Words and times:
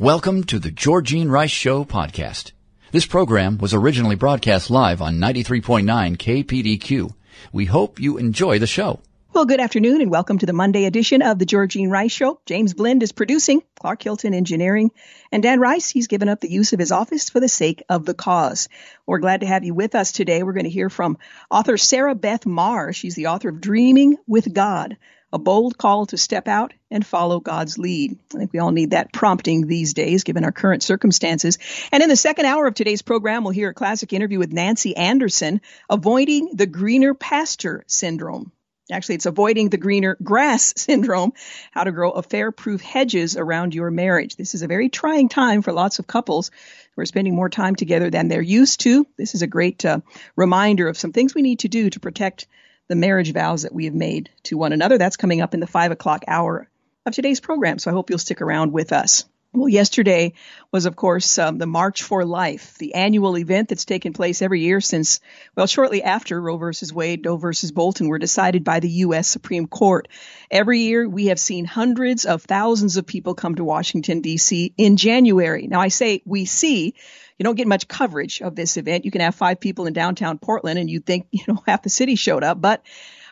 Welcome 0.00 0.44
to 0.44 0.60
the 0.60 0.70
Georgene 0.70 1.28
Rice 1.28 1.50
Show 1.50 1.84
podcast. 1.84 2.52
This 2.92 3.04
program 3.04 3.58
was 3.58 3.74
originally 3.74 4.14
broadcast 4.14 4.70
live 4.70 5.02
on 5.02 5.16
93.9 5.16 6.16
KPDQ. 6.16 7.12
We 7.52 7.64
hope 7.64 7.98
you 7.98 8.16
enjoy 8.16 8.60
the 8.60 8.68
show. 8.68 9.00
Well, 9.32 9.44
good 9.44 9.58
afternoon 9.58 10.00
and 10.00 10.08
welcome 10.08 10.38
to 10.38 10.46
the 10.46 10.52
Monday 10.52 10.84
edition 10.84 11.20
of 11.20 11.40
the 11.40 11.46
Georgene 11.46 11.90
Rice 11.90 12.12
Show. 12.12 12.40
James 12.46 12.74
Blend 12.74 13.02
is 13.02 13.10
producing, 13.10 13.64
Clark 13.80 14.00
Hilton 14.00 14.34
engineering, 14.34 14.92
and 15.32 15.42
Dan 15.42 15.58
Rice, 15.58 15.90
he's 15.90 16.06
given 16.06 16.28
up 16.28 16.40
the 16.40 16.48
use 16.50 16.72
of 16.72 16.78
his 16.78 16.92
office 16.92 17.28
for 17.28 17.40
the 17.40 17.48
sake 17.48 17.82
of 17.88 18.04
the 18.06 18.14
cause. 18.14 18.68
We're 19.04 19.18
glad 19.18 19.40
to 19.40 19.48
have 19.48 19.64
you 19.64 19.74
with 19.74 19.96
us 19.96 20.12
today. 20.12 20.44
We're 20.44 20.52
going 20.52 20.62
to 20.62 20.70
hear 20.70 20.90
from 20.90 21.18
author 21.50 21.76
Sarah 21.76 22.14
Beth 22.14 22.46
Marr. 22.46 22.92
She's 22.92 23.16
the 23.16 23.26
author 23.26 23.48
of 23.48 23.60
Dreaming 23.60 24.16
with 24.28 24.54
God, 24.54 24.96
a 25.32 25.38
bold 25.38 25.76
call 25.76 26.06
to 26.06 26.16
step 26.16 26.48
out 26.48 26.72
and 26.90 27.06
follow 27.06 27.40
God's 27.40 27.78
lead. 27.78 28.18
I 28.34 28.38
think 28.38 28.52
we 28.52 28.58
all 28.58 28.72
need 28.72 28.92
that 28.92 29.12
prompting 29.12 29.66
these 29.66 29.94
days, 29.94 30.24
given 30.24 30.44
our 30.44 30.52
current 30.52 30.82
circumstances. 30.82 31.58
And 31.92 32.02
in 32.02 32.08
the 32.08 32.16
second 32.16 32.46
hour 32.46 32.66
of 32.66 32.74
today's 32.74 33.02
program, 33.02 33.44
we'll 33.44 33.52
hear 33.52 33.70
a 33.70 33.74
classic 33.74 34.12
interview 34.12 34.38
with 34.38 34.52
Nancy 34.52 34.96
Anderson, 34.96 35.60
avoiding 35.90 36.50
the 36.54 36.66
greener 36.66 37.14
pasture 37.14 37.84
syndrome. 37.86 38.52
Actually, 38.90 39.16
it's 39.16 39.26
avoiding 39.26 39.68
the 39.68 39.76
greener 39.76 40.16
grass 40.22 40.72
syndrome, 40.76 41.34
how 41.72 41.84
to 41.84 41.92
grow 41.92 42.10
affair 42.10 42.50
proof 42.50 42.80
hedges 42.80 43.36
around 43.36 43.74
your 43.74 43.90
marriage. 43.90 44.36
This 44.36 44.54
is 44.54 44.62
a 44.62 44.66
very 44.66 44.88
trying 44.88 45.28
time 45.28 45.60
for 45.60 45.72
lots 45.72 45.98
of 45.98 46.06
couples 46.06 46.50
who 46.96 47.02
are 47.02 47.06
spending 47.06 47.34
more 47.34 47.50
time 47.50 47.74
together 47.74 48.08
than 48.08 48.28
they're 48.28 48.40
used 48.40 48.80
to. 48.80 49.06
This 49.18 49.34
is 49.34 49.42
a 49.42 49.46
great 49.46 49.84
uh, 49.84 50.00
reminder 50.36 50.88
of 50.88 50.96
some 50.96 51.12
things 51.12 51.34
we 51.34 51.42
need 51.42 51.58
to 51.60 51.68
do 51.68 51.90
to 51.90 52.00
protect 52.00 52.46
the 52.88 52.96
marriage 52.96 53.32
vows 53.32 53.62
that 53.62 53.74
we 53.74 53.84
have 53.84 53.94
made 53.94 54.30
to 54.44 54.58
one 54.58 54.72
another. 54.72 54.98
That's 54.98 55.16
coming 55.16 55.40
up 55.40 55.54
in 55.54 55.60
the 55.60 55.66
five 55.66 55.92
o'clock 55.92 56.24
hour 56.26 56.68
of 57.06 57.14
today's 57.14 57.40
program. 57.40 57.78
So 57.78 57.90
I 57.90 57.94
hope 57.94 58.10
you'll 58.10 58.18
stick 58.18 58.40
around 58.42 58.72
with 58.72 58.92
us. 58.92 59.24
Well, 59.54 59.68
yesterday 59.68 60.34
was, 60.72 60.84
of 60.84 60.94
course, 60.94 61.38
um, 61.38 61.56
the 61.56 61.66
March 61.66 62.02
for 62.02 62.22
Life, 62.26 62.76
the 62.76 62.94
annual 62.94 63.38
event 63.38 63.70
that's 63.70 63.86
taken 63.86 64.12
place 64.12 64.42
every 64.42 64.60
year 64.60 64.82
since, 64.82 65.20
well, 65.56 65.66
shortly 65.66 66.02
after 66.02 66.38
Roe 66.38 66.58
versus 66.58 66.92
Wade, 66.92 67.22
Doe 67.22 67.38
versus 67.38 67.72
Bolton 67.72 68.08
were 68.08 68.18
decided 68.18 68.62
by 68.62 68.80
the 68.80 68.90
U.S. 68.90 69.26
Supreme 69.26 69.66
Court. 69.66 70.08
Every 70.50 70.80
year, 70.80 71.08
we 71.08 71.26
have 71.26 71.40
seen 71.40 71.64
hundreds 71.64 72.26
of 72.26 72.42
thousands 72.42 72.98
of 72.98 73.06
people 73.06 73.34
come 73.34 73.54
to 73.54 73.64
Washington, 73.64 74.20
D.C. 74.20 74.74
in 74.76 74.98
January. 74.98 75.66
Now, 75.66 75.80
I 75.80 75.88
say 75.88 76.20
we 76.26 76.44
see. 76.44 76.94
You 77.38 77.44
don't 77.44 77.54
get 77.54 77.68
much 77.68 77.88
coverage 77.88 78.42
of 78.42 78.56
this 78.56 78.76
event. 78.76 79.04
You 79.04 79.10
can 79.10 79.20
have 79.20 79.34
five 79.34 79.60
people 79.60 79.86
in 79.86 79.92
downtown 79.92 80.38
Portland 80.38 80.78
and 80.78 80.90
you 80.90 81.00
think, 81.00 81.26
you 81.30 81.44
know, 81.48 81.62
half 81.66 81.82
the 81.82 81.90
city 81.90 82.16
showed 82.16 82.44
up, 82.44 82.60
but 82.60 82.82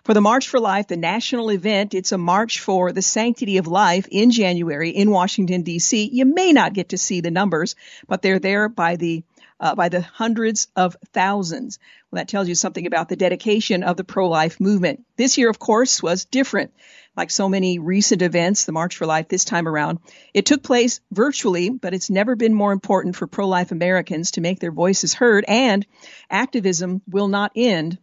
for 0.04 0.14
the 0.14 0.20
March 0.20 0.46
for 0.46 0.60
Life, 0.60 0.86
the 0.86 0.96
national 0.96 1.50
event, 1.50 1.92
it's 1.92 2.12
a 2.12 2.18
march 2.18 2.60
for 2.60 2.92
the 2.92 3.02
sanctity 3.02 3.58
of 3.58 3.66
life 3.66 4.06
in 4.08 4.30
January 4.30 4.90
in 4.90 5.10
Washington, 5.10 5.62
D.C. 5.62 6.10
You 6.12 6.24
may 6.24 6.52
not 6.52 6.74
get 6.74 6.90
to 6.90 6.98
see 6.98 7.20
the 7.20 7.32
numbers, 7.32 7.74
but 8.06 8.22
they're 8.22 8.38
there 8.38 8.68
by 8.68 8.94
the 8.94 9.24
uh, 9.60 9.74
by 9.74 9.88
the 9.88 10.02
hundreds 10.02 10.68
of 10.76 10.96
thousands. 11.12 11.78
Well, 12.10 12.20
that 12.20 12.28
tells 12.28 12.48
you 12.48 12.54
something 12.54 12.86
about 12.86 13.08
the 13.08 13.16
dedication 13.16 13.82
of 13.82 13.96
the 13.96 14.04
pro-life 14.04 14.60
movement. 14.60 15.04
This 15.16 15.38
year, 15.38 15.50
of 15.50 15.58
course, 15.58 16.02
was 16.02 16.24
different. 16.24 16.72
Like 17.16 17.30
so 17.30 17.48
many 17.48 17.78
recent 17.78 18.20
events, 18.20 18.66
the 18.66 18.72
March 18.72 18.96
for 18.96 19.06
Life 19.06 19.28
this 19.28 19.46
time 19.46 19.66
around, 19.66 20.00
it 20.34 20.44
took 20.44 20.62
place 20.62 21.00
virtually, 21.10 21.70
but 21.70 21.94
it's 21.94 22.10
never 22.10 22.36
been 22.36 22.52
more 22.52 22.72
important 22.72 23.16
for 23.16 23.26
pro-life 23.26 23.72
Americans 23.72 24.32
to 24.32 24.42
make 24.42 24.60
their 24.60 24.72
voices 24.72 25.14
heard, 25.14 25.44
and 25.48 25.86
activism 26.30 27.00
will 27.08 27.28
not 27.28 27.52
end 27.56 27.96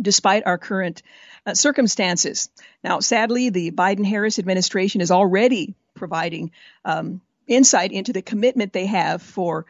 despite 0.00 0.46
our 0.46 0.56
current 0.56 1.02
uh, 1.46 1.54
circumstances. 1.54 2.48
Now, 2.84 3.00
sadly, 3.00 3.50
the 3.50 3.72
Biden 3.72 4.06
Harris 4.06 4.38
administration 4.38 5.00
is 5.00 5.10
already 5.10 5.74
providing 5.94 6.52
um, 6.84 7.20
insight 7.48 7.90
into 7.90 8.12
the 8.12 8.22
commitment 8.22 8.72
they 8.72 8.86
have 8.86 9.20
for 9.20 9.66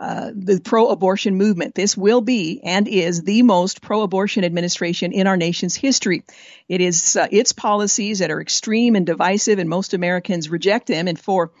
uh, 0.00 0.30
the 0.34 0.60
pro 0.60 0.88
abortion 0.88 1.36
movement. 1.36 1.74
This 1.74 1.96
will 1.96 2.20
be 2.20 2.60
and 2.64 2.88
is 2.88 3.22
the 3.22 3.42
most 3.42 3.80
pro 3.80 4.02
abortion 4.02 4.44
administration 4.44 5.12
in 5.12 5.26
our 5.26 5.36
nation's 5.36 5.76
history. 5.76 6.24
It 6.68 6.80
is 6.80 7.16
uh, 7.16 7.28
its 7.30 7.52
policies 7.52 8.18
that 8.18 8.30
are 8.30 8.40
extreme 8.40 8.96
and 8.96 9.06
divisive, 9.06 9.58
and 9.58 9.68
most 9.68 9.94
Americans 9.94 10.50
reject 10.50 10.88
them. 10.88 11.06
And 11.06 11.18
for 11.18 11.52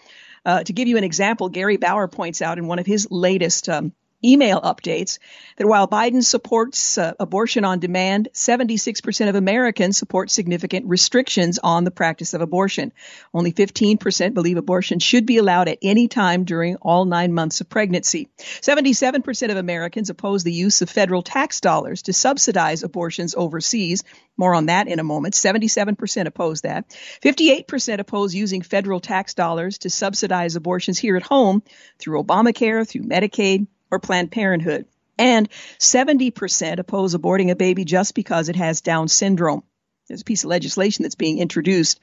uh, 0.44 0.64
to 0.64 0.72
give 0.72 0.88
you 0.88 0.96
an 0.96 1.04
example, 1.04 1.48
Gary 1.48 1.76
Bauer 1.76 2.08
points 2.08 2.42
out 2.42 2.58
in 2.58 2.66
one 2.66 2.78
of 2.78 2.86
his 2.86 3.08
latest 3.10 3.68
um, 3.68 3.92
email 4.24 4.60
updates 4.60 5.18
that 5.56 5.66
while 5.66 5.86
Biden 5.86 6.24
supports 6.24 6.98
uh, 6.98 7.12
abortion 7.20 7.64
on 7.64 7.78
demand, 7.78 8.28
76% 8.32 9.28
of 9.28 9.34
Americans 9.34 9.96
support 9.96 10.30
significant 10.30 10.86
restrictions 10.86 11.58
on 11.62 11.84
the 11.84 11.90
practice 11.90 12.34
of 12.34 12.40
abortion. 12.40 12.92
Only 13.32 13.52
15% 13.52 14.34
believe 14.34 14.56
abortion 14.56 14.98
should 14.98 15.26
be 15.26 15.36
allowed 15.36 15.68
at 15.68 15.78
any 15.82 16.08
time 16.08 16.44
during 16.44 16.76
all 16.76 17.04
nine 17.04 17.32
months 17.32 17.60
of 17.60 17.68
pregnancy. 17.68 18.28
77% 18.38 19.50
of 19.50 19.56
Americans 19.56 20.10
oppose 20.10 20.42
the 20.42 20.52
use 20.52 20.82
of 20.82 20.90
federal 20.90 21.22
tax 21.22 21.60
dollars 21.60 22.02
to 22.02 22.12
subsidize 22.12 22.82
abortions 22.82 23.34
overseas. 23.36 24.02
More 24.36 24.54
on 24.54 24.66
that 24.66 24.88
in 24.88 24.98
a 24.98 25.04
moment. 25.04 25.34
77% 25.34 26.26
oppose 26.26 26.62
that. 26.62 26.88
58% 27.22 28.00
oppose 28.00 28.34
using 28.34 28.62
federal 28.62 29.00
tax 29.00 29.34
dollars 29.34 29.78
to 29.78 29.90
subsidize 29.90 30.56
abortions 30.56 30.98
here 30.98 31.16
at 31.16 31.22
home 31.22 31.62
through 31.98 32.22
Obamacare, 32.22 32.88
through 32.88 33.02
Medicaid, 33.02 33.66
or 33.94 33.98
Planned 34.00 34.32
Parenthood. 34.32 34.86
And 35.16 35.48
70% 35.78 36.78
oppose 36.78 37.14
aborting 37.14 37.50
a 37.50 37.56
baby 37.56 37.84
just 37.84 38.14
because 38.14 38.48
it 38.48 38.56
has 38.56 38.80
Down 38.80 39.08
syndrome. 39.08 39.62
There's 40.08 40.22
a 40.22 40.24
piece 40.24 40.44
of 40.44 40.50
legislation 40.50 41.04
that's 41.04 41.14
being 41.14 41.38
introduced 41.38 42.00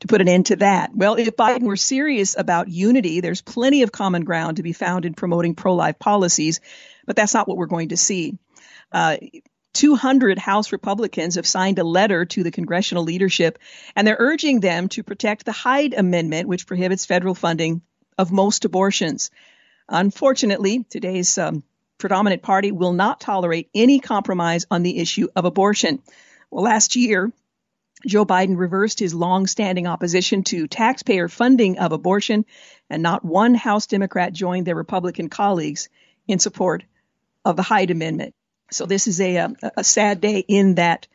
to 0.00 0.06
put 0.06 0.20
an 0.20 0.28
end 0.28 0.46
to 0.46 0.56
that. 0.56 0.94
Well, 0.94 1.14
if 1.14 1.36
Biden 1.36 1.62
were 1.62 1.76
serious 1.76 2.36
about 2.36 2.68
unity, 2.68 3.20
there's 3.20 3.42
plenty 3.42 3.82
of 3.82 3.92
common 3.92 4.24
ground 4.24 4.58
to 4.58 4.62
be 4.62 4.72
found 4.72 5.04
in 5.04 5.14
promoting 5.14 5.54
pro 5.54 5.74
life 5.74 5.98
policies, 5.98 6.60
but 7.06 7.16
that's 7.16 7.34
not 7.34 7.48
what 7.48 7.56
we're 7.56 7.66
going 7.66 7.88
to 7.88 7.96
see. 7.96 8.38
Uh, 8.92 9.16
200 9.72 10.38
House 10.38 10.72
Republicans 10.72 11.36
have 11.36 11.46
signed 11.46 11.78
a 11.78 11.84
letter 11.84 12.24
to 12.24 12.42
the 12.42 12.50
congressional 12.50 13.04
leadership, 13.04 13.58
and 13.94 14.06
they're 14.06 14.16
urging 14.18 14.60
them 14.60 14.88
to 14.88 15.02
protect 15.02 15.44
the 15.44 15.52
Hyde 15.52 15.94
Amendment, 15.94 16.48
which 16.48 16.66
prohibits 16.66 17.06
federal 17.06 17.34
funding 17.34 17.82
of 18.18 18.32
most 18.32 18.64
abortions. 18.64 19.30
Unfortunately, 19.90 20.84
today's 20.88 21.36
um, 21.36 21.64
predominant 21.98 22.42
party 22.42 22.70
will 22.70 22.92
not 22.92 23.20
tolerate 23.20 23.68
any 23.74 23.98
compromise 23.98 24.64
on 24.70 24.84
the 24.84 24.98
issue 24.98 25.26
of 25.34 25.44
abortion. 25.44 26.00
Well, 26.50 26.64
last 26.64 26.94
year, 26.94 27.32
Joe 28.06 28.24
Biden 28.24 28.56
reversed 28.56 29.00
his 29.00 29.14
long-standing 29.14 29.88
opposition 29.88 30.44
to 30.44 30.68
taxpayer 30.68 31.28
funding 31.28 31.78
of 31.78 31.92
abortion, 31.92 32.46
and 32.88 33.02
not 33.02 33.24
one 33.24 33.54
House 33.54 33.86
Democrat 33.88 34.32
joined 34.32 34.66
their 34.66 34.76
Republican 34.76 35.28
colleagues 35.28 35.88
in 36.26 36.38
support 36.38 36.84
of 37.44 37.56
the 37.56 37.62
Hyde 37.62 37.90
Amendment. 37.90 38.34
So 38.70 38.86
this 38.86 39.08
is 39.08 39.20
a, 39.20 39.36
a, 39.36 39.52
a 39.78 39.84
sad 39.84 40.20
day 40.20 40.38
in 40.38 40.76
that 40.76 41.08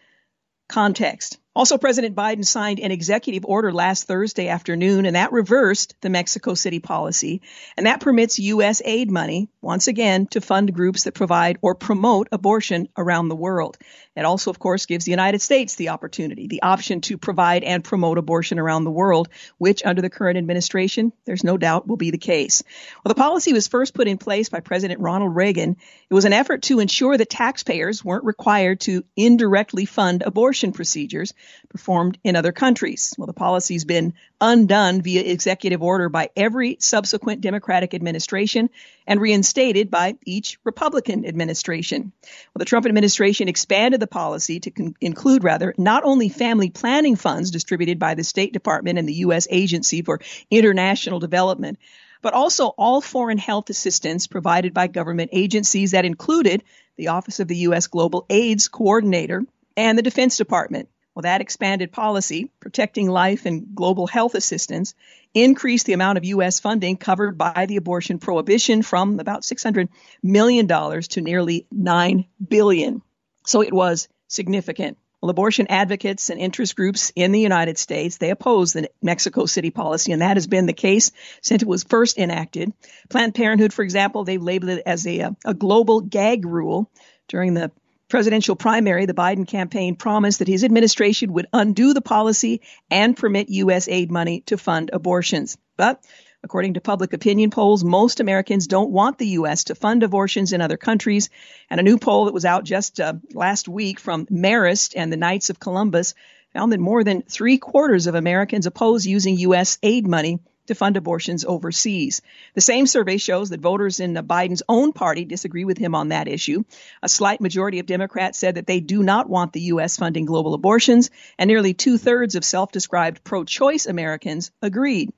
context. 0.67 1.39
Also, 1.55 1.77
President 1.77 2.15
Biden 2.15 2.45
signed 2.45 2.81
an 2.81 2.91
executive 2.91 3.45
order 3.45 3.71
last 3.71 4.07
Thursday 4.07 4.49
afternoon, 4.49 5.05
and 5.05 5.15
that 5.15 5.31
reversed 5.31 5.95
the 6.01 6.09
Mexico 6.09 6.53
City 6.53 6.79
policy. 6.79 7.41
And 7.77 7.85
that 7.85 8.01
permits 8.01 8.37
U.S. 8.39 8.81
aid 8.83 9.09
money, 9.09 9.47
once 9.61 9.87
again, 9.87 10.27
to 10.27 10.41
fund 10.41 10.73
groups 10.73 11.03
that 11.03 11.13
provide 11.13 11.57
or 11.61 11.73
promote 11.73 12.27
abortion 12.33 12.89
around 12.97 13.29
the 13.29 13.37
world. 13.37 13.77
It 14.17 14.25
also, 14.25 14.49
of 14.49 14.59
course, 14.59 14.85
gives 14.85 15.05
the 15.05 15.11
United 15.11 15.41
States 15.41 15.75
the 15.75 15.89
opportunity, 15.89 16.47
the 16.47 16.61
option 16.61 16.99
to 17.01 17.17
provide 17.17 17.63
and 17.63 17.83
promote 17.83 18.17
abortion 18.17 18.59
around 18.59 18.83
the 18.83 18.91
world, 18.91 19.29
which 19.57 19.85
under 19.85 20.01
the 20.01 20.09
current 20.09 20.37
administration, 20.37 21.13
there's 21.25 21.43
no 21.43 21.57
doubt 21.57 21.87
will 21.87 21.95
be 21.95 22.11
the 22.11 22.17
case. 22.17 22.63
Well, 23.03 23.13
the 23.13 23.21
policy 23.21 23.53
was 23.53 23.69
first 23.69 23.93
put 23.93 24.09
in 24.09 24.17
place 24.17 24.49
by 24.49 24.59
President 24.59 24.99
Ronald 24.99 25.35
Reagan. 25.35 25.77
It 26.09 26.13
was 26.13 26.25
an 26.25 26.33
effort 26.33 26.63
to 26.63 26.79
ensure 26.79 27.17
that 27.17 27.29
taxpayers 27.29 28.03
weren't 28.03 28.25
required 28.25 28.81
to 28.81 29.05
indirectly 29.15 29.85
fund 29.85 30.21
abortion 30.21 30.73
procedures 30.73 31.33
performed 31.69 32.17
in 32.23 32.35
other 32.35 32.51
countries. 32.51 33.13
Well, 33.17 33.27
the 33.27 33.33
policy's 33.33 33.85
been 33.85 34.13
undone 34.39 35.01
via 35.01 35.21
executive 35.21 35.81
order 35.81 36.09
by 36.09 36.29
every 36.35 36.77
subsequent 36.79 37.41
Democratic 37.41 37.93
administration 37.93 38.69
and 39.07 39.21
reinstated 39.21 39.91
by 39.91 40.15
each 40.25 40.59
Republican 40.63 41.25
administration. 41.25 42.11
Well, 42.23 42.59
the 42.59 42.65
Trump 42.65 42.85
administration 42.85 43.47
expanded 43.47 43.99
the 43.99 44.07
policy 44.07 44.59
to 44.61 44.71
con- 44.71 44.95
include, 45.01 45.43
rather, 45.43 45.73
not 45.77 46.03
only 46.03 46.29
family 46.29 46.69
planning 46.69 47.15
funds 47.15 47.51
distributed 47.51 47.99
by 47.99 48.15
the 48.15 48.23
State 48.23 48.53
Department 48.53 48.99
and 48.99 49.07
the 49.07 49.13
U.S. 49.25 49.47
Agency 49.49 50.01
for 50.01 50.19
International 50.49 51.19
Development, 51.19 51.77
but 52.21 52.33
also 52.33 52.69
all 52.69 53.01
foreign 53.01 53.37
health 53.37 53.69
assistance 53.69 54.25
provided 54.25 54.73
by 54.73 54.87
government 54.87 55.29
agencies 55.31 55.91
that 55.91 56.05
included 56.05 56.63
the 56.97 57.09
Office 57.09 57.39
of 57.39 57.47
the 57.47 57.57
U.S. 57.57 57.87
Global 57.87 58.25
AIDS 58.29 58.67
Coordinator 58.67 59.43
and 59.77 59.97
the 59.97 60.01
Defense 60.01 60.37
Department. 60.37 60.89
Well, 61.15 61.21
that 61.21 61.39
expanded 61.39 61.93
policy, 61.93 62.51
protecting 62.59 63.09
life 63.09 63.45
and 63.45 63.73
global 63.73 64.05
health 64.05 64.35
assistance, 64.35 64.93
increased 65.33 65.85
the 65.85 65.93
amount 65.93 66.17
of 66.17 66.25
U.S. 66.25 66.59
funding 66.59 66.97
covered 66.97 67.37
by 67.37 67.65
the 67.67 67.77
abortion 67.77 68.19
prohibition 68.19 68.81
from 68.81 69.21
about 69.21 69.43
$600 69.43 69.87
million 70.21 70.67
to 70.67 71.21
nearly 71.21 71.67
9 71.71 72.25
billion. 72.45 73.01
So 73.45 73.61
it 73.61 73.73
was 73.73 74.09
significant. 74.27 74.97
Well, 75.21 75.29
abortion 75.29 75.67
advocates 75.69 76.29
and 76.29 76.39
interest 76.39 76.75
groups 76.75 77.13
in 77.15 77.31
the 77.31 77.39
United 77.39 77.77
States, 77.77 78.17
they 78.17 78.29
oppose 78.29 78.73
the 78.73 78.89
Mexico 79.01 79.45
City 79.45 79.71
policy, 79.71 80.11
and 80.11 80.21
that 80.21 80.35
has 80.35 80.47
been 80.47 80.65
the 80.65 80.73
case 80.73 81.13
since 81.41 81.63
it 81.63 81.67
was 81.67 81.83
first 81.83 82.17
enacted. 82.17 82.73
Planned 83.09 83.35
Parenthood, 83.35 83.71
for 83.71 83.83
example, 83.83 84.25
they've 84.25 84.43
labeled 84.43 84.71
it 84.71 84.83
as 84.85 85.07
a, 85.07 85.33
a 85.45 85.53
global 85.53 86.01
gag 86.01 86.45
rule. 86.45 86.91
During 87.27 87.55
the 87.55 87.71
presidential 88.09 88.55
primary, 88.55 89.05
the 89.05 89.13
Biden 89.13 89.47
campaign 89.47 89.95
promised 89.95 90.39
that 90.39 90.47
his 90.47 90.63
administration 90.63 91.33
would 91.33 91.47
undo 91.53 91.93
the 91.93 92.01
policy 92.01 92.61
and 92.89 93.17
permit 93.17 93.49
U.S. 93.49 93.87
aid 93.87 94.11
money 94.11 94.41
to 94.47 94.57
fund 94.57 94.89
abortions. 94.93 95.57
But 95.77 96.03
According 96.45 96.75
to 96.75 96.79
public 96.79 97.11
opinion 97.13 97.49
polls, 97.49 97.83
most 97.83 98.19
Americans 98.19 98.67
don't 98.67 98.91
want 98.91 99.17
the 99.17 99.29
U.S. 99.29 99.63
to 99.63 99.73
fund 99.73 100.03
abortions 100.03 100.53
in 100.53 100.61
other 100.61 100.77
countries. 100.77 101.31
And 101.71 101.79
a 101.79 101.83
new 101.83 101.97
poll 101.97 102.25
that 102.25 102.35
was 102.35 102.45
out 102.45 102.65
just 102.65 102.99
uh, 102.99 103.13
last 103.33 103.67
week 103.67 103.99
from 103.99 104.27
Marist 104.27 104.93
and 104.95 105.11
the 105.11 105.17
Knights 105.17 105.49
of 105.49 105.59
Columbus 105.59 106.13
found 106.53 106.71
that 106.71 106.79
more 106.79 107.03
than 107.03 107.23
three 107.23 107.57
quarters 107.57 108.05
of 108.05 108.13
Americans 108.13 108.67
oppose 108.67 109.07
using 109.07 109.39
U.S. 109.39 109.79
aid 109.81 110.05
money 110.07 110.37
to 110.67 110.75
fund 110.75 110.97
abortions 110.97 111.45
overseas. 111.45 112.21
The 112.53 112.61
same 112.61 112.87
survey 112.87 113.17
shows 113.17 113.49
that 113.49 113.59
voters 113.59 113.99
in 113.99 114.13
Biden's 114.13 114.63
own 114.67 114.93
party 114.93 115.25
disagree 115.25 115.65
with 115.65 115.77
him 115.77 115.95
on 115.95 116.09
that 116.09 116.27
issue. 116.27 116.63
A 117.03 117.09
slight 117.09 117.41
majority 117.41 117.79
of 117.79 117.85
Democrats 117.85 118.37
said 118.37 118.55
that 118.55 118.67
they 118.67 118.79
do 118.79 119.03
not 119.03 119.29
want 119.29 119.53
the 119.53 119.61
U.S. 119.61 119.97
funding 119.97 120.25
global 120.25 120.53
abortions, 120.53 121.09
and 121.37 121.47
nearly 121.47 121.73
two 121.73 121.97
thirds 121.97 122.35
of 122.35 122.45
self 122.45 122.71
described 122.71 123.23
pro 123.23 123.43
choice 123.43 123.85
Americans 123.85 124.51
agreed. 124.61 125.11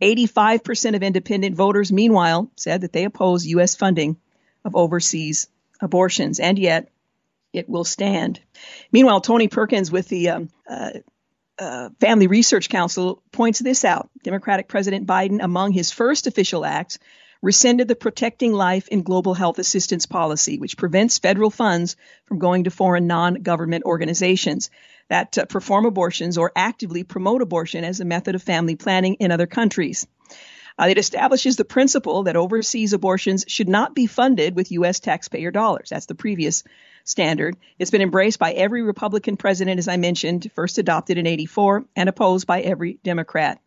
85% 0.00 0.96
of 0.96 1.02
independent 1.02 1.54
voters, 1.54 1.92
meanwhile, 1.92 2.50
said 2.56 2.80
that 2.80 2.92
they 2.92 3.04
oppose 3.04 3.46
U.S. 3.46 3.76
funding 3.76 4.16
of 4.64 4.74
overseas 4.74 5.48
abortions, 5.80 6.40
and 6.40 6.58
yet 6.58 6.88
it 7.52 7.68
will 7.68 7.84
stand. 7.84 8.40
Meanwhile, 8.90 9.20
Tony 9.20 9.48
Perkins 9.48 9.92
with 9.92 10.08
the 10.08 10.30
um, 10.30 10.48
uh, 10.68 10.90
uh, 11.62 11.90
Family 12.00 12.26
Research 12.26 12.68
Council 12.68 13.22
points 13.30 13.58
this 13.60 13.84
out. 13.84 14.10
Democratic 14.22 14.68
President 14.68 15.06
Biden, 15.06 15.42
among 15.42 15.72
his 15.72 15.90
first 15.90 16.26
official 16.26 16.64
acts, 16.64 16.98
rescinded 17.40 17.88
the 17.88 17.96
Protecting 17.96 18.52
Life 18.52 18.88
in 18.88 19.02
Global 19.02 19.34
Health 19.34 19.58
Assistance 19.58 20.06
policy, 20.06 20.58
which 20.58 20.76
prevents 20.76 21.18
federal 21.18 21.50
funds 21.50 21.96
from 22.26 22.38
going 22.38 22.64
to 22.64 22.70
foreign 22.70 23.06
non 23.06 23.34
government 23.34 23.84
organizations 23.84 24.70
that 25.08 25.38
uh, 25.38 25.44
perform 25.44 25.84
abortions 25.84 26.38
or 26.38 26.52
actively 26.56 27.04
promote 27.04 27.42
abortion 27.42 27.84
as 27.84 28.00
a 28.00 28.04
method 28.04 28.34
of 28.34 28.42
family 28.42 28.76
planning 28.76 29.14
in 29.14 29.30
other 29.32 29.46
countries. 29.46 30.06
Uh, 30.78 30.86
it 30.88 30.98
establishes 30.98 31.56
the 31.56 31.64
principle 31.64 32.24
that 32.24 32.36
overseas 32.36 32.92
abortions 32.92 33.44
should 33.46 33.68
not 33.68 33.94
be 33.94 34.06
funded 34.06 34.56
with 34.56 34.72
U.S. 34.72 35.00
taxpayer 35.00 35.50
dollars. 35.50 35.90
That's 35.90 36.06
the 36.06 36.14
previous 36.14 36.64
standard. 37.04 37.56
It's 37.78 37.90
been 37.90 38.02
embraced 38.02 38.38
by 38.38 38.52
every 38.52 38.82
Republican 38.82 39.36
president, 39.36 39.78
as 39.78 39.88
I 39.88 39.96
mentioned, 39.96 40.50
first 40.54 40.78
adopted 40.78 41.18
in 41.18 41.26
84, 41.26 41.84
and 41.96 42.08
opposed 42.08 42.46
by 42.46 42.60
every 42.60 42.98
Democrat. 43.02 43.60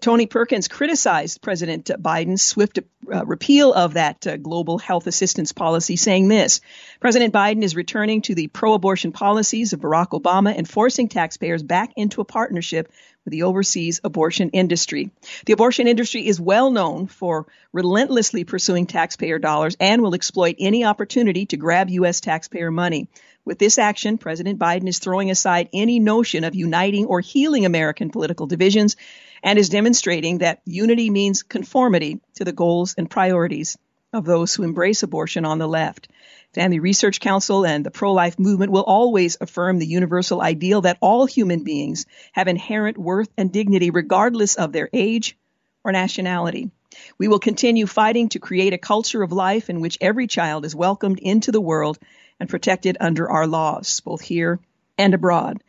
Tony 0.00 0.26
Perkins 0.26 0.68
criticized 0.68 1.42
President 1.42 1.86
Biden's 1.86 2.42
swift 2.42 2.78
uh, 3.12 3.24
repeal 3.24 3.72
of 3.72 3.94
that 3.94 4.26
uh, 4.26 4.36
global 4.36 4.78
health 4.78 5.06
assistance 5.06 5.52
policy, 5.52 5.96
saying 5.96 6.28
this 6.28 6.60
President 7.00 7.32
Biden 7.32 7.62
is 7.62 7.76
returning 7.76 8.22
to 8.22 8.34
the 8.34 8.48
pro 8.48 8.74
abortion 8.74 9.12
policies 9.12 9.72
of 9.72 9.80
Barack 9.80 10.10
Obama 10.10 10.56
and 10.56 10.68
forcing 10.68 11.08
taxpayers 11.08 11.62
back 11.62 11.92
into 11.96 12.20
a 12.20 12.24
partnership 12.24 12.92
with 13.24 13.32
the 13.32 13.42
overseas 13.42 14.00
abortion 14.04 14.50
industry. 14.50 15.10
The 15.44 15.52
abortion 15.52 15.88
industry 15.88 16.26
is 16.26 16.40
well 16.40 16.70
known 16.70 17.06
for 17.06 17.46
relentlessly 17.72 18.44
pursuing 18.44 18.86
taxpayer 18.86 19.38
dollars 19.38 19.76
and 19.80 20.00
will 20.00 20.14
exploit 20.14 20.56
any 20.58 20.84
opportunity 20.84 21.46
to 21.46 21.56
grab 21.56 21.90
U.S. 21.90 22.20
taxpayer 22.20 22.70
money. 22.70 23.08
With 23.46 23.60
this 23.60 23.78
action, 23.78 24.18
President 24.18 24.58
Biden 24.58 24.88
is 24.88 24.98
throwing 24.98 25.30
aside 25.30 25.68
any 25.72 26.00
notion 26.00 26.42
of 26.42 26.56
uniting 26.56 27.06
or 27.06 27.20
healing 27.20 27.64
American 27.64 28.10
political 28.10 28.48
divisions 28.48 28.96
and 29.40 29.56
is 29.56 29.68
demonstrating 29.68 30.38
that 30.38 30.62
unity 30.64 31.10
means 31.10 31.44
conformity 31.44 32.18
to 32.34 32.44
the 32.44 32.52
goals 32.52 32.96
and 32.98 33.08
priorities 33.08 33.78
of 34.12 34.24
those 34.24 34.52
who 34.52 34.64
embrace 34.64 35.04
abortion 35.04 35.44
on 35.44 35.58
the 35.58 35.68
left. 35.68 36.08
Family 36.54 36.80
Research 36.80 37.20
Council 37.20 37.64
and 37.64 37.86
the 37.86 37.92
pro 37.92 38.12
life 38.12 38.36
movement 38.36 38.72
will 38.72 38.82
always 38.82 39.36
affirm 39.40 39.78
the 39.78 39.86
universal 39.86 40.42
ideal 40.42 40.80
that 40.80 40.98
all 41.00 41.24
human 41.24 41.62
beings 41.62 42.04
have 42.32 42.48
inherent 42.48 42.98
worth 42.98 43.28
and 43.38 43.52
dignity 43.52 43.90
regardless 43.90 44.56
of 44.56 44.72
their 44.72 44.90
age 44.92 45.38
or 45.84 45.92
nationality. 45.92 46.72
We 47.16 47.28
will 47.28 47.38
continue 47.38 47.86
fighting 47.86 48.30
to 48.30 48.40
create 48.40 48.72
a 48.72 48.78
culture 48.78 49.22
of 49.22 49.30
life 49.30 49.70
in 49.70 49.80
which 49.80 49.98
every 50.00 50.26
child 50.26 50.64
is 50.64 50.74
welcomed 50.74 51.20
into 51.20 51.52
the 51.52 51.60
world 51.60 51.98
and 52.38 52.48
protected 52.48 52.96
under 53.00 53.30
our 53.30 53.46
laws, 53.46 54.00
both 54.00 54.20
here 54.20 54.58
and 54.98 55.14
abroad. 55.14 55.62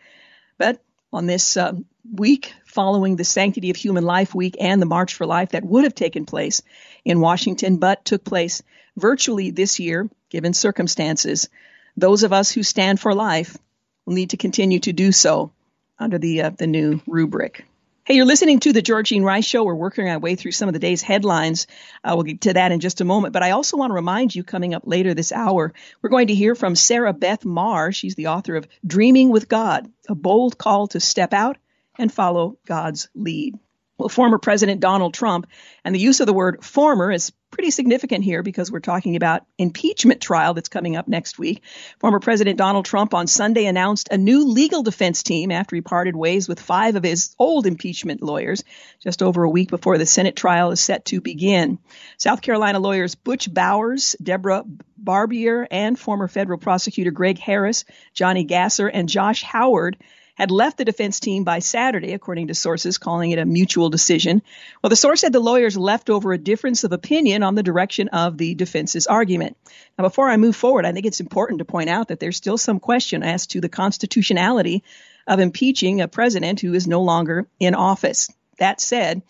But 0.58 0.82
on 1.14 1.26
this 1.26 1.58
uh, 1.58 1.74
week 2.14 2.54
following 2.66 3.16
the 3.16 3.24
Sanctity 3.24 3.70
of 3.70 3.76
Human 3.76 4.04
Life 4.04 4.36
Week 4.36 4.56
and 4.60 4.82
the 4.82 4.86
March 4.86 5.14
for 5.14 5.26
Life 5.26 5.50
that 5.50 5.66
would 5.66 5.84
have 5.84 5.96
taken 5.96 6.26
place 6.26 6.62
in 7.06 7.22
Washington, 7.22 7.78
but 7.78 8.06
took 8.06 8.24
place 8.24 8.62
virtually 8.96 9.52
this 9.52 9.80
year, 9.80 10.10
given 10.30 10.54
circumstances. 10.54 11.50
Those 11.96 12.24
of 12.24 12.34
us 12.34 12.52
who 12.52 12.64
stand 12.64 13.00
for 13.00 13.14
life 13.14 13.58
will 14.06 14.14
need 14.14 14.32
to 14.32 14.38
continue 14.38 14.80
to 14.82 14.94
do 14.94 15.12
so 15.12 15.52
under 16.00 16.18
the 16.18 16.44
uh, 16.44 16.50
the 16.52 16.68
new 16.68 17.02
rubric. 17.08 17.66
Hey, 18.08 18.16
you're 18.16 18.26
listening 18.26 18.62
to 18.62 18.72
the 18.72 18.82
Georgene 18.82 19.26
Rice 19.26 19.44
Show. 19.44 19.66
We're 19.66 19.76
working 19.76 20.08
our 20.08 20.18
way 20.18 20.36
through 20.36 20.54
some 20.54 20.70
of 20.70 20.74
the 20.74 20.80
day's 20.80 21.02
headlines. 21.02 21.68
Uh, 22.06 22.14
we'll 22.16 22.24
get 22.24 22.40
to 22.40 22.54
that 22.54 22.72
in 22.72 22.80
just 22.80 23.02
a 23.02 23.04
moment. 23.04 23.34
But 23.34 23.44
I 23.44 23.52
also 23.52 23.76
want 23.76 23.90
to 23.90 23.96
remind 23.96 24.34
you, 24.34 24.46
coming 24.46 24.74
up 24.74 24.84
later 24.86 25.14
this 25.14 25.34
hour, 25.34 25.74
we're 26.02 26.10
going 26.10 26.28
to 26.28 26.34
hear 26.34 26.56
from 26.56 26.74
Sarah 26.78 27.12
Beth 27.12 27.44
Marr. 27.44 27.92
She's 27.92 28.16
the 28.16 28.28
author 28.28 28.56
of 28.56 28.66
Dreaming 28.86 29.30
with 29.30 29.50
God, 29.50 29.92
a 30.08 30.16
bold 30.16 30.58
call 30.58 30.88
to 30.88 31.02
step 31.02 31.34
out 31.34 31.58
and 32.00 32.10
follow 32.10 32.58
God's 32.66 33.10
lead. 33.14 33.60
Well, 33.98 34.10
former 34.10 34.38
President 34.38 34.80
Donald 34.80 35.16
Trump, 35.16 35.48
and 35.84 35.96
the 35.96 36.00
use 36.00 36.20
of 36.20 36.28
the 36.28 36.34
word 36.34 36.64
former 36.64 37.12
is 37.12 37.32
pretty 37.50 37.72
significant 37.72 38.24
here 38.24 38.44
because 38.44 38.72
we're 38.72 38.80
talking 38.80 39.16
about 39.16 39.46
impeachment 39.58 40.22
trial 40.22 40.54
that's 40.54 40.70
coming 40.70 40.96
up 40.96 41.08
next 41.08 41.40
week. 41.40 41.64
Former 42.00 42.20
President 42.20 42.58
Donald 42.58 42.86
Trump 42.86 43.16
on 43.16 43.26
Sunday 43.26 43.66
announced 43.66 44.10
a 44.12 44.18
new 44.18 44.46
legal 44.46 44.84
defense 44.84 45.24
team 45.24 45.52
after 45.52 45.76
he 45.76 45.82
parted 45.82 46.16
ways 46.16 46.48
with 46.48 46.60
five 46.60 46.96
of 46.96 47.04
his 47.04 47.36
old 47.40 47.66
impeachment 47.66 48.22
lawyers 48.22 48.64
just 49.00 49.24
over 49.24 49.44
a 49.44 49.50
week 49.50 49.70
before 49.70 49.98
the 49.98 50.06
Senate 50.06 50.36
trial 50.36 50.70
is 50.70 50.80
set 50.80 51.06
to 51.06 51.20
begin. 51.20 51.80
South 52.18 52.42
Carolina 52.42 52.80
lawyers 52.80 53.16
Butch 53.16 53.52
Bowers, 53.52 54.16
Deborah 54.22 54.64
Barbier, 54.98 55.68
and 55.72 55.98
former 55.98 56.28
federal 56.28 56.60
prosecutor 56.60 57.12
Greg 57.12 57.40
Harris, 57.40 57.86
Johnny 58.14 58.44
Gasser, 58.44 58.88
and 58.88 59.10
Josh 59.10 59.42
Howard 59.42 59.98
had 60.38 60.52
left 60.52 60.78
the 60.78 60.86
defense 60.86 61.20
team 61.20 61.44
by 61.44 61.58
Saturday, 61.58 62.14
according 62.14 62.48
to 62.48 62.54
sources 62.54 63.00
calling 63.00 63.32
it 63.32 63.40
a 63.40 63.46
mutual 63.46 63.90
decision. 63.90 64.44
Well, 64.82 64.92
the 64.92 64.96
source 64.96 65.22
said 65.22 65.34
the 65.34 65.40
lawyers 65.40 65.76
left 65.76 66.12
over 66.12 66.32
a 66.32 66.38
difference 66.38 66.84
of 66.84 66.92
opinion 66.92 67.42
on 67.42 67.56
the 67.56 67.64
direction 67.64 68.10
of 68.10 68.38
the 68.38 68.54
defense's 68.54 69.08
argument. 69.08 69.58
Now, 69.98 70.04
before 70.04 70.30
I 70.30 70.38
move 70.38 70.56
forward, 70.56 70.86
I 70.86 70.92
think 70.92 71.08
it's 71.08 71.22
important 71.22 71.58
to 71.58 71.66
point 71.66 71.90
out 71.90 72.10
that 72.10 72.20
there's 72.20 72.38
still 72.38 72.60
some 72.60 72.80
question 72.80 73.24
as 73.24 73.48
to 73.48 73.62
the 73.62 73.68
constitutionality 73.68 74.84
of 75.26 75.40
impeaching 75.40 76.02
a 76.02 76.08
president 76.08 76.62
who 76.62 76.76
is 76.76 76.88
no 76.88 77.02
longer 77.02 77.48
in 77.60 77.74
office. 77.74 78.30
That 78.60 78.80
said, 78.80 79.24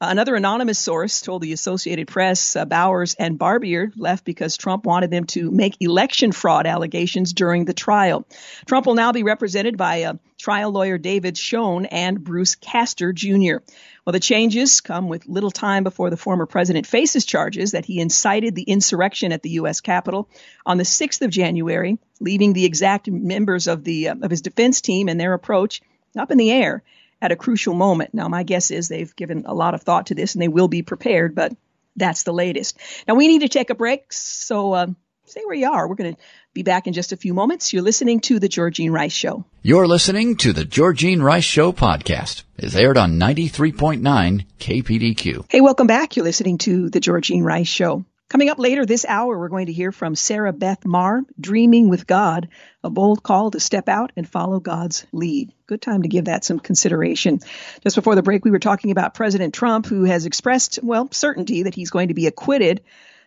Another 0.00 0.36
anonymous 0.36 0.78
source 0.78 1.22
told 1.22 1.42
the 1.42 1.52
Associated 1.52 2.06
Press 2.06 2.54
uh, 2.54 2.64
Bowers 2.64 3.14
and 3.14 3.36
Barbier 3.36 3.90
left 3.96 4.24
because 4.24 4.56
Trump 4.56 4.86
wanted 4.86 5.10
them 5.10 5.24
to 5.24 5.50
make 5.50 5.76
election 5.80 6.30
fraud 6.30 6.68
allegations 6.68 7.32
during 7.32 7.64
the 7.64 7.74
trial. 7.74 8.24
Trump 8.64 8.86
will 8.86 8.94
now 8.94 9.10
be 9.10 9.24
represented 9.24 9.76
by 9.76 10.04
uh, 10.04 10.14
trial 10.38 10.70
lawyer 10.70 10.98
David 10.98 11.36
Schoen 11.36 11.84
and 11.86 12.22
Bruce 12.22 12.54
Castor 12.54 13.12
Jr. 13.12 13.56
Well, 14.04 14.12
the 14.12 14.20
changes 14.20 14.80
come 14.80 15.08
with 15.08 15.26
little 15.26 15.50
time 15.50 15.82
before 15.82 16.10
the 16.10 16.16
former 16.16 16.46
president 16.46 16.86
faces 16.86 17.26
charges 17.26 17.72
that 17.72 17.84
he 17.84 17.98
incited 17.98 18.54
the 18.54 18.62
insurrection 18.62 19.32
at 19.32 19.42
the 19.42 19.50
U.S. 19.50 19.80
Capitol 19.80 20.28
on 20.64 20.78
the 20.78 20.84
6th 20.84 21.22
of 21.22 21.30
January, 21.30 21.98
leaving 22.20 22.52
the 22.52 22.66
exact 22.66 23.08
members 23.08 23.66
of 23.66 23.82
the 23.82 24.10
uh, 24.10 24.14
of 24.22 24.30
his 24.30 24.42
defense 24.42 24.80
team 24.80 25.08
and 25.08 25.18
their 25.18 25.34
approach 25.34 25.82
up 26.16 26.30
in 26.30 26.38
the 26.38 26.52
air 26.52 26.84
at 27.20 27.32
a 27.32 27.36
crucial 27.36 27.74
moment. 27.74 28.14
Now, 28.14 28.28
my 28.28 28.42
guess 28.42 28.70
is 28.70 28.88
they've 28.88 29.14
given 29.16 29.44
a 29.46 29.54
lot 29.54 29.74
of 29.74 29.82
thought 29.82 30.06
to 30.06 30.14
this 30.14 30.34
and 30.34 30.42
they 30.42 30.48
will 30.48 30.68
be 30.68 30.82
prepared, 30.82 31.34
but 31.34 31.52
that's 31.96 32.22
the 32.22 32.32
latest. 32.32 32.78
Now, 33.06 33.14
we 33.14 33.26
need 33.26 33.40
to 33.40 33.48
take 33.48 33.70
a 33.70 33.74
break, 33.74 34.12
so 34.12 34.72
uh, 34.72 34.86
stay 35.26 35.42
where 35.44 35.56
you 35.56 35.70
are. 35.70 35.88
We're 35.88 35.96
going 35.96 36.14
to 36.14 36.20
be 36.54 36.62
back 36.62 36.86
in 36.86 36.92
just 36.92 37.12
a 37.12 37.16
few 37.16 37.34
moments. 37.34 37.72
You're 37.72 37.82
listening 37.82 38.20
to 38.20 38.38
The 38.38 38.48
Georgene 38.48 38.92
Rice 38.92 39.12
Show. 39.12 39.44
You're 39.62 39.86
listening 39.86 40.36
to 40.38 40.52
The 40.52 40.64
Georgene 40.64 41.22
Rice 41.22 41.44
Show 41.44 41.72
podcast. 41.72 42.44
It's 42.56 42.74
aired 42.74 42.96
on 42.96 43.18
93.9 43.18 44.46
KPDQ. 44.58 45.46
Hey, 45.48 45.60
welcome 45.60 45.86
back. 45.86 46.16
You're 46.16 46.24
listening 46.24 46.58
to 46.58 46.88
The 46.88 47.00
Georgene 47.00 47.42
Rice 47.42 47.68
Show. 47.68 48.04
Coming 48.28 48.50
up 48.50 48.58
later 48.58 48.84
this 48.84 49.06
hour, 49.08 49.38
we're 49.38 49.48
going 49.48 49.66
to 49.66 49.72
hear 49.72 49.90
from 49.90 50.14
Sarah 50.14 50.52
Beth 50.52 50.84
Marr, 50.84 51.22
Dreaming 51.40 51.88
with 51.88 52.06
God, 52.06 52.48
a 52.84 52.90
bold 52.90 53.22
call 53.22 53.50
to 53.52 53.58
step 53.58 53.88
out 53.88 54.12
and 54.16 54.28
follow 54.28 54.60
God's 54.60 55.06
lead. 55.12 55.54
Good 55.66 55.80
time 55.80 56.02
to 56.02 56.08
give 56.08 56.26
that 56.26 56.44
some 56.44 56.60
consideration. 56.60 57.40
Just 57.82 57.96
before 57.96 58.16
the 58.16 58.22
break, 58.22 58.44
we 58.44 58.50
were 58.50 58.58
talking 58.58 58.90
about 58.90 59.14
President 59.14 59.54
Trump, 59.54 59.86
who 59.86 60.04
has 60.04 60.26
expressed, 60.26 60.78
well, 60.82 61.08
certainty 61.10 61.62
that 61.62 61.74
he's 61.74 61.88
going 61.88 62.08
to 62.08 62.14
be 62.14 62.26
acquitted 62.26 62.82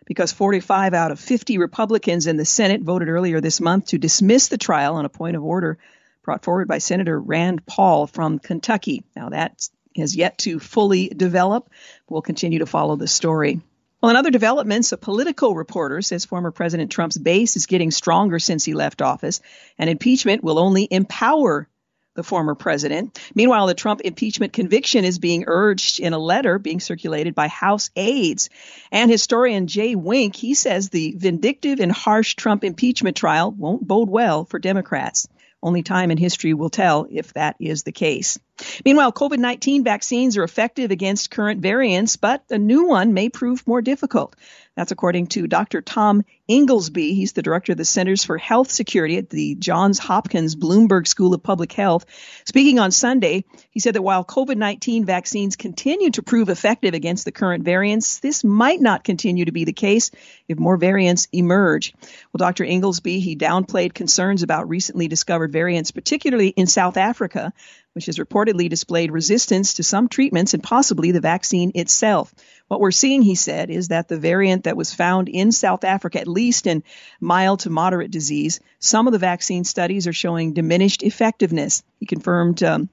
because 0.05 0.31
45 0.31 0.93
out 0.93 1.09
of 1.09 1.19
50 1.19 1.57
Republicans 1.57 2.27
in 2.27 2.37
the 2.37 2.45
Senate 2.45 2.81
voted 2.81 3.09
earlier 3.09 3.41
this 3.41 3.59
month 3.59 3.87
to 3.87 3.97
dismiss 3.97 4.49
the 4.49 4.59
trial 4.59 4.97
on 4.97 5.05
a 5.05 5.09
point 5.09 5.35
of 5.35 5.43
order 5.43 5.79
brought 6.21 6.43
forward 6.43 6.67
by 6.67 6.77
Senator 6.77 7.19
Rand 7.19 7.65
Paul 7.65 8.05
from 8.05 8.37
Kentucky. 8.37 9.03
Now, 9.15 9.29
that 9.29 9.67
has 9.97 10.15
yet 10.15 10.37
to 10.39 10.59
fully 10.59 11.09
develop. 11.09 11.71
We'll 12.07 12.21
continue 12.21 12.59
to 12.59 12.67
follow 12.67 12.97
the 12.97 13.07
story. 13.07 13.61
Well, 14.01 14.09
in 14.09 14.15
other 14.15 14.31
developments, 14.31 14.91
a 14.91 14.97
political 14.97 15.53
reporter 15.53 16.01
says 16.01 16.25
former 16.25 16.49
President 16.49 16.91
Trump's 16.91 17.19
base 17.19 17.55
is 17.55 17.67
getting 17.67 17.91
stronger 17.91 18.39
since 18.39 18.65
he 18.65 18.73
left 18.73 19.01
office, 19.01 19.41
and 19.77 19.91
impeachment 19.91 20.43
will 20.43 20.57
only 20.57 20.87
empower 20.89 21.67
the 22.15 22.23
former 22.23 22.55
president. 22.55 23.19
Meanwhile, 23.35 23.67
the 23.67 23.73
Trump 23.75 24.01
impeachment 24.01 24.53
conviction 24.53 25.05
is 25.05 25.19
being 25.19 25.45
urged 25.47 25.99
in 25.99 26.13
a 26.13 26.19
letter 26.19 26.57
being 26.57 26.79
circulated 26.79 27.35
by 27.35 27.47
House 27.47 27.89
aides. 27.95 28.49
And 28.91 29.09
historian 29.09 29.67
Jay 29.67 29.95
Winik, 29.95 30.35
he 30.35 30.55
says 30.55 30.89
the 30.89 31.13
vindictive 31.15 31.79
and 31.79 31.91
harsh 31.91 32.35
Trump 32.35 32.63
impeachment 32.63 33.15
trial 33.15 33.51
won't 33.51 33.87
bode 33.87 34.09
well 34.09 34.45
for 34.45 34.59
Democrats. 34.59 35.29
Only 35.63 35.83
time 35.83 36.09
and 36.09 36.19
history 36.19 36.53
will 36.53 36.69
tell 36.69 37.07
if 37.09 37.33
that 37.33 37.55
is 37.59 37.83
the 37.83 37.91
case. 37.91 38.39
Meanwhile, 38.83 39.13
COVID 39.13 39.37
19 39.37 39.83
vaccines 39.83 40.37
are 40.37 40.43
effective 40.43 40.91
against 40.91 41.31
current 41.31 41.61
variants, 41.61 42.15
but 42.15 42.43
a 42.49 42.57
new 42.57 42.87
one 42.87 43.13
may 43.13 43.29
prove 43.29 43.67
more 43.67 43.81
difficult. 43.81 44.35
That's 44.75 44.93
according 44.93 45.27
to 45.27 45.47
Dr. 45.47 45.81
Tom 45.81 46.23
Inglesby. 46.47 47.13
He's 47.13 47.33
the 47.33 47.41
director 47.41 47.73
of 47.73 47.77
the 47.77 47.85
Centers 47.85 48.23
for 48.23 48.37
Health 48.37 48.71
Security 48.71 49.17
at 49.17 49.29
the 49.29 49.55
Johns 49.55 49.99
Hopkins 49.99 50.55
Bloomberg 50.55 51.07
School 51.07 51.33
of 51.33 51.43
Public 51.43 51.73
Health. 51.73 52.05
Speaking 52.45 52.79
on 52.79 52.91
Sunday, 52.91 53.43
he 53.69 53.81
said 53.81 53.95
that 53.95 54.01
while 54.01 54.23
COVID 54.23 54.55
19 54.55 55.03
vaccines 55.05 55.57
continue 55.57 56.09
to 56.11 56.23
prove 56.23 56.47
effective 56.47 56.93
against 56.93 57.25
the 57.25 57.33
current 57.33 57.65
variants, 57.65 58.19
this 58.19 58.45
might 58.45 58.79
not 58.79 59.03
continue 59.03 59.43
to 59.45 59.51
be 59.51 59.65
the 59.65 59.73
case 59.73 60.09
if 60.47 60.57
more 60.57 60.77
variants 60.77 61.27
emerge. 61.33 61.93
Well, 62.31 62.39
Dr. 62.39 62.63
Inglesby, 62.63 63.19
he 63.19 63.35
downplayed 63.35 63.93
concerns 63.93 64.41
about 64.41 64.69
recently 64.69 65.09
discovered 65.09 65.51
variants, 65.51 65.91
particularly 65.91 66.47
in 66.47 66.67
South 66.67 66.95
Africa, 66.95 67.51
which 67.93 68.05
has 68.05 68.17
reportedly 68.17 68.69
displayed 68.69 69.11
resistance 69.11 69.75
to 69.75 69.83
some 69.83 70.07
treatments 70.07 70.53
and 70.53 70.63
possibly 70.63 71.11
the 71.11 71.19
vaccine 71.19 71.71
itself. 71.75 72.33
What 72.67 72.79
we're 72.79 72.91
seeing, 72.91 73.21
he 73.21 73.35
said, 73.35 73.69
is 73.69 73.89
that 73.89 74.07
the 74.07 74.17
variant 74.17 74.63
that 74.63 74.77
was 74.77 74.93
found 74.93 75.27
in 75.27 75.51
South 75.51 75.83
Africa, 75.83 76.19
at 76.19 76.27
least 76.27 76.67
in 76.67 76.83
mild 77.19 77.61
to 77.61 77.69
moderate 77.69 78.11
disease, 78.11 78.59
some 78.79 79.07
of 79.07 79.13
the 79.13 79.19
vaccine 79.19 79.63
studies 79.63 80.07
are 80.07 80.13
showing 80.13 80.53
diminished 80.53 81.03
effectiveness. 81.03 81.83
He 81.99 82.05
confirmed 82.05 82.63
um, 82.63 82.89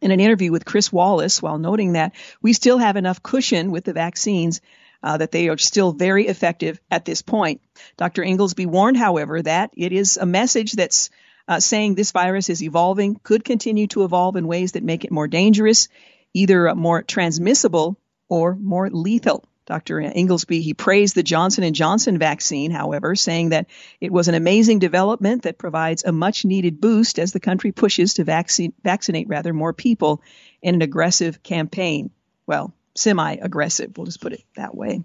in 0.00 0.10
an 0.10 0.20
interview 0.20 0.50
with 0.50 0.64
Chris 0.64 0.92
Wallace 0.92 1.40
while 1.40 1.58
noting 1.58 1.92
that 1.92 2.14
we 2.42 2.52
still 2.52 2.78
have 2.78 2.96
enough 2.96 3.22
cushion 3.22 3.70
with 3.70 3.84
the 3.84 3.92
vaccines 3.92 4.60
uh, 5.02 5.16
that 5.16 5.30
they 5.30 5.48
are 5.48 5.58
still 5.58 5.92
very 5.92 6.26
effective 6.26 6.80
at 6.90 7.04
this 7.04 7.22
point. 7.22 7.60
Dr. 7.96 8.22
Inglesby 8.22 8.66
warned, 8.66 8.96
however, 8.96 9.40
that 9.42 9.70
it 9.76 9.92
is 9.92 10.16
a 10.16 10.26
message 10.26 10.72
that's 10.72 11.10
uh, 11.48 11.60
saying 11.60 11.94
this 11.94 12.12
virus 12.12 12.48
is 12.48 12.62
evolving, 12.62 13.20
could 13.22 13.44
continue 13.44 13.86
to 13.88 14.04
evolve 14.04 14.36
in 14.36 14.46
ways 14.46 14.72
that 14.72 14.84
make 14.84 15.04
it 15.04 15.10
more 15.10 15.28
dangerous, 15.28 15.88
either 16.34 16.74
more 16.74 17.02
transmissible 17.02 17.96
or 18.28 18.54
more 18.54 18.88
lethal. 18.90 19.44
Dr. 19.66 20.00
Inglesby, 20.00 20.62
he 20.62 20.74
praised 20.74 21.14
the 21.14 21.22
Johnson 21.22 21.72
& 21.72 21.74
Johnson 21.74 22.18
vaccine, 22.18 22.72
however, 22.72 23.14
saying 23.14 23.50
that 23.50 23.68
it 24.00 24.10
was 24.10 24.26
an 24.26 24.34
amazing 24.34 24.80
development 24.80 25.42
that 25.42 25.58
provides 25.58 26.02
a 26.02 26.10
much 26.10 26.44
needed 26.44 26.80
boost 26.80 27.20
as 27.20 27.32
the 27.32 27.38
country 27.38 27.70
pushes 27.70 28.14
to 28.14 28.24
vaccine, 28.24 28.72
vaccinate 28.82 29.28
rather 29.28 29.52
more 29.52 29.72
people 29.72 30.22
in 30.60 30.74
an 30.74 30.82
aggressive 30.82 31.42
campaign. 31.44 32.10
Well, 32.46 32.74
semi-aggressive, 32.96 33.96
we'll 33.96 34.06
just 34.06 34.20
put 34.20 34.32
it 34.32 34.42
that 34.56 34.74
way. 34.74 35.04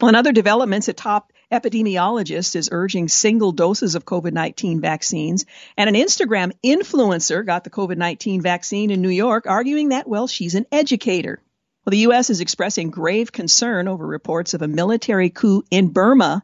Well, 0.00 0.10
in 0.10 0.14
other 0.14 0.32
developments, 0.32 0.86
a 0.86 0.92
top 0.92 1.32
epidemiologist 1.50 2.56
is 2.56 2.68
urging 2.72 3.08
single 3.08 3.52
doses 3.52 3.94
of 3.94 4.04
COVID 4.04 4.32
19 4.32 4.80
vaccines. 4.80 5.46
And 5.76 5.88
an 5.88 5.94
Instagram 5.94 6.52
influencer 6.64 7.44
got 7.44 7.64
the 7.64 7.70
COVID 7.70 7.96
19 7.96 8.40
vaccine 8.40 8.90
in 8.90 9.02
New 9.02 9.10
York, 9.10 9.46
arguing 9.46 9.90
that, 9.90 10.08
well, 10.08 10.26
she's 10.26 10.54
an 10.54 10.66
educator. 10.72 11.40
Well, 11.84 11.92
the 11.92 11.98
U.S. 11.98 12.30
is 12.30 12.40
expressing 12.40 12.90
grave 12.90 13.30
concern 13.30 13.86
over 13.86 14.04
reports 14.04 14.54
of 14.54 14.62
a 14.62 14.68
military 14.68 15.30
coup 15.30 15.62
in 15.70 15.88
Burma 15.88 16.42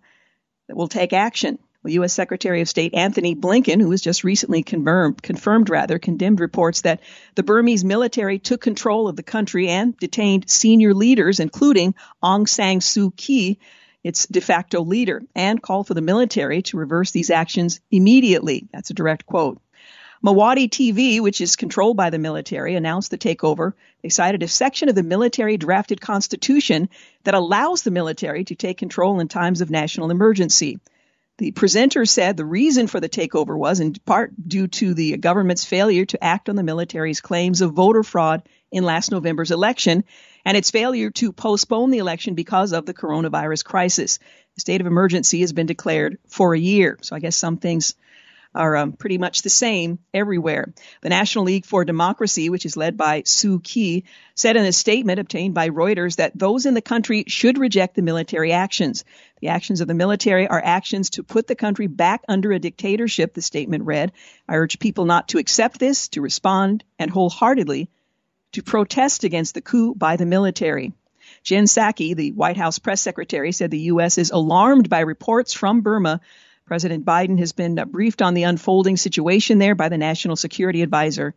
that 0.69 0.77
will 0.77 0.89
take 0.89 1.13
action. 1.13 1.59
Well, 1.83 1.95
U.S. 1.95 2.13
Secretary 2.13 2.61
of 2.61 2.69
State 2.69 2.95
Antony 2.95 3.35
Blinken, 3.35 3.81
who 3.81 3.89
was 3.89 4.01
just 4.01 4.23
recently 4.23 4.63
confirmed, 4.63 5.21
confirmed 5.21 5.69
rather, 5.69 5.99
condemned 5.99 6.39
reports 6.39 6.83
that 6.83 7.01
the 7.35 7.43
Burmese 7.43 7.83
military 7.83 8.39
took 8.39 8.61
control 8.61 9.09
of 9.09 9.17
the 9.17 9.25
country 9.25 9.69
and 9.69 9.97
detained 9.97 10.49
senior 10.49 10.95
leaders, 10.95 11.41
including 11.41 11.97
Aung 12.23 12.49
San 12.49 12.79
Suu 12.79 13.15
Kyi, 13.17 13.59
its 14.05 14.27
de 14.27 14.41
facto 14.41 14.83
leader, 14.83 15.23
and 15.35 15.63
called 15.63 15.87
for 15.87 15.95
the 15.95 16.01
military 16.01 16.63
to 16.63 16.77
reverse 16.77 17.11
these 17.11 17.31
actions 17.31 17.81
immediately. 17.91 18.69
That's 18.73 18.91
a 18.91 18.95
direct 18.95 19.27
quote. 19.27 19.61
Myawaddy 20.25 20.69
TV, 20.69 21.21
which 21.21 21.41
is 21.41 21.57
controlled 21.57 21.97
by 21.97 22.11
the 22.11 22.19
military, 22.19 22.77
announced 22.77 23.11
the 23.11 23.19
takeover. 23.19 23.73
They 24.03 24.09
cited 24.09 24.45
a 24.45 24.49
section 24.49 24.89
of 24.89 24.95
the 24.95 25.03
military 25.03 25.57
drafted 25.57 26.01
constitution 26.01 26.91
that 27.25 27.35
allows 27.35 27.83
the 27.83 27.91
military 27.91 28.45
to 28.45 28.55
take 28.55 28.79
control 28.79 29.19
in 29.19 29.27
times 29.27 29.61
of 29.61 29.71
national 29.71 30.13
emergency. 30.13 30.79
The 31.39 31.51
presenter 31.51 32.07
said 32.07 32.37
the 32.37 32.45
reason 32.45 32.87
for 32.87 33.01
the 33.01 33.09
takeover 33.09 33.57
was 33.57 33.81
in 33.81 33.95
part 33.95 34.33
due 34.47 34.69
to 34.69 34.95
the 34.95 35.17
government's 35.17 35.65
failure 35.65 36.05
to 36.05 36.23
act 36.23 36.49
on 36.49 36.55
the 36.55 36.63
military's 36.63 37.21
claims 37.21 37.61
of 37.61 37.73
voter 37.73 38.05
fraud 38.05 38.43
in 38.73 38.85
last 38.85 39.13
November's 39.13 39.51
election 39.51 40.05
and 40.45 40.57
its 40.57 40.71
failure 40.71 41.11
to 41.11 41.33
postpone 41.33 41.91
the 41.91 41.99
election 41.99 42.35
because 42.35 42.73
of 42.73 42.87
the 42.87 42.95
coronavirus 42.95 43.65
crisis. 43.65 44.19
The 44.55 44.61
state 44.61 44.81
of 44.81 44.87
emergency 44.87 45.41
has 45.41 45.53
been 45.53 45.67
declared 45.67 46.19
for 46.27 46.55
a 46.55 46.59
year. 46.59 46.99
So 47.03 47.15
I 47.15 47.21
guess 47.21 47.37
some 47.37 47.59
things 47.59 47.95
are 48.55 48.77
um, 48.77 48.93
pretty 48.93 49.19
much 49.19 49.43
the 49.43 49.51
same 49.51 49.99
everywhere. 50.13 50.75
The 51.01 51.09
National 51.09 51.45
League 51.45 51.65
for 51.65 51.85
Democracy, 51.85 52.51
which 52.51 52.67
is 52.67 52.77
led 52.77 52.97
by 52.97 53.23
Suu 53.23 53.63
Kyi, 53.63 54.05
said 54.35 54.57
in 54.57 54.65
a 54.65 54.73
statement 54.73 55.21
obtained 55.21 55.55
by 55.55 55.71
Reuters 55.71 56.17
that 56.17 56.39
those 56.39 56.67
in 56.67 56.75
the 56.75 56.83
country 56.83 57.25
should 57.29 57.57
reject 57.57 57.95
the 57.95 58.03
military 58.03 58.53
actions. 58.53 59.05
The 59.41 59.49
actions 59.49 59.81
of 59.81 59.89
the 59.89 59.95
military 59.95 60.47
are 60.49 60.63
actions 60.63 61.11
to 61.11 61.23
put 61.23 61.47
the 61.47 61.55
country 61.55 61.87
back 61.87 62.23
under 62.29 62.53
a 62.53 62.59
dictatorship, 62.59 63.33
the 63.33 63.43
statement 63.43 63.85
read. 63.85 64.13
I 64.47 64.57
urge 64.57 64.79
people 64.79 65.07
not 65.07 65.29
to 65.29 65.39
accept 65.39 65.79
this, 65.79 66.09
to 66.09 66.21
respond, 66.21 66.85
and 66.99 67.11
wholeheartedly 67.11 67.89
to 68.53 68.63
protest 68.63 69.25
against 69.25 69.55
the 69.55 69.61
coup 69.61 69.95
by 69.95 70.17
the 70.17 70.27
military. 70.27 70.93
Jen 71.43 71.65
Psaki, 71.65 72.15
the 72.15 72.33
White 72.33 72.57
House 72.57 72.79
press 72.79 73.01
secretary, 73.01 73.53
said 73.53 73.71
the 73.71 73.91
U.S. 73.93 74.19
is 74.19 74.31
alarmed 74.31 74.89
by 74.89 75.01
reports 75.01 75.53
from 75.53 75.81
Burma 75.81 76.21
President 76.73 77.05
Biden 77.05 77.39
has 77.39 77.53
been 77.53 77.79
uh, 77.79 77.85
briefed 77.85 78.23
on 78.23 78.35
the 78.35 78.45
unfolding 78.45 78.97
situation 78.97 79.59
there 79.59 79.75
by 79.75 79.89
the 79.89 79.99
National 79.99 80.37
Security 80.37 80.83
Advisor, 80.83 81.35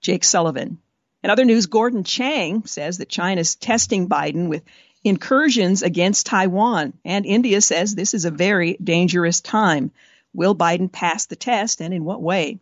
Jake 0.00 0.24
Sullivan. 0.24 0.78
In 1.22 1.30
other 1.30 1.44
news, 1.44 1.66
Gordon 1.66 2.04
Chang 2.04 2.64
says 2.64 2.98
that 2.98 3.08
China 3.08 3.40
is 3.40 3.56
testing 3.56 4.08
Biden 4.08 4.48
with 4.48 4.64
incursions 5.04 5.82
against 5.82 6.26
Taiwan, 6.26 6.94
and 7.04 7.26
India 7.26 7.60
says 7.60 7.94
this 7.94 8.14
is 8.14 8.24
a 8.24 8.30
very 8.30 8.76
dangerous 8.82 9.40
time. 9.40 9.90
Will 10.34 10.54
Biden 10.54 10.90
pass 10.90 11.26
the 11.26 11.36
test, 11.36 11.80
and 11.80 11.92
in 11.92 12.04
what 12.04 12.22
way? 12.22 12.58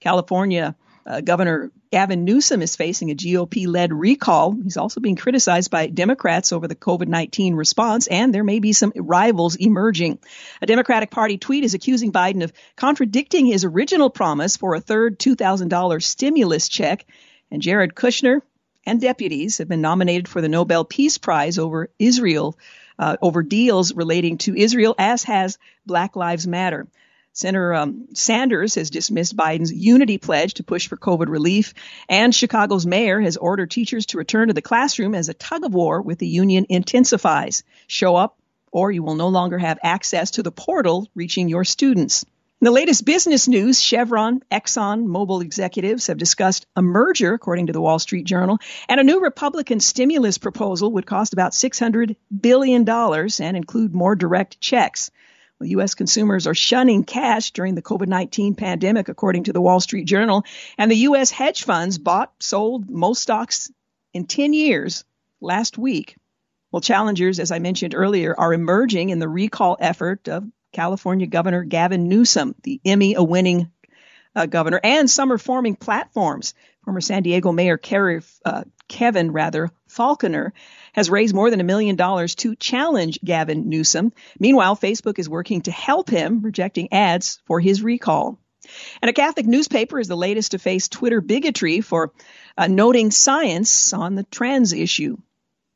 California 0.00 0.76
uh, 1.06 1.20
Governor 1.20 1.72
Gavin 1.90 2.24
Newsom 2.24 2.62
is 2.62 2.76
facing 2.76 3.10
a 3.10 3.14
GOP 3.14 3.66
led 3.66 3.92
recall. 3.92 4.52
He's 4.52 4.76
also 4.76 5.00
being 5.00 5.16
criticized 5.16 5.70
by 5.70 5.88
Democrats 5.88 6.52
over 6.52 6.68
the 6.68 6.74
COVID 6.74 7.08
19 7.08 7.54
response, 7.54 8.06
and 8.06 8.34
there 8.34 8.44
may 8.44 8.60
be 8.60 8.72
some 8.72 8.92
rivals 8.96 9.56
emerging. 9.56 10.18
A 10.60 10.66
Democratic 10.66 11.10
Party 11.10 11.38
tweet 11.38 11.64
is 11.64 11.74
accusing 11.74 12.12
Biden 12.12 12.42
of 12.42 12.52
contradicting 12.76 13.46
his 13.46 13.64
original 13.64 14.10
promise 14.10 14.56
for 14.56 14.74
a 14.74 14.80
third 14.80 15.18
$2,000 15.18 16.02
stimulus 16.02 16.68
check. 16.68 17.04
And 17.50 17.60
Jared 17.60 17.94
Kushner 17.94 18.40
and 18.86 19.00
deputies 19.00 19.58
have 19.58 19.68
been 19.68 19.80
nominated 19.80 20.28
for 20.28 20.40
the 20.40 20.48
Nobel 20.48 20.84
Peace 20.84 21.18
Prize 21.18 21.58
over 21.58 21.90
Israel, 21.98 22.58
uh, 22.98 23.16
over 23.20 23.42
deals 23.42 23.94
relating 23.94 24.38
to 24.38 24.56
Israel, 24.56 24.94
as 24.98 25.24
has 25.24 25.58
Black 25.84 26.16
Lives 26.16 26.46
Matter. 26.46 26.86
Senator 27.34 27.72
um, 27.72 28.08
Sanders 28.12 28.74
has 28.74 28.90
dismissed 28.90 29.34
Biden's 29.34 29.72
unity 29.72 30.18
pledge 30.18 30.54
to 30.54 30.64
push 30.64 30.86
for 30.86 30.98
COVID 30.98 31.28
relief, 31.28 31.72
and 32.06 32.34
Chicago's 32.34 32.84
mayor 32.84 33.20
has 33.22 33.38
ordered 33.38 33.70
teachers 33.70 34.04
to 34.06 34.18
return 34.18 34.48
to 34.48 34.54
the 34.54 34.60
classroom 34.60 35.14
as 35.14 35.30
a 35.30 35.34
tug 35.34 35.64
of 35.64 35.72
war 35.72 36.02
with 36.02 36.18
the 36.18 36.26
union 36.26 36.66
intensifies. 36.68 37.62
Show 37.86 38.16
up, 38.16 38.36
or 38.70 38.92
you 38.92 39.02
will 39.02 39.14
no 39.14 39.28
longer 39.28 39.56
have 39.56 39.78
access 39.82 40.32
to 40.32 40.42
the 40.42 40.52
portal 40.52 41.08
reaching 41.14 41.48
your 41.48 41.64
students. 41.64 42.26
In 42.60 42.66
the 42.66 42.70
latest 42.70 43.06
business 43.06 43.48
news, 43.48 43.80
Chevron, 43.80 44.42
Exxon, 44.50 45.06
Mobil 45.06 45.42
executives 45.42 46.08
have 46.08 46.18
discussed 46.18 46.66
a 46.76 46.82
merger, 46.82 47.32
according 47.32 47.68
to 47.68 47.72
the 47.72 47.80
Wall 47.80 47.98
Street 47.98 48.26
Journal, 48.26 48.58
and 48.90 49.00
a 49.00 49.04
new 49.04 49.20
Republican 49.20 49.80
stimulus 49.80 50.36
proposal 50.36 50.92
would 50.92 51.06
cost 51.06 51.32
about 51.32 51.52
$600 51.52 52.14
billion 52.40 52.88
and 52.88 53.56
include 53.56 53.94
more 53.94 54.14
direct 54.14 54.60
checks. 54.60 55.10
Well, 55.62 55.70
U.S. 55.70 55.94
consumers 55.94 56.48
are 56.48 56.56
shunning 56.56 57.04
cash 57.04 57.52
during 57.52 57.76
the 57.76 57.82
COVID 57.82 58.08
19 58.08 58.56
pandemic, 58.56 59.08
according 59.08 59.44
to 59.44 59.52
the 59.52 59.60
Wall 59.60 59.78
Street 59.78 60.06
Journal. 60.06 60.44
And 60.76 60.90
the 60.90 60.96
U.S. 60.96 61.30
hedge 61.30 61.62
funds 61.62 61.98
bought, 61.98 62.32
sold 62.40 62.90
most 62.90 63.22
stocks 63.22 63.70
in 64.12 64.26
10 64.26 64.54
years 64.54 65.04
last 65.40 65.78
week. 65.78 66.16
Well, 66.72 66.80
challengers, 66.80 67.38
as 67.38 67.52
I 67.52 67.60
mentioned 67.60 67.94
earlier, 67.94 68.34
are 68.36 68.52
emerging 68.52 69.10
in 69.10 69.20
the 69.20 69.28
recall 69.28 69.76
effort 69.78 70.26
of 70.26 70.50
California 70.72 71.28
Governor 71.28 71.62
Gavin 71.62 72.08
Newsom, 72.08 72.56
the 72.64 72.80
Emmy 72.84 73.14
winning 73.16 73.70
uh, 74.34 74.46
governor, 74.46 74.80
and 74.82 75.08
some 75.08 75.30
are 75.30 75.38
forming 75.38 75.76
platforms. 75.76 76.54
Former 76.84 77.00
San 77.00 77.22
Diego 77.22 77.52
Mayor 77.52 77.76
Kerry, 77.76 78.20
uh, 78.44 78.64
Kevin 78.92 79.32
rather 79.32 79.70
Faulconer 79.88 80.52
has 80.92 81.08
raised 81.08 81.34
more 81.34 81.50
than 81.50 81.60
a 81.60 81.64
million 81.64 81.96
dollars 81.96 82.34
to 82.36 82.54
challenge 82.54 83.18
Gavin 83.24 83.70
Newsom. 83.70 84.12
Meanwhile, 84.38 84.76
Facebook 84.76 85.18
is 85.18 85.30
working 85.30 85.62
to 85.62 85.72
help 85.72 86.10
him, 86.10 86.42
rejecting 86.42 86.92
ads 86.92 87.40
for 87.46 87.58
his 87.58 87.82
recall. 87.82 88.38
And 89.00 89.08
a 89.08 89.14
Catholic 89.14 89.46
newspaper 89.46 89.98
is 89.98 90.08
the 90.08 90.16
latest 90.16 90.50
to 90.50 90.58
face 90.58 90.88
Twitter 90.88 91.22
bigotry 91.22 91.80
for 91.80 92.12
uh, 92.56 92.66
noting 92.66 93.10
science 93.10 93.94
on 93.94 94.14
the 94.14 94.24
trans 94.24 94.74
issue. 94.74 95.16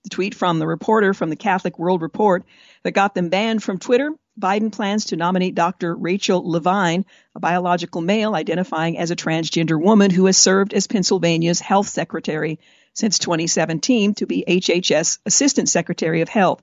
The 0.04 0.10
tweet 0.10 0.34
from 0.34 0.58
the 0.58 0.66
reporter 0.66 1.14
from 1.14 1.30
the 1.30 1.36
Catholic 1.36 1.78
World 1.78 2.02
Report 2.02 2.44
that 2.84 2.92
got 2.92 3.14
them 3.14 3.30
banned 3.30 3.62
from 3.62 3.78
Twitter. 3.78 4.12
Biden 4.38 4.70
plans 4.70 5.06
to 5.06 5.16
nominate 5.16 5.54
Dr. 5.54 5.96
Rachel 5.96 6.48
Levine, 6.48 7.06
a 7.34 7.40
biological 7.40 8.02
male 8.02 8.34
identifying 8.34 8.98
as 8.98 9.10
a 9.10 9.16
transgender 9.16 9.80
woman 9.80 10.10
who 10.10 10.26
has 10.26 10.36
served 10.36 10.74
as 10.74 10.86
Pennsylvania's 10.86 11.60
health 11.60 11.88
secretary 11.88 12.58
since 12.96 13.18
2017 13.18 14.14
to 14.14 14.26
be 14.26 14.42
HHS 14.48 15.18
Assistant 15.26 15.68
Secretary 15.68 16.22
of 16.22 16.30
Health. 16.30 16.62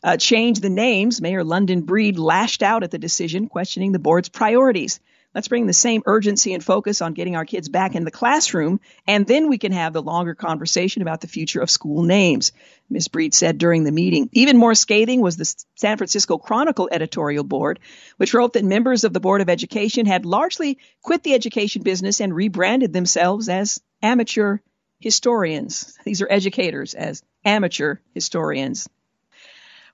uh, 0.03 0.17
change 0.17 0.59
the 0.59 0.69
names, 0.69 1.21
Mayor 1.21 1.43
London 1.43 1.81
Breed 1.81 2.17
lashed 2.17 2.63
out 2.63 2.83
at 2.83 2.91
the 2.91 2.97
decision, 2.97 3.47
questioning 3.47 3.91
the 3.91 3.99
board's 3.99 4.29
priorities. 4.29 4.99
Let's 5.35 5.47
bring 5.47 5.67
the 5.67 5.73
same 5.73 6.01
urgency 6.07 6.53
and 6.53 6.63
focus 6.63 7.03
on 7.03 7.13
getting 7.13 7.35
our 7.35 7.45
kids 7.45 7.69
back 7.69 7.93
in 7.93 8.03
the 8.03 8.09
classroom, 8.09 8.79
and 9.05 9.27
then 9.27 9.47
we 9.47 9.59
can 9.59 9.71
have 9.71 9.93
the 9.93 10.01
longer 10.01 10.33
conversation 10.33 11.03
about 11.03 11.21
the 11.21 11.27
future 11.27 11.61
of 11.61 11.69
school 11.69 12.01
names, 12.01 12.51
Ms. 12.89 13.09
Breed 13.09 13.35
said 13.35 13.59
during 13.59 13.83
the 13.83 13.91
meeting. 13.91 14.29
Even 14.31 14.57
more 14.57 14.73
scathing 14.73 15.21
was 15.21 15.37
the 15.37 15.53
San 15.75 15.97
Francisco 15.97 16.39
Chronicle 16.39 16.89
editorial 16.91 17.43
board, 17.43 17.79
which 18.17 18.33
wrote 18.33 18.53
that 18.53 18.65
members 18.65 19.03
of 19.03 19.13
the 19.13 19.19
Board 19.19 19.41
of 19.41 19.49
Education 19.49 20.07
had 20.07 20.25
largely 20.25 20.79
quit 21.03 21.21
the 21.21 21.35
education 21.35 21.83
business 21.83 22.21
and 22.21 22.33
rebranded 22.33 22.91
themselves 22.91 23.49
as 23.49 23.79
amateur 24.01 24.57
historians. 24.99 25.95
These 26.05 26.23
are 26.23 26.27
educators 26.31 26.95
as 26.95 27.21
amateur 27.45 27.97
historians. 28.15 28.89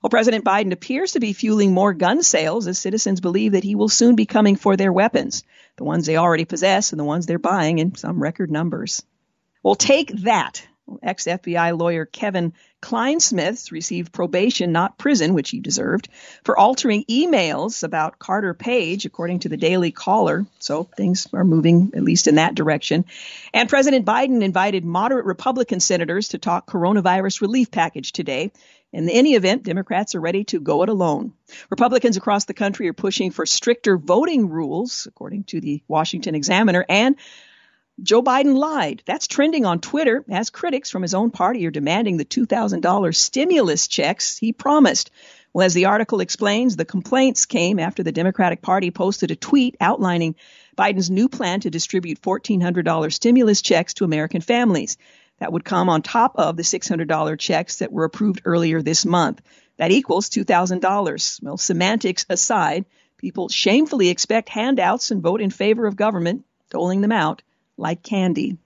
Well, 0.02 0.10
President 0.10 0.44
Biden 0.44 0.72
appears 0.72 1.12
to 1.12 1.20
be 1.20 1.32
fueling 1.32 1.72
more 1.72 1.92
gun 1.94 2.22
sales 2.22 2.66
as 2.66 2.78
citizens 2.78 3.20
believe 3.20 3.52
that 3.52 3.64
he 3.64 3.74
will 3.74 3.88
soon 3.88 4.14
be 4.14 4.26
coming 4.26 4.56
for 4.56 4.76
their 4.76 4.92
weapons, 4.92 5.42
the 5.76 5.84
ones 5.84 6.06
they 6.06 6.16
already 6.16 6.44
possess 6.44 6.92
and 6.92 7.00
the 7.00 7.04
ones 7.04 7.26
they're 7.26 7.38
buying 7.38 7.78
in 7.78 7.94
some 7.94 8.22
record 8.22 8.50
numbers. 8.50 9.02
Well, 9.62 9.74
take 9.74 10.10
that. 10.22 10.66
Ex 11.02 11.24
FBI 11.24 11.76
lawyer 11.76 12.04
Kevin 12.04 12.52
Clinesmith 12.82 13.72
received 13.72 14.12
probation, 14.12 14.70
not 14.70 14.98
prison, 14.98 15.34
which 15.34 15.50
he 15.50 15.60
deserved, 15.60 16.08
for 16.44 16.58
altering 16.58 17.04
emails 17.10 17.82
about 17.82 18.18
Carter 18.18 18.54
Page, 18.54 19.06
according 19.06 19.40
to 19.40 19.48
the 19.48 19.56
Daily 19.56 19.90
Caller. 19.90 20.46
So 20.58 20.84
things 20.84 21.26
are 21.32 21.44
moving 21.44 21.92
at 21.94 22.02
least 22.02 22.28
in 22.28 22.36
that 22.36 22.54
direction. 22.54 23.06
And 23.52 23.68
President 23.68 24.04
Biden 24.04 24.42
invited 24.42 24.84
moderate 24.84 25.24
Republican 25.24 25.80
senators 25.80 26.28
to 26.28 26.38
talk 26.38 26.66
coronavirus 26.66 27.40
relief 27.40 27.70
package 27.70 28.12
today. 28.12 28.52
In 28.92 29.08
any 29.10 29.34
event, 29.34 29.64
Democrats 29.64 30.14
are 30.14 30.20
ready 30.20 30.44
to 30.44 30.60
go 30.60 30.82
it 30.82 30.88
alone. 30.88 31.32
Republicans 31.70 32.16
across 32.16 32.44
the 32.44 32.54
country 32.54 32.88
are 32.88 32.92
pushing 32.92 33.30
for 33.30 33.44
stricter 33.46 33.98
voting 33.98 34.48
rules, 34.48 35.06
according 35.06 35.44
to 35.44 35.60
the 35.60 35.82
Washington 35.88 36.34
Examiner, 36.34 36.84
and 36.88 37.16
Joe 38.02 38.22
Biden 38.22 38.54
lied. 38.54 39.02
That's 39.06 39.26
trending 39.26 39.64
on 39.64 39.80
Twitter 39.80 40.22
as 40.28 40.50
critics 40.50 40.90
from 40.90 41.00
his 41.00 41.14
own 41.14 41.30
party 41.30 41.66
are 41.66 41.70
demanding 41.70 42.18
the 42.18 42.26
$2,000 42.26 43.14
stimulus 43.14 43.88
checks 43.88 44.36
he 44.36 44.52
promised. 44.52 45.10
Well, 45.54 45.64
as 45.64 45.72
the 45.72 45.86
article 45.86 46.20
explains, 46.20 46.76
the 46.76 46.84
complaints 46.84 47.46
came 47.46 47.78
after 47.78 48.02
the 48.02 48.12
Democratic 48.12 48.60
Party 48.60 48.90
posted 48.90 49.30
a 49.30 49.36
tweet 49.36 49.76
outlining 49.80 50.34
Biden's 50.76 51.08
new 51.08 51.30
plan 51.30 51.60
to 51.60 51.70
distribute 51.70 52.20
$1,400 52.20 53.12
stimulus 53.14 53.62
checks 53.62 53.94
to 53.94 54.04
American 54.04 54.42
families. 54.42 54.98
That 55.38 55.52
would 55.52 55.64
come 55.64 55.88
on 55.88 56.02
top 56.02 56.36
of 56.36 56.58
the 56.58 56.64
$600 56.64 57.38
checks 57.38 57.76
that 57.76 57.92
were 57.92 58.04
approved 58.04 58.42
earlier 58.44 58.82
this 58.82 59.06
month. 59.06 59.40
That 59.78 59.90
equals 59.90 60.28
$2,000. 60.28 61.42
Well, 61.42 61.56
semantics 61.56 62.26
aside, 62.28 62.84
people 63.16 63.48
shamefully 63.48 64.10
expect 64.10 64.50
handouts 64.50 65.10
and 65.10 65.22
vote 65.22 65.40
in 65.40 65.48
favor 65.48 65.86
of 65.86 65.96
government, 65.96 66.44
doling 66.68 67.00
them 67.00 67.12
out 67.12 67.42
like 67.76 68.02
candy. 68.02 68.58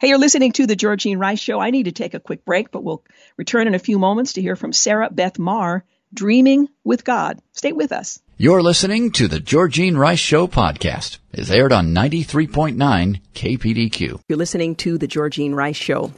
Hey, 0.00 0.08
you're 0.08 0.18
listening 0.18 0.52
to 0.52 0.66
the 0.66 0.76
Georgene 0.76 1.18
Rice 1.18 1.40
Show. 1.40 1.60
I 1.60 1.70
need 1.70 1.84
to 1.84 1.92
take 1.92 2.14
a 2.14 2.20
quick 2.20 2.44
break, 2.44 2.70
but 2.70 2.82
we'll 2.82 3.04
return 3.36 3.66
in 3.66 3.74
a 3.74 3.78
few 3.78 3.98
moments 3.98 4.34
to 4.34 4.42
hear 4.42 4.56
from 4.56 4.72
Sarah 4.72 5.08
Beth 5.10 5.38
Marr, 5.38 5.84
Dreaming 6.12 6.68
with 6.82 7.04
God. 7.04 7.40
Stay 7.52 7.72
with 7.72 7.92
us. 7.92 8.20
You're 8.36 8.62
listening 8.62 9.12
to 9.12 9.28
the 9.28 9.38
Georgene 9.38 9.96
Rice 9.96 10.18
Show 10.18 10.48
podcast. 10.48 11.18
It's 11.32 11.50
aired 11.50 11.72
on 11.72 11.94
93.9 11.94 13.20
KPDQ. 13.34 14.20
You're 14.28 14.38
listening 14.38 14.74
to 14.76 14.98
the 14.98 15.06
Georgene 15.06 15.54
Rice 15.54 15.76
Show. 15.76 16.12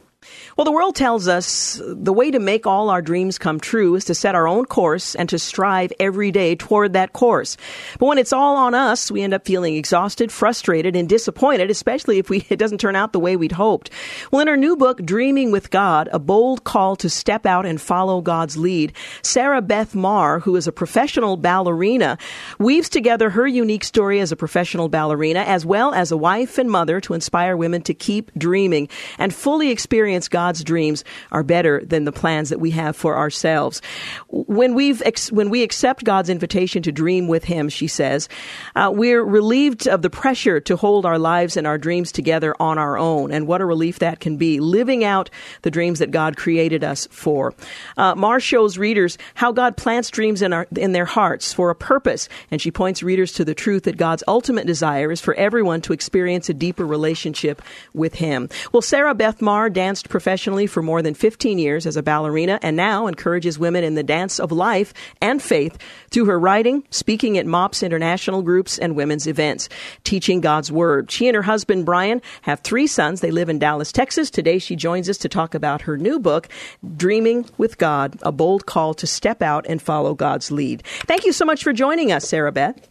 Well, 0.57 0.65
the 0.65 0.73
world 0.73 0.97
tells 0.97 1.29
us 1.29 1.81
the 1.85 2.13
way 2.13 2.31
to 2.31 2.39
make 2.39 2.67
all 2.67 2.91
our 2.91 3.03
dreams 3.03 3.39
come 3.39 3.61
true 3.61 3.95
is 3.95 4.05
to 4.07 4.15
set 4.15 4.35
our 4.35 4.47
own 4.47 4.65
course 4.67 5.15
and 5.15 5.29
to 5.29 5.39
strive 5.39 5.93
every 5.99 6.31
day 6.31 6.55
toward 6.55 6.93
that 6.93 7.13
course. 7.13 7.57
But 7.99 8.07
when 8.07 8.19
it's 8.19 8.33
all 8.33 8.57
on 8.57 8.75
us, 8.75 9.11
we 9.11 9.23
end 9.23 9.35
up 9.35 9.47
feeling 9.47 9.77
exhausted, 9.77 10.31
frustrated, 10.31 10.97
and 10.97 11.09
disappointed, 11.09 11.71
especially 11.71 12.19
if 12.19 12.31
we, 12.31 12.47
it 12.51 12.59
doesn't 12.59 12.79
turn 12.79 12.97
out 12.97 13.13
the 13.13 13.21
way 13.21 13.37
we'd 13.37 13.53
hoped. 13.53 13.91
Well, 14.31 14.41
in 14.41 14.49
her 14.49 14.57
new 14.57 14.77
book, 14.77 15.03
Dreaming 15.03 15.51
with 15.51 15.71
God, 15.71 16.09
a 16.13 16.19
bold 16.19 16.65
call 16.65 16.97
to 16.97 17.11
step 17.11 17.47
out 17.47 17.67
and 17.67 17.81
follow 17.81 18.21
God's 18.21 18.57
lead, 18.57 18.93
Sarah 19.23 19.63
Beth 19.63 19.95
Marr, 19.95 20.41
who 20.41 20.57
is 20.57 20.67
a 20.67 20.73
professional 20.73 21.37
ballerina, 21.37 22.19
weaves 22.59 22.89
together 22.89 23.31
her 23.31 23.47
unique 23.47 23.85
story 23.85 24.21
as 24.21 24.33
a 24.33 24.37
professional 24.37 24.89
ballerina 24.89 25.41
as 25.41 25.67
well 25.67 25.93
as 25.93 26.13
a 26.13 26.17
wife 26.17 26.59
and 26.59 26.71
mother 26.71 27.01
to 27.01 27.15
inspire 27.15 27.57
women 27.57 27.83
to 27.83 27.95
keep 27.95 28.31
dreaming 28.37 28.89
and 29.19 29.35
fully 29.35 29.71
experience 29.71 30.12
experience 30.13 30.29
God's 30.29 30.65
dreams 30.65 31.05
are 31.31 31.43
better 31.43 31.83
than 31.85 32.05
the 32.05 32.13
plans 32.13 32.51
that 32.51 32.61
we 32.61 32.71
have 32.73 32.97
for 32.97 33.17
ourselves. 33.17 33.81
When 34.29 34.75
we've 34.75 35.03
ex- 35.05 35.33
when 35.33 35.51
we 35.51 35.63
accept 35.63 36.05
God's 36.05 36.29
invitation 36.29 36.83
to 36.83 36.93
dream 36.93 37.29
with 37.29 37.45
Him, 37.45 37.69
she 37.69 37.89
says, 37.89 38.29
uh, 38.75 38.91
we're 38.93 39.25
relieved 39.25 39.89
of 39.89 40.03
the 40.03 40.11
pressure 40.11 40.61
to 40.61 40.77
hold 40.77 41.07
our 41.07 41.19
lives 41.19 41.57
and 41.57 41.67
our 41.67 41.79
dreams 41.79 42.13
together 42.13 42.55
on 42.61 42.79
our 42.79 42.99
own. 42.99 43.33
And 43.33 43.47
what 43.47 43.61
a 43.61 43.65
relief 43.65 43.99
that 44.01 44.21
can 44.21 44.37
be, 44.37 44.61
living 44.61 45.05
out 45.05 45.31
the 45.63 45.71
dreams 45.71 45.99
that 45.99 46.11
God 46.11 46.37
created 46.37 46.85
us 46.85 47.09
for. 47.11 47.55
Uh, 47.97 48.15
Marr 48.15 48.41
shows 48.41 48.79
readers 48.79 49.19
how 49.35 49.53
God 49.53 49.77
plants 49.77 50.11
dreams 50.11 50.43
in 50.43 50.53
our 50.53 50.67
in 50.77 50.93
their 50.93 51.07
hearts 51.07 51.53
for 51.53 51.71
a 51.71 51.75
purpose, 51.75 52.29
and 52.51 52.61
she 52.61 52.71
points 52.71 53.03
readers 53.03 53.33
to 53.33 53.45
the 53.45 53.55
truth 53.55 53.85
that 53.85 53.97
God's 53.97 54.25
ultimate 54.29 54.67
desire 54.67 55.11
is 55.11 55.21
for 55.21 55.35
everyone 55.35 55.81
to 55.83 55.93
experience 55.93 56.49
a 56.49 56.55
deeper 56.55 56.87
relationship 56.87 57.63
with 57.95 58.15
Him. 58.15 58.49
Well, 58.73 58.83
Sarah 58.83 59.15
Beth 59.15 59.41
Marr 59.41 59.71
danced 59.71 60.02
professionally 60.09 60.67
for 60.67 60.83
more 60.83 61.03
than 61.03 61.15
15 61.15 61.59
years 61.59 61.87
as 61.87 61.97
a 61.97 62.03
ballerina 62.03 62.59
and 62.63 62.77
now 62.77 63.07
encourages 63.07 63.59
women 63.59 63.85
in 63.85 63.95
the 63.95 64.03
dance 64.03 64.39
of 64.41 64.53
life 64.53 64.93
and 65.21 65.43
faith 65.43 65.79
through 66.11 66.27
her 66.27 66.39
writing, 66.39 66.85
speaking 66.91 67.39
at 67.39 67.47
MOPS 67.47 67.83
international 67.83 68.43
groups, 68.43 68.79
and 68.79 68.97
women's 68.97 69.27
events, 69.27 69.69
teaching 70.05 70.41
God's 70.41 70.71
Word. 70.71 71.11
She 71.11 71.29
and 71.29 71.37
her 71.37 71.43
husband, 71.43 71.87
Brian, 71.87 72.23
have 72.43 72.61
three 72.61 72.87
sons. 72.87 73.21
They 73.21 73.31
live 73.31 73.49
in 73.49 73.59
Dallas, 73.59 73.93
Texas. 73.93 74.31
Today, 74.31 74.59
she 74.59 74.77
joins 74.77 75.09
us 75.09 75.19
to 75.19 75.29
talk 75.29 75.55
about 75.55 75.83
her 75.83 75.97
new 75.97 76.19
book, 76.19 76.49
Dreaming 76.97 77.47
with 77.59 77.79
God, 77.79 78.19
a 78.23 78.33
bold 78.33 78.67
call 78.67 78.95
to 78.95 79.07
step 79.07 79.43
out 79.43 79.67
and 79.69 79.81
follow 79.81 80.15
God's 80.15 80.51
lead. 80.51 80.83
Thank 81.07 81.25
you 81.25 81.33
so 81.33 81.45
much 81.45 81.63
for 81.63 81.73
joining 81.73 82.13
us, 82.13 82.29
Sarah 82.29 82.53
Beth. 82.53 82.89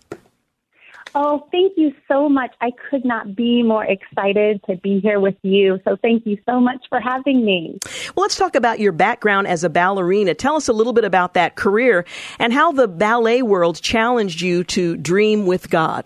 Oh, 1.14 1.48
thank 1.52 1.74
you 1.78 1.94
so 2.08 2.30
much. 2.30 2.52
I 2.62 2.72
could 2.90 3.04
not 3.04 3.36
be 3.36 3.64
more 3.64 3.84
excited 3.84 4.62
to 4.70 4.78
be 4.78 5.00
here 5.02 5.20
with 5.20 5.36
you. 5.42 5.80
So 5.84 5.98
thank 6.02 6.26
you 6.26 6.38
so 6.46 6.60
much 6.60 6.86
for 6.88 7.02
having 7.02 7.44
me. 7.44 7.78
Well, 8.16 8.24
let's 8.24 8.38
talk 8.38 8.56
about 8.56 8.80
your 8.80 8.94
background 8.94 9.48
as 9.48 9.64
a 9.64 9.70
ballerina. 9.70 10.34
Tell 10.34 10.56
us 10.56 10.68
a 10.68 10.74
little 10.74 10.94
bit 10.94 11.04
about 11.04 11.34
that 11.34 11.56
career 11.56 12.06
and 12.40 12.54
how 12.54 12.72
the 12.72 12.88
ballet 12.88 13.42
world 13.42 13.82
challenged 13.82 14.42
you 14.42 14.64
to 14.66 14.96
dream 14.98 15.46
with 15.46 15.70
God. 15.70 16.06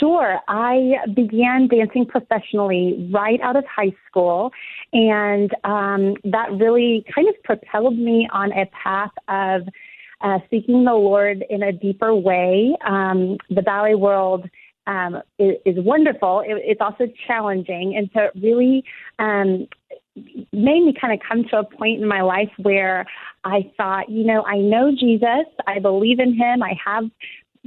Sure. 0.00 0.40
I 0.48 0.94
began 1.14 1.68
dancing 1.68 2.06
professionally 2.06 3.08
right 3.14 3.40
out 3.40 3.54
of 3.54 3.64
high 3.66 3.94
school, 4.08 4.50
and 4.92 5.54
um, 5.62 6.16
that 6.24 6.50
really 6.50 7.04
kind 7.14 7.28
of 7.28 7.40
propelled 7.44 7.96
me 7.96 8.28
on 8.32 8.50
a 8.50 8.66
path 8.66 9.12
of 9.28 9.68
uh, 10.22 10.38
seeking 10.50 10.84
the 10.84 10.94
Lord 10.94 11.44
in 11.50 11.62
a 11.62 11.72
deeper 11.72 12.14
way. 12.14 12.74
Um, 12.86 13.36
the 13.50 13.62
ballet 13.62 13.94
world 13.94 14.48
um, 14.86 15.20
is, 15.38 15.56
is, 15.64 15.76
wonderful. 15.78 16.40
It, 16.40 16.60
it's 16.64 16.80
also 16.80 17.04
challenging, 17.26 17.96
and 17.96 18.10
so 18.14 18.22
it 18.22 18.32
really 18.40 18.84
um, 19.18 19.66
made 20.52 20.84
me 20.84 20.94
kind 20.98 21.12
of 21.12 21.20
come 21.26 21.44
to 21.50 21.58
a 21.58 21.64
point 21.64 22.02
in 22.02 22.08
my 22.08 22.22
life 22.22 22.50
where 22.58 23.06
I 23.44 23.70
thought, 23.76 24.08
you 24.08 24.24
know, 24.24 24.42
I 24.44 24.58
know 24.58 24.90
Jesus, 24.90 25.46
I 25.66 25.78
believe 25.78 26.18
in 26.18 26.34
Him, 26.34 26.62
I 26.62 26.74
have 26.84 27.04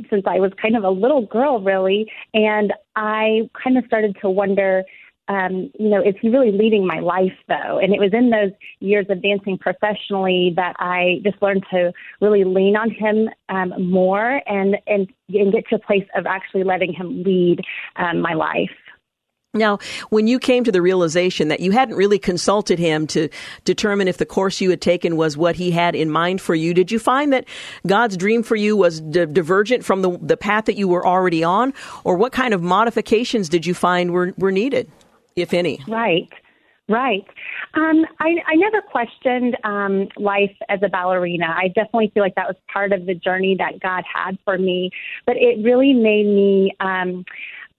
since 0.10 0.24
I 0.28 0.40
was 0.40 0.52
kind 0.62 0.76
of 0.76 0.84
a 0.84 0.90
little 0.90 1.26
girl, 1.26 1.62
really, 1.62 2.12
and 2.34 2.74
I 2.98 3.50
kind 3.62 3.78
of 3.78 3.86
started 3.86 4.18
to 4.22 4.30
wonder 4.30 4.84
um, 5.28 5.72
you 5.80 5.90
know, 5.90 6.02
is 6.02 6.16
he 6.22 6.30
really 6.30 6.52
leading 6.52 6.86
my 6.86 7.00
life 7.00 7.34
though? 7.48 7.80
And 7.80 7.94
it 7.94 8.00
was 8.00 8.14
in 8.14 8.30
those 8.30 8.52
years 8.80 9.08
of 9.10 9.22
dancing 9.22 9.58
professionally 9.58 10.54
that 10.56 10.76
I 10.80 11.22
just 11.24 11.42
learned 11.42 11.66
to 11.72 11.92
really 12.22 12.44
lean 12.44 12.76
on 12.76 12.92
him 12.92 13.30
um, 13.50 13.74
more 13.92 14.42
and, 14.46 14.78
and 14.88 15.08
and 15.30 15.52
get 15.52 15.68
to 15.70 15.76
a 15.76 15.80
place 15.80 16.08
of 16.16 16.26
actually 16.28 16.64
letting 16.64 16.94
him 16.94 17.24
lead 17.24 17.62
um, 17.96 18.22
my 18.22 18.34
life. 18.34 18.70
Now, 19.56 19.80
when 20.10 20.28
you 20.28 20.38
came 20.38 20.66
to 20.66 20.72
the 20.72 20.82
realization 20.82 21.48
that 21.48 21.62
you 21.62 21.72
hadn't 21.72 21.96
really 21.96 22.20
consulted 22.20 22.78
him 22.78 23.08
to 23.08 23.30
determine 23.64 24.10
if 24.10 24.18
the 24.18 24.26
course 24.26 24.60
you 24.60 24.70
had 24.70 24.82
taken 24.82 25.16
was 25.16 25.38
what 25.38 25.56
he 25.56 25.72
had 25.72 25.96
in 25.96 26.12
mind 26.12 26.42
for 26.42 26.54
you, 26.54 26.74
did 26.74 26.92
you 26.92 27.00
find 27.00 27.32
that 27.32 27.46
God's 27.88 28.18
dream 28.18 28.44
for 28.44 28.58
you 28.58 28.76
was 28.76 29.00
di- 29.00 29.26
divergent 29.26 29.86
from 29.86 30.02
the, 30.02 30.18
the 30.22 30.36
path 30.36 30.66
that 30.66 30.76
you 30.76 30.90
were 30.90 31.08
already 31.08 31.44
on? 31.44 31.74
Or 32.04 32.18
what 32.18 32.34
kind 32.34 32.54
of 32.54 32.62
modifications 32.62 33.48
did 33.48 33.66
you 33.66 33.74
find 33.74 34.12
were, 34.12 34.34
were 34.38 34.52
needed? 34.52 34.92
If 35.36 35.54
any. 35.54 35.80
Right. 35.88 36.30
Right. 36.88 37.26
Um, 37.74 38.06
I, 38.20 38.36
I 38.46 38.56
never 38.56 38.80
questioned 38.80 39.58
um, 39.64 40.08
life 40.18 40.56
as 40.70 40.80
a 40.84 40.90
ballerina. 40.90 41.48
I 41.48 41.70
definitely 41.70 42.12
feel 42.14 42.22
like 42.22 42.36
that 42.36 42.48
was 42.48 42.58
part 42.72 42.94
of 42.94 43.08
the 43.08 43.16
journey 43.16 43.56
that 43.58 43.80
God 43.80 44.04
had 44.12 44.38
for 44.46 44.60
me. 44.60 44.92
But 45.26 45.38
it 45.38 45.64
really 45.64 45.94
made 45.94 46.28
me 46.28 46.76
um, 46.80 47.26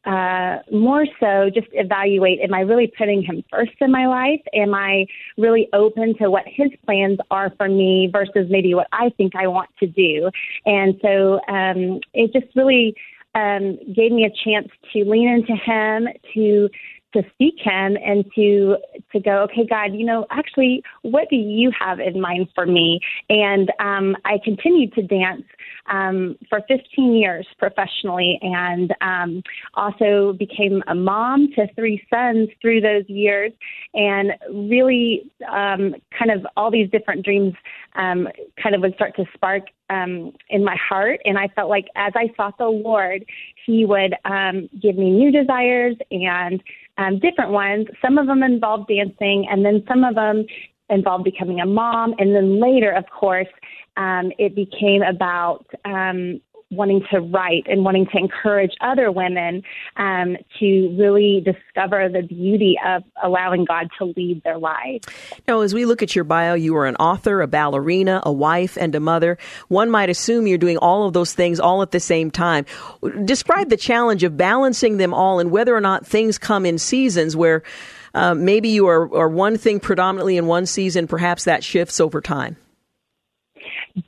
uh, 0.07 0.59
more 0.73 1.05
so 1.21 1.51
just 1.53 1.67
evaluate 1.73 2.41
am 2.41 2.55
I 2.55 2.61
really 2.61 2.93
putting 2.99 3.23
Him 3.23 3.45
first 3.51 3.73
in 3.81 3.93
my 3.93 4.07
life? 4.07 4.41
Am 4.55 4.75
I 4.75 5.07
really 5.37 5.69
open 5.73 6.17
to 6.19 6.31
what 6.31 6.45
His 6.47 6.71
plans 6.85 7.19
are 7.31 7.53
for 7.57 7.69
me 7.69 8.09
versus 8.13 8.47
maybe 8.49 8.75
what 8.75 8.89
I 8.93 9.11
think 9.17 9.37
I 9.37 9.47
want 9.47 9.69
to 9.81 9.87
do? 9.87 10.31
And 10.65 10.95
so 11.03 11.41
um, 11.49 12.01
it 12.13 12.33
just 12.33 12.55
really 12.57 12.97
um, 13.37 13.79
gave 13.95 14.13
me 14.13 14.25
a 14.25 14.31
chance 14.45 14.69
to 14.93 15.05
lean 15.05 15.29
into 15.29 15.55
Him, 15.55 16.09
to 16.35 16.69
to 17.17 17.23
seek 17.39 17.55
him 17.59 17.97
and 18.05 18.25
to 18.35 18.77
to 19.13 19.21
go 19.21 19.43
okay 19.43 19.67
god 19.67 19.95
you 19.95 20.05
know 20.05 20.27
actually 20.31 20.83
what 21.03 21.29
do 21.31 21.37
you 21.37 21.71
have 21.79 21.99
in 22.01 22.21
mind 22.21 22.49
for 22.55 22.67
me? 22.67 23.01
And 23.31 23.73
um 23.81 24.17
i 24.25 24.39
continued 24.45 24.93
to 24.95 25.03
dance 25.03 25.45
um 25.89 26.37
for 26.49 26.61
15 26.69 27.15
years 27.15 27.47
professionally 27.59 28.39
and 28.43 28.95
um 29.01 29.43
also 29.75 30.35
became 30.39 30.83
a 30.89 30.95
mom 30.95 31.49
to 31.55 31.67
three 31.75 32.03
sons 32.13 32.49
through 32.61 32.81
those 32.81 33.09
years 33.09 33.53
and 33.95 34.33
really 34.53 35.31
um 35.51 35.95
kind 36.19 36.31
of 36.31 36.47
all 36.57 36.71
these 36.71 36.91
different 36.91 37.25
dreams 37.25 37.55
um 37.95 38.29
kind 38.63 38.75
of 38.75 38.81
would 38.83 38.95
start 38.95 39.15
to 39.17 39.25
spark 39.35 39.65
um 39.91 40.33
in 40.51 40.65
my 40.65 40.77
heart. 40.77 41.21
And 41.25 41.39
i 41.39 41.49
felt 41.49 41.71
like 41.71 41.87
as 41.95 42.13
i 42.15 42.29
sought 42.37 42.59
the 42.59 42.67
lord 42.67 43.25
he 43.65 43.85
would 43.85 44.15
um 44.25 44.69
give 44.83 44.97
me 44.97 45.11
new 45.11 45.31
desires 45.31 45.97
and 46.11 46.63
um, 46.99 47.19
different 47.19 47.51
ones. 47.51 47.87
Some 48.03 48.19
of 48.19 48.27
them 48.27 48.43
involved 48.43 48.89
dancing, 48.89 49.47
and 49.51 49.65
then 49.65 49.85
some 49.89 50.05
of 50.05 50.15
them 50.15 50.45
involved 50.91 51.25
becoming 51.25 51.61
a 51.61 51.67
mom. 51.67 52.15
And 52.19 52.35
then 52.35 52.61
later, 52.61 52.93
of 52.93 53.05
course, 53.11 53.49
um, 53.97 54.33
it 54.39 54.55
became 54.55 55.03
about 55.03 55.67
um, 55.85 56.41
wanting 56.71 57.03
to 57.13 57.21
write 57.21 57.65
and 57.69 57.85
wanting 57.85 58.07
to 58.07 58.19
encourage 58.19 58.73
other 58.81 59.13
women 59.13 59.63
um, 59.97 60.37
to 60.59 60.97
really 60.99 61.41
discover 61.45 62.09
the 62.09 62.23
beauty 62.23 62.77
of 62.85 63.05
allowing 63.23 63.65
God 63.65 63.89
to 63.99 64.13
lead 64.17 64.43
their 64.43 64.59
lives. 64.59 65.07
Now, 65.47 65.61
as 65.61 65.73
we 65.73 65.87
look 65.87 66.03
at 66.03 66.17
your 66.17 66.25
bio, 66.25 66.55
you 66.55 66.77
are 66.77 66.87
an 66.87 66.97
author, 66.97 67.41
a 67.41 67.47
ballerina, 67.47 68.21
a 68.25 68.33
wife, 68.33 68.77
and 68.77 68.95
a 68.97 69.01
mother. 69.01 69.39
One 69.69 69.91
might 69.91 70.11
assume 70.11 70.49
you're 70.49 70.59
doing 70.59 70.79
all 70.79 71.07
of 71.07 71.13
those 71.13 71.33
things 71.33 71.61
all 71.61 71.83
at 71.83 71.93
the 71.93 72.01
same 72.01 72.33
time. 72.33 72.67
Describe 73.25 73.69
the 73.69 73.77
challenge 73.77 74.25
of 74.25 74.37
balancing 74.37 74.97
them 74.97 75.15
all 75.15 75.39
and 75.39 75.53
whether 75.53 75.75
or 75.75 75.81
not 75.81 76.05
things 76.05 76.37
come 76.37 76.67
in 76.67 76.79
seasons 76.79 77.37
where 77.37 77.63
uh, 78.15 78.35
maybe 78.35 78.71
you 78.71 78.89
are, 78.89 79.15
are 79.15 79.29
one 79.29 79.57
thing 79.57 79.79
predominantly 79.79 80.37
in 80.37 80.47
one 80.47 80.67
season, 80.67 81.07
perhaps 81.07 81.45
that 81.45 81.63
shifts 81.63 82.01
over 82.01 82.21
time. 82.21 82.57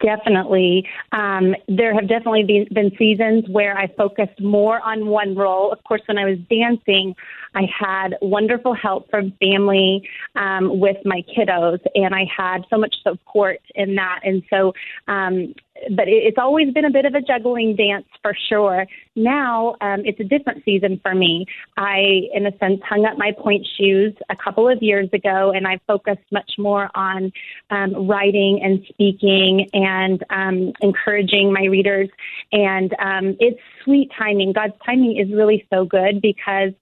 Definitely. 0.00 0.86
Um, 1.12 1.54
there 1.66 1.94
have 1.94 2.08
definitely 2.08 2.44
been, 2.44 2.66
been 2.72 2.94
seasons 2.98 3.44
where 3.48 3.76
I 3.76 3.86
focused 3.86 4.38
more 4.38 4.82
on 4.82 5.06
one 5.06 5.34
role. 5.34 5.72
Of 5.72 5.82
course, 5.84 6.02
when 6.06 6.18
I 6.18 6.26
was 6.26 6.38
dancing, 6.50 7.16
I 7.54 7.62
had 7.62 8.16
wonderful 8.20 8.74
help 8.74 9.08
from 9.08 9.32
family 9.40 10.06
um, 10.36 10.78
with 10.78 10.98
my 11.06 11.24
kiddos, 11.34 11.80
and 11.94 12.14
I 12.14 12.26
had 12.34 12.66
so 12.68 12.76
much 12.76 12.96
support 13.02 13.60
in 13.74 13.94
that. 13.94 14.20
And 14.24 14.42
so 14.50 14.74
um, 15.06 15.54
but 15.90 16.08
it, 16.08 16.24
it's 16.24 16.38
always 16.38 16.72
been 16.72 16.84
a 16.84 16.90
bit 16.90 17.04
of 17.04 17.14
a 17.14 17.20
juggling 17.20 17.76
dance 17.76 18.06
for 18.22 18.34
sure. 18.48 18.86
Now 19.16 19.76
um, 19.80 20.02
it's 20.04 20.20
a 20.20 20.24
different 20.24 20.64
season 20.64 21.00
for 21.02 21.14
me. 21.14 21.46
I, 21.76 22.22
in 22.32 22.46
a 22.46 22.56
sense, 22.58 22.80
hung 22.88 23.04
up 23.04 23.18
my 23.18 23.32
pointe 23.32 23.66
shoes 23.78 24.14
a 24.30 24.36
couple 24.36 24.68
of 24.68 24.82
years 24.82 25.08
ago, 25.12 25.52
and 25.54 25.66
I 25.66 25.80
focused 25.86 26.24
much 26.30 26.52
more 26.58 26.90
on 26.94 27.32
um, 27.70 28.06
writing 28.06 28.60
and 28.62 28.84
speaking 28.88 29.68
and 29.72 30.22
um, 30.30 30.72
encouraging 30.80 31.52
my 31.52 31.64
readers. 31.64 32.08
And 32.52 32.94
um, 32.98 33.36
it's 33.40 33.60
sweet 33.84 34.10
timing. 34.18 34.52
God's 34.52 34.74
timing 34.84 35.18
is 35.18 35.32
really 35.32 35.66
so 35.72 35.84
good 35.84 36.20
because 36.20 36.72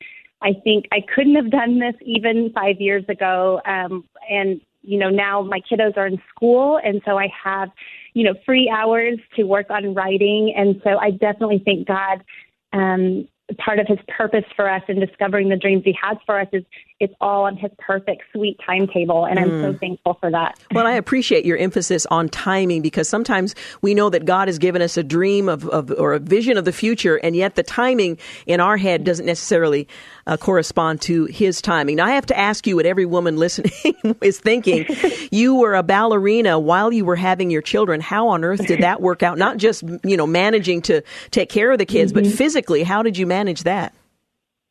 I 0.43 0.53
think 0.65 0.87
I 0.93 1.01
couldn't 1.15 1.37
have 1.37 1.51
done 1.51 1.79
this 1.79 1.95
even 2.03 2.53
five 2.55 2.81
years 2.81 3.05
ago. 3.09 3.61
Um, 3.65 4.05
and 4.29 4.61
you 4.83 4.99
know, 4.99 5.11
now 5.11 5.43
my 5.43 5.61
kiddos 5.61 5.97
are 5.97 6.07
in 6.07 6.23
school, 6.35 6.79
and 6.83 7.03
so 7.05 7.19
I 7.19 7.29
have 7.45 7.71
you 8.17 8.25
know, 8.25 8.33
free 8.47 8.71
hours 8.71 9.19
to 9.35 9.43
work 9.43 9.69
on 9.69 9.93
writing. 9.93 10.55
And 10.57 10.81
so 10.83 10.97
I 10.97 11.11
definitely 11.11 11.59
think 11.59 11.87
God, 11.87 12.25
um, 12.73 13.29
part 13.59 13.79
of 13.79 13.87
his 13.87 13.99
purpose 14.09 14.47
for 14.57 14.71
us 14.71 14.83
in 14.89 14.99
discovering 14.99 15.51
the 15.51 15.57
dreams 15.57 15.83
he 15.85 15.95
has 16.03 16.17
for 16.25 16.41
us 16.41 16.49
is, 16.51 16.65
it's 16.99 17.15
all 17.21 17.45
on 17.45 17.57
His 17.57 17.71
perfect, 17.79 18.23
sweet 18.33 18.59
timetable, 18.65 19.27
and 19.27 19.39
I'm 19.39 19.51
so 19.63 19.73
mm. 19.73 19.81
thankful 19.81 20.15
for 20.15 20.31
that. 20.31 20.59
Well, 20.73 20.87
I 20.87 20.93
appreciate 20.93 21.45
your 21.45 21.59
emphasis 21.59 22.07
on 22.07 22.29
timing 22.29 22.81
because 22.81 23.09
sometimes 23.09 23.55
we 23.83 23.93
know 23.93 24.09
that 24.11 24.25
God 24.25 24.49
has 24.49 24.59
given 24.59 24.81
us 24.81 24.97
a 24.97 25.03
dream 25.03 25.49
of, 25.49 25.69
of 25.69 25.91
or 25.91 26.15
a 26.15 26.19
vision 26.19 26.57
of 26.57 26.65
the 26.65 26.73
future, 26.73 27.17
and 27.17 27.37
yet 27.37 27.55
the 27.55 27.63
timing 27.63 28.19
in 28.47 28.61
our 28.61 28.79
head 28.79 29.05
doesn't 29.05 29.27
necessarily 29.27 29.87
uh, 30.27 30.39
correspond 30.39 31.03
to 31.03 31.27
His 31.27 31.61
timing. 31.61 31.97
Now, 31.97 32.07
I 32.07 32.13
have 32.13 32.27
to 32.27 32.39
ask 32.39 32.67
you 32.67 32.77
what 32.77 32.87
every 32.87 33.07
woman 33.07 33.37
listening 33.47 34.17
is 34.23 34.39
thinking. 34.39 34.87
you 35.31 35.57
were 35.57 35.75
a 35.75 35.83
ballerina 35.83 36.59
while 36.59 36.93
you 36.93 37.05
were 37.05 37.17
having 37.17 37.51
your 37.51 37.63
children. 37.63 38.01
How 38.01 38.29
on 38.29 38.43
earth 38.43 38.67
did 38.67 38.81
that 38.81 39.03
work 39.03 39.23
out? 39.23 39.37
Not 39.37 39.59
just 39.59 39.83
you 40.03 40.17
know 40.17 40.27
managing 40.27 40.83
to 40.83 41.03
take 41.31 41.51
care 41.51 41.71
of 41.71 41.79
the 41.79 41.87
kids, 41.87 42.13
mm-hmm. 42.13 42.29
but 42.29 42.33
physically, 42.33 42.83
how 42.85 43.03
did 43.03 43.19
you 43.19 43.27
manage 43.27 43.65
that? 43.65 43.95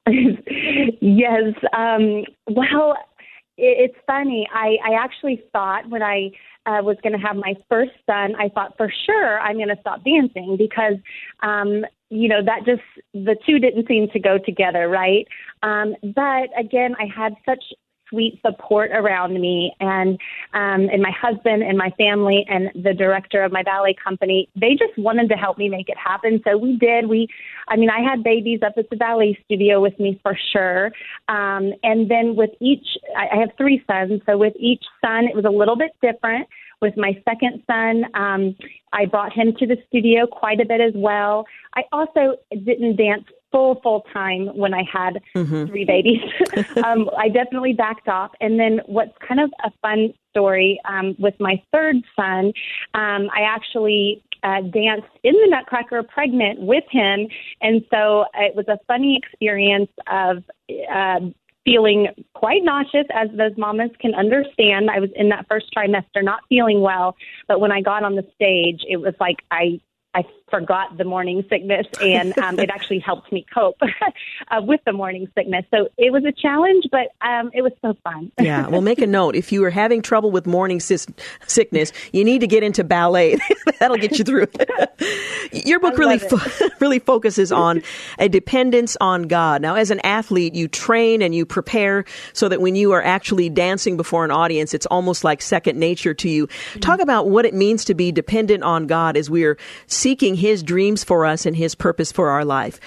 yes. 1.02 1.54
Um, 1.74 2.24
well, 2.48 2.96
it, 3.58 3.90
it's 3.92 3.98
funny. 4.06 4.48
I, 4.54 4.78
I 4.86 4.94
actually 5.04 5.44
thought 5.52 5.90
when 5.90 6.04
I 6.04 6.32
uh, 6.66 6.82
was 6.84 6.98
going 7.04 7.14
to 7.14 7.20
have 7.20 7.36
my 7.36 7.56
first 7.70 7.92
son, 8.06 8.36
I 8.40 8.50
thought 8.50 8.76
for 8.78 8.92
sure 9.06 9.40
I'm 9.40 9.56
going 9.56 9.70
to 9.70 9.78
stop 9.82 10.04
dancing 10.04 10.58
because, 10.58 10.96
um, 11.42 11.86
you 12.10 12.28
know, 12.28 12.44
that 12.44 12.66
just, 12.66 12.82
the 13.14 13.36
two 13.46 13.60
didn't 13.60 13.88
seem 13.88 14.10
to 14.10 14.20
go 14.20 14.38
together, 14.38 14.88
right? 14.90 15.28
Um, 15.64 15.96
but 16.04 16.50
again, 16.58 16.96
I 17.00 17.06
had 17.06 17.34
such 17.46 17.64
sweet 18.10 18.40
support 18.46 18.92
around 18.92 19.40
me. 19.40 19.74
And 19.80 20.20
um 20.54 20.90
and 20.92 21.02
my 21.02 21.12
husband 21.12 21.64
and 21.64 21.78
my 21.78 21.92
family 21.92 22.46
and 22.50 22.70
the 22.84 22.94
director 22.94 23.44
of 23.44 23.52
my 23.52 23.64
ballet 23.64 23.96
company 24.02 24.50
they 24.56 24.72
just 24.72 24.98
wanted 24.98 25.30
to 25.30 25.36
help 25.36 25.58
me 25.58 25.70
make 25.70 25.90
it 25.90 25.98
happen. 25.98 26.42
So 26.46 26.58
we 26.58 26.78
did. 26.78 27.08
We 27.08 27.28
i 27.68 27.76
mean 27.76 27.90
i 27.90 28.02
had 28.02 28.24
babies 28.24 28.60
up 28.66 28.74
at 28.78 28.90
the 28.90 28.96
ballet 28.96 29.38
studio 29.46 29.82
with 29.82 30.00
me 30.00 30.20
for 30.24 30.38
sure. 30.52 30.92
Um 31.28 31.74
and 31.84 32.10
then 32.10 32.36
with 32.36 32.52
each 32.60 32.88
i 33.18 33.36
have 33.38 33.50
three 33.58 33.84
sons. 33.88 34.22
So 34.26 34.38
with 34.38 34.54
each 34.60 34.84
son 35.04 35.26
it 35.26 35.36
was 35.36 35.46
a 35.46 35.50
little 35.50 35.76
bit 35.76 35.92
different. 36.02 36.48
With 36.82 36.98
my 36.98 37.20
second 37.28 37.64
son, 37.66 38.04
um, 38.16 38.56
I 38.94 39.06
brought 39.06 39.34
him 39.34 39.54
to 39.60 39.66
the 39.66 39.78
studio 39.88 40.28
quite 40.28 40.60
a 40.60 40.66
bit 40.66 40.82
as 40.82 40.94
well. 40.96 41.46
I 41.76 41.84
also 41.92 42.36
didn't 42.52 42.98
dance 42.98 43.26
full 43.56 43.80
full 43.82 44.06
time 44.12 44.48
when 44.48 44.74
I 44.74 44.84
had 44.84 45.22
mm-hmm. 45.34 45.68
three 45.68 45.86
babies. 45.86 46.20
um, 46.84 47.10
I 47.18 47.30
definitely 47.30 47.72
backed 47.72 48.10
off. 48.10 48.32
And 48.42 48.60
then 48.60 48.82
what's 48.86 49.14
kind 49.26 49.40
of 49.40 49.50
a 49.64 49.72
fun 49.82 50.14
story 50.32 50.78
um, 50.84 51.16
with 51.18 51.36
my 51.40 51.64
third 51.72 51.96
son, 52.18 52.52
um, 52.96 53.30
I 53.34 53.44
actually 53.48 54.22
uh, 54.44 54.60
danced 54.60 55.08
in 55.24 55.32
the 55.32 55.48
Nutcracker 55.50 56.04
pregnant 56.04 56.60
with 56.60 56.84
him, 56.92 57.28
and 57.62 57.82
so 57.90 58.26
it 58.36 58.56
was 58.56 58.68
a 58.68 58.78
funny 58.88 59.18
experience 59.24 59.92
of. 60.12 60.44
Uh, 60.94 61.20
feeling 61.64 62.08
quite 62.36 62.64
nauseous, 62.64 63.08
as 63.12 63.28
those 63.36 63.58
mamas 63.58 63.90
can 64.00 64.14
understand. 64.14 64.88
I 64.92 65.00
was 65.00 65.10
in 65.16 65.30
that 65.30 65.48
first 65.50 65.66
trimester 65.76 66.22
not 66.24 66.42
feeling 66.48 66.82
well, 66.82 67.16
but 67.48 67.60
when 67.60 67.72
I 67.72 67.82
got 67.82 68.04
on 68.04 68.14
the 68.14 68.22
stage, 68.36 68.82
it 68.88 68.98
was 68.98 69.16
like 69.20 69.38
I 69.50 69.82
I 70.16 70.24
forgot 70.50 70.98
the 70.98 71.04
morning 71.04 71.44
sickness, 71.50 71.88
and 72.02 72.38
um, 72.38 72.60
it 72.60 72.70
actually 72.70 73.00
helped 73.00 73.32
me 73.32 73.46
cope 73.54 73.78
uh, 74.52 74.62
with 74.62 74.80
the 74.86 74.94
morning 74.94 75.28
sickness. 75.36 75.66
So 75.72 75.90
it 75.98 76.12
was 76.12 76.24
a 76.26 76.32
challenge, 76.32 76.86
but 76.92 77.08
um, 77.22 77.52
it 77.54 77.62
was 77.62 77.74
so 77.82 77.96
fun. 78.04 78.32
yeah. 78.40 78.68
Well, 78.68 78.82
make 78.82 79.00
a 79.00 79.08
note 79.08 79.36
if 79.36 79.52
you 79.52 79.64
are 79.64 79.70
having 79.70 80.02
trouble 80.02 80.32
with 80.32 80.46
morning 80.46 80.80
sis- 80.80 81.08
sickness, 81.48 81.92
you 82.14 82.24
need 82.24 82.42
to 82.42 82.48
get 82.48 82.64
into 82.64 82.84
ballet. 82.84 83.38
That'll 83.80 83.98
get 83.98 84.18
you 84.18 84.24
through. 84.24 84.48
Your 85.52 85.80
book 85.80 85.98
really 85.98 86.20
fo- 86.20 86.68
really 86.80 87.00
focuses 87.00 87.52
on 87.52 87.82
a 88.20 88.30
dependence 88.30 88.96
on 89.02 89.24
God. 89.24 89.62
Now, 89.62 89.76
as 89.76 89.92
an 89.92 90.00
athlete, 90.02 90.54
you 90.54 90.68
train 90.68 91.22
and 91.22 91.34
you 91.34 91.46
prepare 91.46 92.06
so 92.34 92.50
that 92.50 92.62
when 92.62 92.76
you 92.76 92.92
are 92.92 93.04
actually 93.04 93.50
dancing 93.50 93.98
before 93.98 94.26
an 94.26 94.32
audience, 94.32 94.74
it's 94.74 94.86
almost 94.88 95.24
like 95.24 95.42
second 95.42 95.80
nature 95.80 96.14
to 96.14 96.30
you. 96.30 96.48
Mm-hmm. 96.48 96.80
Talk 96.82 97.00
about 97.00 97.30
what 97.30 97.46
it 97.46 97.54
means 97.54 97.86
to 97.86 97.96
be 97.96 98.12
dependent 98.12 98.64
on 98.64 98.88
God 98.88 99.18
as 99.18 99.30
we 99.30 99.44
are 99.44 99.58
seeking 99.88 100.35
His 100.36 100.64
dreams 100.64 101.04
for 101.04 101.26
us 101.26 101.46
and 101.46 101.56
His 101.56 101.76
purpose 101.76 102.12
for 102.12 102.30
our 102.30 102.46
life. 102.46 102.80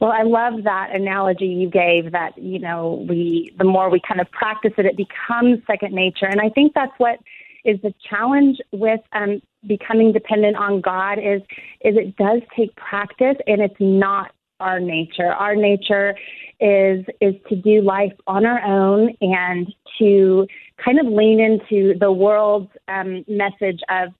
Well, 0.00 0.10
I 0.10 0.22
love 0.22 0.64
that 0.64 0.90
analogy 0.92 1.46
you 1.46 1.70
gave 1.70 2.10
that, 2.10 2.36
you 2.36 2.58
know, 2.58 3.06
we 3.08 3.54
the 3.58 3.64
more 3.64 3.88
we 3.88 4.00
kind 4.06 4.20
of 4.20 4.28
practice 4.32 4.72
it, 4.76 4.84
it 4.84 4.96
becomes 4.96 5.60
second 5.66 5.94
nature. 5.94 6.26
And 6.26 6.40
I 6.40 6.48
think 6.48 6.72
that's 6.74 6.92
what 6.98 7.20
is 7.64 7.80
the 7.82 7.94
challenge 8.10 8.58
with 8.72 9.00
um, 9.12 9.40
becoming 9.68 10.12
dependent 10.12 10.56
on 10.56 10.80
God 10.80 11.18
is 11.18 11.40
is 11.82 11.96
it 11.96 12.16
does 12.16 12.40
take 12.56 12.74
practice 12.74 13.36
and 13.46 13.60
it's 13.60 13.76
not 13.78 14.32
our 14.58 14.80
nature. 14.80 15.32
Our 15.32 15.54
nature 15.54 16.16
is 16.60 17.04
is 17.20 17.34
to 17.48 17.56
do 17.56 17.82
life 17.82 18.12
on 18.26 18.44
our 18.46 18.60
own 18.64 19.14
and 19.20 19.72
to 19.98 20.46
kind 20.84 20.98
of 20.98 21.06
lean 21.06 21.38
into 21.38 21.98
the 21.98 22.10
world's 22.10 22.70
um, 22.88 23.24
message 23.28 23.80
of 23.88 24.12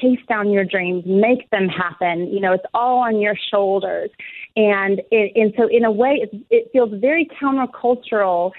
chase 0.00 0.20
down 0.28 0.50
your 0.50 0.64
dreams, 0.64 1.04
make 1.06 1.48
them 1.50 1.68
happen. 1.68 2.28
You 2.32 2.40
know, 2.40 2.52
it's 2.52 2.64
all 2.74 2.98
on 2.98 3.20
your 3.20 3.34
shoulders. 3.50 4.10
And 4.56 5.02
it, 5.10 5.32
and 5.34 5.52
so 5.56 5.68
in 5.68 5.84
a 5.84 5.90
way, 5.90 6.20
it, 6.22 6.44
it 6.50 6.68
feels 6.72 6.90
very 7.00 7.28
countercultural 7.40 8.52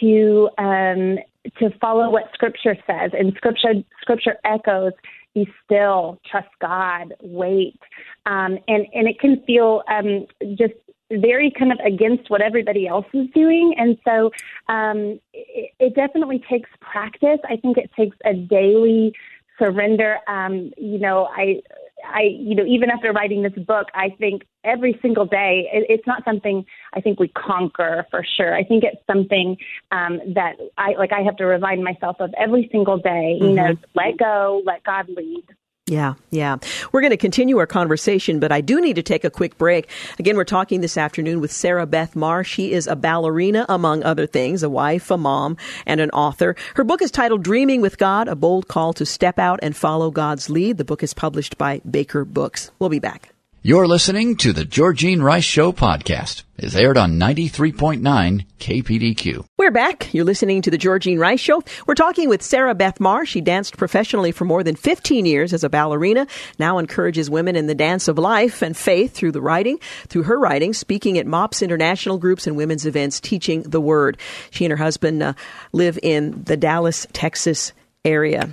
to 0.00 0.48
um, 0.58 1.18
to 1.58 1.70
follow 1.80 2.10
what 2.10 2.24
Scripture 2.32 2.76
says, 2.86 3.10
and 3.12 3.32
Scripture 3.36 3.74
Scripture 4.00 4.36
echoes: 4.44 4.92
"Be 5.34 5.46
still, 5.64 6.18
trust 6.30 6.48
God, 6.60 7.14
wait," 7.20 7.78
um, 8.26 8.58
and 8.68 8.86
and 8.92 9.08
it 9.08 9.18
can 9.20 9.42
feel 9.46 9.82
um, 9.88 10.26
just 10.56 10.74
very 11.10 11.52
kind 11.56 11.70
of 11.70 11.78
against 11.84 12.30
what 12.30 12.40
everybody 12.40 12.88
else 12.88 13.06
is 13.12 13.28
doing, 13.34 13.74
and 13.76 13.98
so 14.04 14.30
um, 14.72 15.20
it, 15.32 15.70
it 15.78 15.94
definitely 15.94 16.42
takes 16.50 16.70
practice. 16.80 17.38
I 17.48 17.56
think 17.56 17.76
it 17.76 17.90
takes 17.96 18.16
a 18.24 18.34
daily 18.34 19.14
surrender. 19.58 20.18
Um, 20.26 20.72
you 20.76 20.98
know, 20.98 21.26
I, 21.26 21.62
I, 22.06 22.22
you 22.22 22.54
know, 22.54 22.64
even 22.64 22.90
after 22.90 23.12
writing 23.12 23.42
this 23.42 23.52
book, 23.52 23.88
I 23.94 24.10
think 24.18 24.46
every 24.62 24.98
single 25.02 25.26
day, 25.26 25.68
it, 25.72 25.86
it's 25.88 26.06
not 26.06 26.24
something 26.24 26.64
I 26.92 27.00
think 27.00 27.18
we 27.18 27.28
conquer 27.28 28.06
for 28.10 28.24
sure. 28.36 28.54
I 28.54 28.64
think 28.64 28.84
it's 28.84 29.00
something 29.06 29.56
um, 29.90 30.20
that 30.34 30.56
I 30.76 30.94
like. 30.94 31.12
I 31.12 31.22
have 31.22 31.36
to 31.36 31.46
remind 31.46 31.82
myself 31.82 32.16
of 32.20 32.34
every 32.38 32.68
single 32.70 32.98
day. 32.98 33.38
You 33.40 33.46
mm-hmm. 33.48 33.54
know, 33.54 33.74
let 33.94 34.16
go, 34.18 34.62
let 34.64 34.82
God 34.84 35.08
lead. 35.08 35.44
Yeah, 35.86 36.14
yeah. 36.30 36.56
We're 36.92 37.02
going 37.02 37.10
to 37.10 37.18
continue 37.18 37.58
our 37.58 37.66
conversation, 37.66 38.40
but 38.40 38.50
I 38.50 38.62
do 38.62 38.80
need 38.80 38.96
to 38.96 39.02
take 39.02 39.22
a 39.22 39.30
quick 39.30 39.58
break. 39.58 39.90
Again, 40.18 40.34
we're 40.34 40.44
talking 40.44 40.80
this 40.80 40.96
afternoon 40.96 41.42
with 41.42 41.52
Sarah 41.52 41.84
Beth 41.84 42.16
Marr. 42.16 42.42
She 42.42 42.72
is 42.72 42.86
a 42.86 42.96
ballerina, 42.96 43.66
among 43.68 44.02
other 44.02 44.26
things, 44.26 44.62
a 44.62 44.70
wife, 44.70 45.10
a 45.10 45.18
mom, 45.18 45.58
and 45.84 46.00
an 46.00 46.08
author. 46.10 46.56
Her 46.76 46.84
book 46.84 47.02
is 47.02 47.10
titled 47.10 47.42
Dreaming 47.42 47.82
with 47.82 47.98
God, 47.98 48.28
a 48.28 48.34
bold 48.34 48.66
call 48.66 48.94
to 48.94 49.04
step 49.04 49.38
out 49.38 49.60
and 49.62 49.76
follow 49.76 50.10
God's 50.10 50.48
lead. 50.48 50.78
The 50.78 50.86
book 50.86 51.02
is 51.02 51.12
published 51.12 51.58
by 51.58 51.82
Baker 51.88 52.24
Books. 52.24 52.70
We'll 52.78 52.88
be 52.88 52.98
back. 52.98 53.34
You're 53.60 53.86
listening 53.86 54.36
to 54.36 54.52
the 54.54 54.64
Georgene 54.64 55.22
Rice 55.22 55.44
Show 55.44 55.72
podcast. 55.72 56.44
It's 56.56 56.74
aired 56.74 56.96
on 56.96 57.18
93.9 57.18 58.44
KPDQ. 58.58 59.44
We're 59.64 59.70
back. 59.70 60.12
You're 60.12 60.26
listening 60.26 60.60
to 60.60 60.70
the 60.70 60.76
Georgene 60.76 61.18
Rice 61.18 61.40
Show. 61.40 61.62
We're 61.86 61.94
talking 61.94 62.28
with 62.28 62.42
Sarah 62.42 62.74
Beth 62.74 63.00
Marr. 63.00 63.24
She 63.24 63.40
danced 63.40 63.78
professionally 63.78 64.30
for 64.30 64.44
more 64.44 64.62
than 64.62 64.76
15 64.76 65.24
years 65.24 65.54
as 65.54 65.64
a 65.64 65.70
ballerina, 65.70 66.26
now 66.58 66.76
encourages 66.76 67.30
women 67.30 67.56
in 67.56 67.66
the 67.66 67.74
dance 67.74 68.06
of 68.06 68.18
life 68.18 68.60
and 68.60 68.76
faith 68.76 69.14
through 69.14 69.32
the 69.32 69.40
writing, 69.40 69.78
through 70.08 70.24
her 70.24 70.38
writing, 70.38 70.74
speaking 70.74 71.16
at 71.16 71.26
MOPS 71.26 71.62
international 71.62 72.18
groups 72.18 72.46
and 72.46 72.58
women's 72.58 72.84
events, 72.84 73.20
teaching 73.20 73.62
the 73.62 73.80
word. 73.80 74.18
She 74.50 74.66
and 74.66 74.70
her 74.70 74.76
husband 74.76 75.22
uh, 75.22 75.32
live 75.72 75.98
in 76.02 76.44
the 76.44 76.58
Dallas, 76.58 77.06
Texas 77.14 77.72
area. 78.04 78.50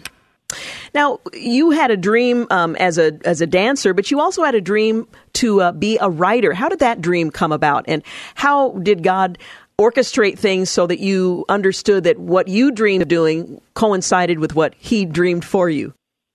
Now, 0.94 1.20
you 1.34 1.72
had 1.72 1.92
a 1.92 1.98
dream 1.98 2.48
um, 2.50 2.76
as 2.78 2.98
a 2.98 3.18
as 3.26 3.42
a 3.42 3.48
dancer, 3.48 3.94
but 3.94 4.12
you 4.12 4.20
also 4.20 4.44
had 4.44 4.56
a 4.56 4.62
dream 4.62 5.08
to 5.34 5.62
uh, 5.62 5.72
be 5.72 5.98
a 6.00 6.10
writer. 6.10 6.54
How 6.54 6.70
did 6.70 6.80
that 6.80 7.02
dream 7.02 7.32
come 7.32 7.52
about, 7.52 7.86
and 7.88 8.04
how 8.36 8.72
did 8.80 9.04
God 9.04 9.38
orchestrate 9.82 10.38
things 10.38 10.70
so 10.70 10.86
that 10.88 11.00
you 11.00 11.44
understood 11.50 12.04
that 12.04 12.20
what 12.20 12.48
you 12.48 12.72
dreamed 12.72 13.02
of 13.02 13.08
doing 13.08 13.60
coincided 13.74 14.40
with 14.40 14.56
what 14.56 14.76
He 14.78 15.06
dreamed 15.06 15.44
for 15.44 15.70
you? 15.70 15.94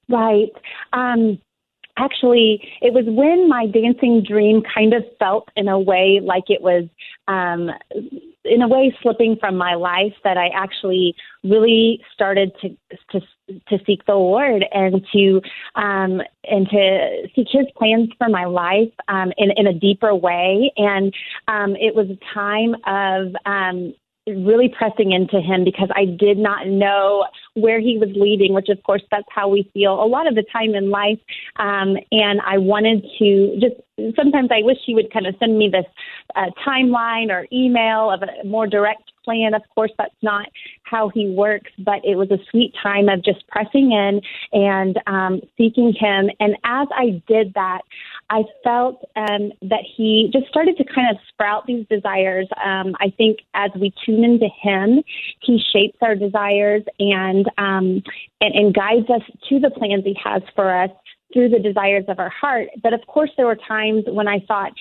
Right. 0.08 0.50
Um, 0.92 1.38
actually, 1.96 2.68
it 2.82 2.92
was 2.92 3.04
when 3.06 3.48
my 3.48 3.66
dancing 3.66 4.22
dream 4.22 4.62
kind 4.74 4.92
of 4.94 5.04
felt 5.18 5.48
in 5.56 5.68
a 5.68 5.78
way 5.78 6.20
like 6.22 6.44
it 6.48 6.62
was, 6.62 6.84
um, 7.28 7.70
in 8.50 8.62
a 8.62 8.68
way, 8.68 8.96
slipping 9.02 9.36
from 9.38 9.56
my 9.56 9.74
life 9.74 10.14
that 10.24 10.36
I 10.36 10.48
actually 10.48 11.14
really 11.44 12.00
started 12.12 12.52
to 12.62 12.76
to 13.12 13.20
to 13.68 13.84
seek 13.86 14.04
the 14.06 14.14
Lord 14.14 14.64
and 14.72 15.04
to 15.12 15.40
um, 15.74 16.20
and 16.44 16.68
to 16.68 17.28
seek 17.34 17.48
His 17.50 17.66
plans 17.76 18.10
for 18.18 18.28
my 18.28 18.44
life 18.44 18.92
um, 19.08 19.32
in 19.36 19.50
in 19.56 19.66
a 19.66 19.72
deeper 19.72 20.14
way. 20.14 20.72
And 20.76 21.14
um, 21.48 21.76
it 21.76 21.94
was 21.94 22.08
a 22.10 22.34
time 22.34 22.74
of 22.86 23.34
um, 23.46 23.94
really 24.26 24.68
pressing 24.68 25.12
into 25.12 25.40
him 25.40 25.64
because 25.64 25.88
I 25.94 26.04
did 26.04 26.36
not 26.36 26.66
know 26.66 27.26
where 27.54 27.80
he 27.80 27.96
was 27.96 28.08
leading, 28.16 28.52
which 28.54 28.68
of 28.68 28.82
course 28.82 29.02
that's 29.10 29.28
how 29.28 29.48
we 29.48 29.70
feel 29.72 30.02
a 30.02 30.06
lot 30.06 30.26
of 30.26 30.34
the 30.34 30.44
time 30.52 30.74
in 30.74 30.90
life. 30.90 31.18
Um, 31.56 31.96
and 32.10 32.40
I 32.44 32.58
wanted 32.58 33.06
to 33.18 33.56
just 33.60 33.76
sometimes 34.14 34.50
I 34.50 34.62
wish 34.62 34.78
he 34.84 34.94
would 34.94 35.12
kind 35.12 35.26
of 35.26 35.34
send 35.38 35.58
me 35.58 35.68
this 35.70 35.86
uh, 36.34 36.50
timeline 36.66 37.30
or 37.30 37.46
email 37.52 38.10
of 38.10 38.22
a 38.22 38.46
more 38.46 38.66
direct 38.66 39.12
plan. 39.24 39.54
Of 39.54 39.62
course, 39.74 39.90
that's 39.98 40.14
not 40.22 40.46
how 40.82 41.08
he 41.08 41.28
works, 41.28 41.70
but 41.78 42.04
it 42.04 42.16
was 42.16 42.30
a 42.30 42.38
sweet 42.50 42.74
time 42.82 43.08
of 43.08 43.24
just 43.24 43.46
pressing 43.48 43.92
in 43.92 44.20
and 44.52 45.00
um, 45.06 45.40
seeking 45.56 45.94
him. 45.98 46.30
And 46.40 46.56
as 46.64 46.88
I 46.94 47.22
did 47.26 47.54
that, 47.54 47.80
I 48.28 48.42
felt 48.62 49.02
um, 49.16 49.52
that 49.62 49.84
he 49.96 50.30
just 50.32 50.46
started 50.48 50.76
to 50.76 50.84
kind 50.84 51.10
of 51.10 51.16
sprout 51.28 51.66
these 51.66 51.86
desires. 51.88 52.48
Um, 52.64 52.94
I 53.00 53.12
think 53.16 53.38
as 53.54 53.70
we 53.80 53.92
tune 54.04 54.24
into 54.24 54.48
him, 54.62 55.02
he 55.40 55.60
shapes 55.72 55.98
our 56.02 56.14
desires 56.14 56.82
and, 56.98 57.46
um, 57.58 58.02
and 58.40 58.54
and 58.54 58.74
guides 58.74 59.08
us 59.08 59.22
to 59.48 59.58
the 59.58 59.70
plans 59.70 60.04
he 60.04 60.16
has 60.22 60.42
for 60.54 60.82
us 60.82 60.90
through 61.32 61.50
the 61.50 61.58
desires 61.58 62.04
of 62.08 62.18
our 62.18 62.30
heart. 62.30 62.68
But 62.82 62.92
of 62.92 63.00
course, 63.06 63.30
there 63.36 63.46
were 63.46 63.56
times 63.56 64.04
when 64.06 64.28
I 64.28 64.40
thought, 64.46 64.72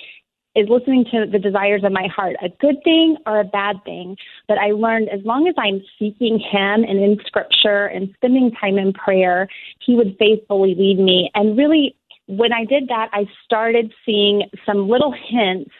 is 0.56 0.70
listening 0.70 1.04
to 1.12 1.26
the 1.30 1.38
desires 1.38 1.84
of 1.84 1.92
my 1.92 2.08
heart 2.16 2.38
a 2.42 2.48
good 2.62 2.78
thing 2.84 3.18
or 3.26 3.42
a 3.42 3.44
bad 3.44 3.76
thing? 3.84 4.16
But 4.48 4.58
I 4.58 4.72
learned 4.72 5.10
as 5.10 5.20
long 5.26 5.48
as 5.48 5.56
I'm 5.58 5.82
seeking 6.00 6.40
Him 6.40 6.84
and 6.84 6.98
in 6.98 7.18
Scripture 7.26 7.88
and 7.88 8.10
spending 8.16 8.52
time 8.52 8.78
in 8.78 8.94
prayer, 8.94 9.50
He 9.86 9.96
would 9.96 10.16
faithfully 10.18 10.74
lead 10.76 11.00
me. 11.00 11.30
And 11.36 11.58
really, 11.58 11.96
when 12.28 12.54
I 12.54 12.64
did 12.66 12.88
that, 12.88 13.10
I 13.12 13.26
started 13.44 13.94
seeing 14.06 14.44
some 14.66 14.90
little 14.90 15.14
hints 15.30 15.72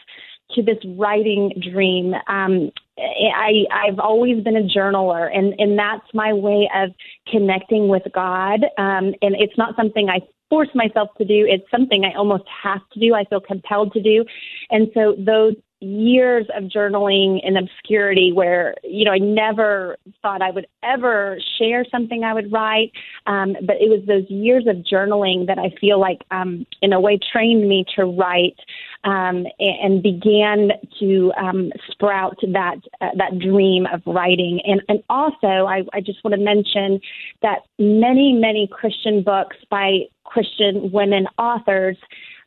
to 0.54 0.62
this 0.62 0.78
writing 0.96 1.52
dream. 1.72 2.14
Um, 2.28 2.70
I, 2.98 3.64
I've 3.72 3.98
always 3.98 4.44
been 4.44 4.56
a 4.56 4.62
journaler, 4.62 5.28
and, 5.34 5.54
and 5.58 5.78
that's 5.78 6.06
my 6.14 6.32
way 6.32 6.70
of 6.74 6.90
connecting 7.30 7.88
with 7.88 8.04
God. 8.14 8.62
Um, 8.78 9.14
and 9.22 9.34
it's 9.38 9.58
not 9.58 9.74
something 9.76 10.08
I 10.08 10.20
force 10.48 10.68
myself 10.74 11.08
to 11.18 11.24
do. 11.24 11.46
It's 11.48 11.68
something 11.70 12.04
I 12.04 12.16
almost 12.16 12.44
have 12.62 12.80
to 12.92 13.00
do. 13.00 13.14
I 13.14 13.24
feel 13.24 13.40
compelled 13.40 13.92
to 13.92 14.02
do. 14.02 14.24
And 14.70 14.88
so 14.94 15.14
those 15.18 15.54
years 15.86 16.46
of 16.56 16.64
journaling 16.64 17.40
in 17.42 17.56
obscurity 17.56 18.32
where 18.32 18.74
you 18.82 19.04
know 19.04 19.12
I 19.12 19.18
never 19.18 19.96
thought 20.22 20.42
I 20.42 20.50
would 20.50 20.66
ever 20.82 21.38
share 21.58 21.84
something 21.90 22.24
I 22.24 22.34
would 22.34 22.52
write 22.52 22.92
um, 23.26 23.56
but 23.62 23.76
it 23.76 23.88
was 23.88 24.04
those 24.06 24.28
years 24.28 24.66
of 24.66 24.76
journaling 24.78 25.46
that 25.46 25.58
I 25.58 25.74
feel 25.80 26.00
like 26.00 26.22
um, 26.30 26.66
in 26.82 26.92
a 26.92 27.00
way 27.00 27.18
trained 27.32 27.68
me 27.68 27.84
to 27.96 28.04
write 28.04 28.58
um, 29.04 29.46
and, 29.60 30.02
began 30.02 30.70
to 30.98 31.32
um, 31.38 31.72
sprout 31.90 32.38
that 32.42 32.76
uh, 33.00 33.10
that 33.16 33.38
dream 33.38 33.86
of 33.92 34.02
writing 34.06 34.60
and 34.64 34.82
and 34.88 35.02
also 35.08 35.46
I, 35.46 35.82
I 35.92 36.00
just 36.00 36.22
want 36.24 36.34
to 36.34 36.40
mention 36.40 37.00
that 37.42 37.60
many 37.78 38.32
many 38.32 38.68
Christian 38.70 39.22
books 39.22 39.56
by 39.70 40.00
Christian 40.24 40.90
women 40.90 41.26
authors 41.38 41.96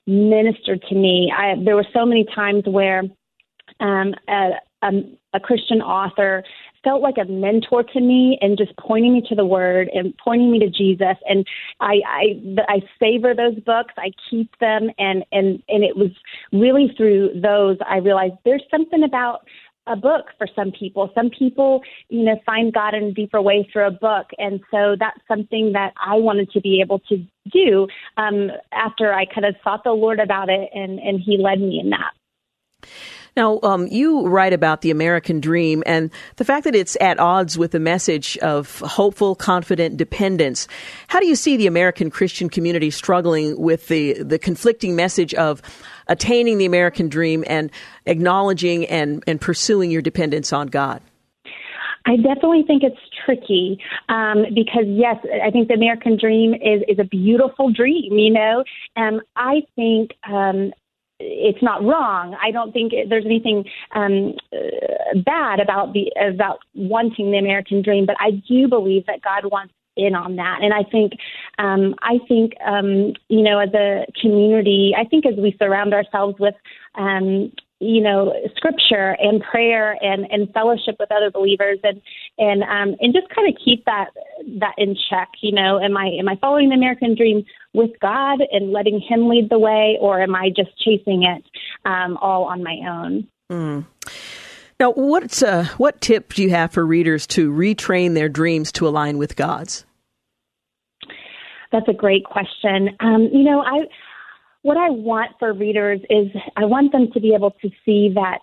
ministered 0.10 0.82
to 0.90 0.96
me. 0.96 1.32
I, 1.36 1.56
there 1.64 1.76
were 1.76 1.88
so 1.94 2.06
many 2.06 2.26
times 2.36 2.64
where 2.66 3.04
um, 3.80 4.14
a, 4.28 4.52
a, 4.82 4.92
a 5.34 5.40
Christian 5.40 5.82
author 5.82 6.44
felt 6.84 7.02
like 7.02 7.16
a 7.18 7.26
mentor 7.26 7.84
to 7.84 8.00
me 8.00 8.38
and 8.42 8.58
just 8.58 8.76
pointing 8.78 9.14
me 9.14 9.22
to 9.28 9.36
the 9.36 9.46
word 9.46 9.90
and 9.94 10.14
pointing 10.18 10.52
me 10.52 10.60
to 10.60 10.70
Jesus 10.70 11.18
and 11.28 11.46
I 11.82 12.00
I 12.08 12.64
I 12.70 12.82
savor 13.00 13.36
those 13.36 13.60
books 13.60 13.94
I 13.98 14.12
keep 14.30 14.58
them 14.60 14.90
and 14.98 15.26
and 15.34 15.62
and 15.68 15.84
it 15.84 15.98
was 15.98 16.12
really 16.54 16.94
through 16.96 17.42
those 17.42 17.78
I 17.86 17.98
realized 17.98 18.36
there's 18.46 18.64
something 18.72 19.04
about 19.04 19.46
a 19.88 19.96
book 19.96 20.28
for 20.38 20.48
some 20.56 20.72
people. 20.72 21.10
Some 21.16 21.30
people, 21.32 21.82
you 22.10 22.24
know, 22.24 22.40
find 22.46 22.72
God 22.72 22.94
in 22.94 23.06
a 23.06 23.12
deeper 23.12 23.42
way 23.42 23.68
through 23.72 23.88
a 23.88 23.92
book. 23.92 24.28
And 24.38 24.60
so 24.72 24.96
that's 25.00 25.20
something 25.28 25.74
that 25.74 25.94
I 26.00 26.16
wanted 26.16 26.52
to 26.52 26.62
be 26.62 26.80
able 26.80 27.00
to 27.10 27.26
do 27.52 27.88
um, 28.18 28.52
after 28.72 29.12
I 29.12 29.26
kind 29.26 29.46
of 29.46 29.56
sought 29.64 29.84
the 29.84 29.92
Lord 29.92 30.20
about 30.20 30.50
it 30.50 30.70
and, 30.74 31.00
and 31.00 31.20
He 31.20 31.38
led 31.38 31.60
me 31.60 31.80
in 31.80 31.90
that. 31.90 32.12
Now, 33.40 33.58
um, 33.64 33.88
you 33.88 34.28
write 34.28 34.52
about 34.52 34.82
the 34.82 34.92
American 34.92 35.40
dream 35.40 35.82
and 35.86 36.12
the 36.36 36.44
fact 36.44 36.66
that 36.66 36.76
it's 36.76 36.98
at 37.00 37.20
odds 37.22 37.58
with 37.58 37.72
the 37.72 37.80
message 37.80 38.38
of 38.40 38.82
hopeful, 38.82 39.34
confident 39.34 39.96
dependence. 39.96 40.68
How 41.08 41.22
do 41.22 41.26
you 41.26 41.38
see 41.38 41.56
the 41.56 41.66
American 41.66 42.10
Christian 42.10 42.50
community 42.50 42.92
struggling 42.92 43.58
with 43.58 43.88
the, 43.88 44.22
the 44.24 44.38
conflicting 44.38 44.94
message 44.94 45.34
of 45.36 45.62
attaining 46.08 46.58
the 46.58 46.66
American 46.66 47.08
dream 47.08 47.46
and 47.48 47.72
acknowledging 48.06 48.86
and, 48.88 49.24
and 49.26 49.40
pursuing 49.40 49.90
your 49.90 50.02
dependence 50.02 50.52
on 50.52 50.68
God? 50.68 51.02
I 52.06 52.18
definitely 52.18 52.64
think 52.68 52.84
it's 52.84 53.00
tricky 53.26 53.80
um, 54.10 54.48
because 54.54 54.84
yes, 54.86 55.16
I 55.46 55.50
think 55.50 55.70
the 55.70 55.76
American 55.76 56.18
dream 56.18 56.54
is 56.56 56.82
is 56.90 57.00
a 57.00 57.06
beautiful 57.06 57.72
dream, 57.72 58.18
you 58.18 58.34
know. 58.34 58.66
And 58.98 59.22
I 59.36 59.62
think 59.76 60.12
um, 60.30 60.74
it's 61.20 61.62
not 61.62 61.84
wrong. 61.84 62.36
I 62.42 62.52
don't 62.52 62.72
think 62.72 62.94
it, 62.94 63.10
there's 63.10 63.26
anything 63.26 63.66
um, 63.94 64.34
uh, 64.54 65.20
bad 65.26 65.60
about 65.60 65.94
the 65.94 66.12
about 66.20 66.60
wanting 66.76 67.32
the 67.32 67.38
American 67.38 67.82
dream, 67.82 68.06
but 68.06 68.16
I 68.20 68.32
do 68.48 68.68
believe 68.68 69.06
that 69.08 69.22
God 69.22 69.50
wants 69.52 69.74
in 69.98 70.16
on 70.16 70.38
that. 70.38 70.60
And 70.62 70.74
I 70.74 70.84
think, 70.90 71.14
um, 71.58 71.96
I 72.02 72.20
think, 72.28 72.54
um, 72.66 73.14
you 73.28 73.42
know, 73.42 73.60
as 73.60 73.74
a 73.74 74.06
community, 74.22 74.94
I 74.98 75.04
think 75.04 75.26
as 75.26 75.36
we 75.36 75.56
surround 75.60 75.94
ourselves 75.94 76.40
with, 76.40 76.56
um, 76.96 77.52
you 77.80 78.02
know, 78.02 78.34
scripture 78.56 79.16
and 79.20 79.42
prayer 79.42 79.96
and, 80.02 80.28
and 80.32 80.52
fellowship 80.54 80.96
with 81.00 81.12
other 81.12 81.32
believers 81.32 81.80
and, 81.84 82.02
and, 82.38 82.64
um, 82.64 82.96
and 83.00 83.14
just 83.14 83.34
kind 83.34 83.48
of 83.48 83.56
keep 83.64 83.86
that, 83.86 84.10
that 84.60 84.74
in 84.78 84.96
check, 85.10 85.30
you 85.42 85.54
know, 85.54 85.80
am 85.80 85.96
I, 85.96 86.08
am 86.20 86.28
I 86.28 86.36
following 86.42 86.70
the 86.70 86.76
American 86.76 87.16
dream 87.16 87.46
with 87.74 87.92
God 88.02 88.40
and 88.52 88.72
letting 88.72 89.00
him 89.00 89.30
lead 89.30 89.50
the 89.50 89.60
way 89.60 89.98
or 90.02 90.22
am 90.22 90.36
I 90.36 90.50
just 90.50 90.78
chasing 90.80 91.24
it, 91.24 91.44
um, 91.86 92.18
all 92.18 92.46
on 92.46 92.64
my 92.64 92.78
own? 92.88 93.28
Mm. 93.52 93.86
Now, 94.80 94.94
what 94.94 95.44
uh, 95.44 95.66
what 95.76 96.00
tip 96.00 96.34
do 96.34 96.42
you 96.42 96.52
have 96.52 96.72
for 96.72 96.86
readers 96.86 97.28
to 97.28 97.52
retrain 97.52 98.14
their 98.14 98.30
dreams 98.30 98.72
to 98.74 98.88
align 98.88 99.18
with 99.18 99.36
God's? 99.36 99.86
That's 101.72 101.88
a 101.90 101.94
great 101.94 102.24
question. 102.24 102.90
Um, 103.02 103.30
you 103.34 103.44
know, 103.44 103.60
I 103.60 103.82
what 104.62 104.78
I 104.78 104.90
want 104.90 105.32
for 105.40 105.54
readers 105.54 106.02
is 106.10 106.28
I 106.56 106.66
want 106.66 106.92
them 106.92 107.12
to 107.14 107.20
be 107.20 107.34
able 107.34 107.52
to 107.62 107.70
see 107.86 108.12
that 108.16 108.40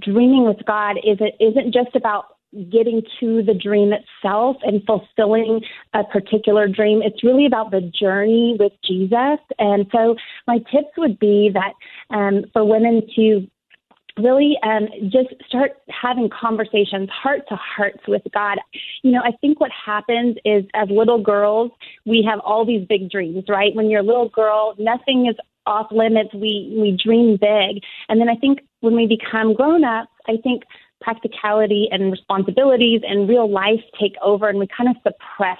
dreaming 0.00 0.44
with 0.44 0.64
God 0.66 0.96
isn't 1.04 1.34
isn't 1.40 1.72
just 1.72 1.94
about 1.94 2.36
getting 2.70 3.02
to 3.18 3.42
the 3.42 3.54
dream 3.54 3.92
itself 3.92 4.56
and 4.62 4.82
fulfilling 4.84 5.62
a 5.94 6.04
particular 6.04 6.68
dream. 6.68 7.00
It's 7.02 7.24
really 7.24 7.46
about 7.46 7.70
the 7.70 7.80
journey 7.80 8.56
with 8.58 8.72
Jesus. 8.84 9.38
And 9.58 9.86
so 9.90 10.16
my 10.46 10.58
tips 10.58 10.90
would 10.98 11.18
be 11.18 11.50
that 11.54 11.72
um, 12.14 12.44
for 12.52 12.62
women 12.62 13.02
to 13.16 13.46
really 14.18 14.58
um, 14.62 14.88
just 15.04 15.28
start 15.48 15.72
having 15.88 16.28
conversations, 16.28 17.08
heart 17.10 17.42
to 17.48 17.56
hearts 17.56 18.00
with 18.06 18.22
God. 18.34 18.58
You 19.02 19.12
know, 19.12 19.22
I 19.24 19.32
think 19.40 19.60
what 19.60 19.70
happens 19.70 20.36
is 20.44 20.64
as 20.74 20.88
little 20.90 21.22
girls, 21.22 21.70
we 22.04 22.26
have 22.28 22.40
all 22.40 22.66
these 22.66 22.86
big 22.86 23.10
dreams, 23.10 23.44
right? 23.48 23.74
When 23.74 23.88
you're 23.88 24.00
a 24.00 24.04
little 24.04 24.28
girl, 24.28 24.74
nothing 24.78 25.26
is 25.26 25.36
off 25.66 25.86
limits. 25.90 26.32
We 26.34 26.74
we 26.78 26.98
dream 27.02 27.38
big, 27.40 27.82
and 28.08 28.20
then 28.20 28.28
I 28.28 28.36
think 28.36 28.60
when 28.80 28.94
we 28.94 29.06
become 29.06 29.54
grown 29.54 29.84
ups, 29.84 30.10
I 30.28 30.36
think 30.42 30.62
practicality 31.00 31.88
and 31.90 32.12
responsibilities 32.12 33.02
and 33.06 33.28
real 33.28 33.50
life 33.50 33.80
take 34.00 34.14
over, 34.22 34.48
and 34.48 34.58
we 34.58 34.66
kind 34.66 34.88
of 34.88 34.96
suppress 35.02 35.58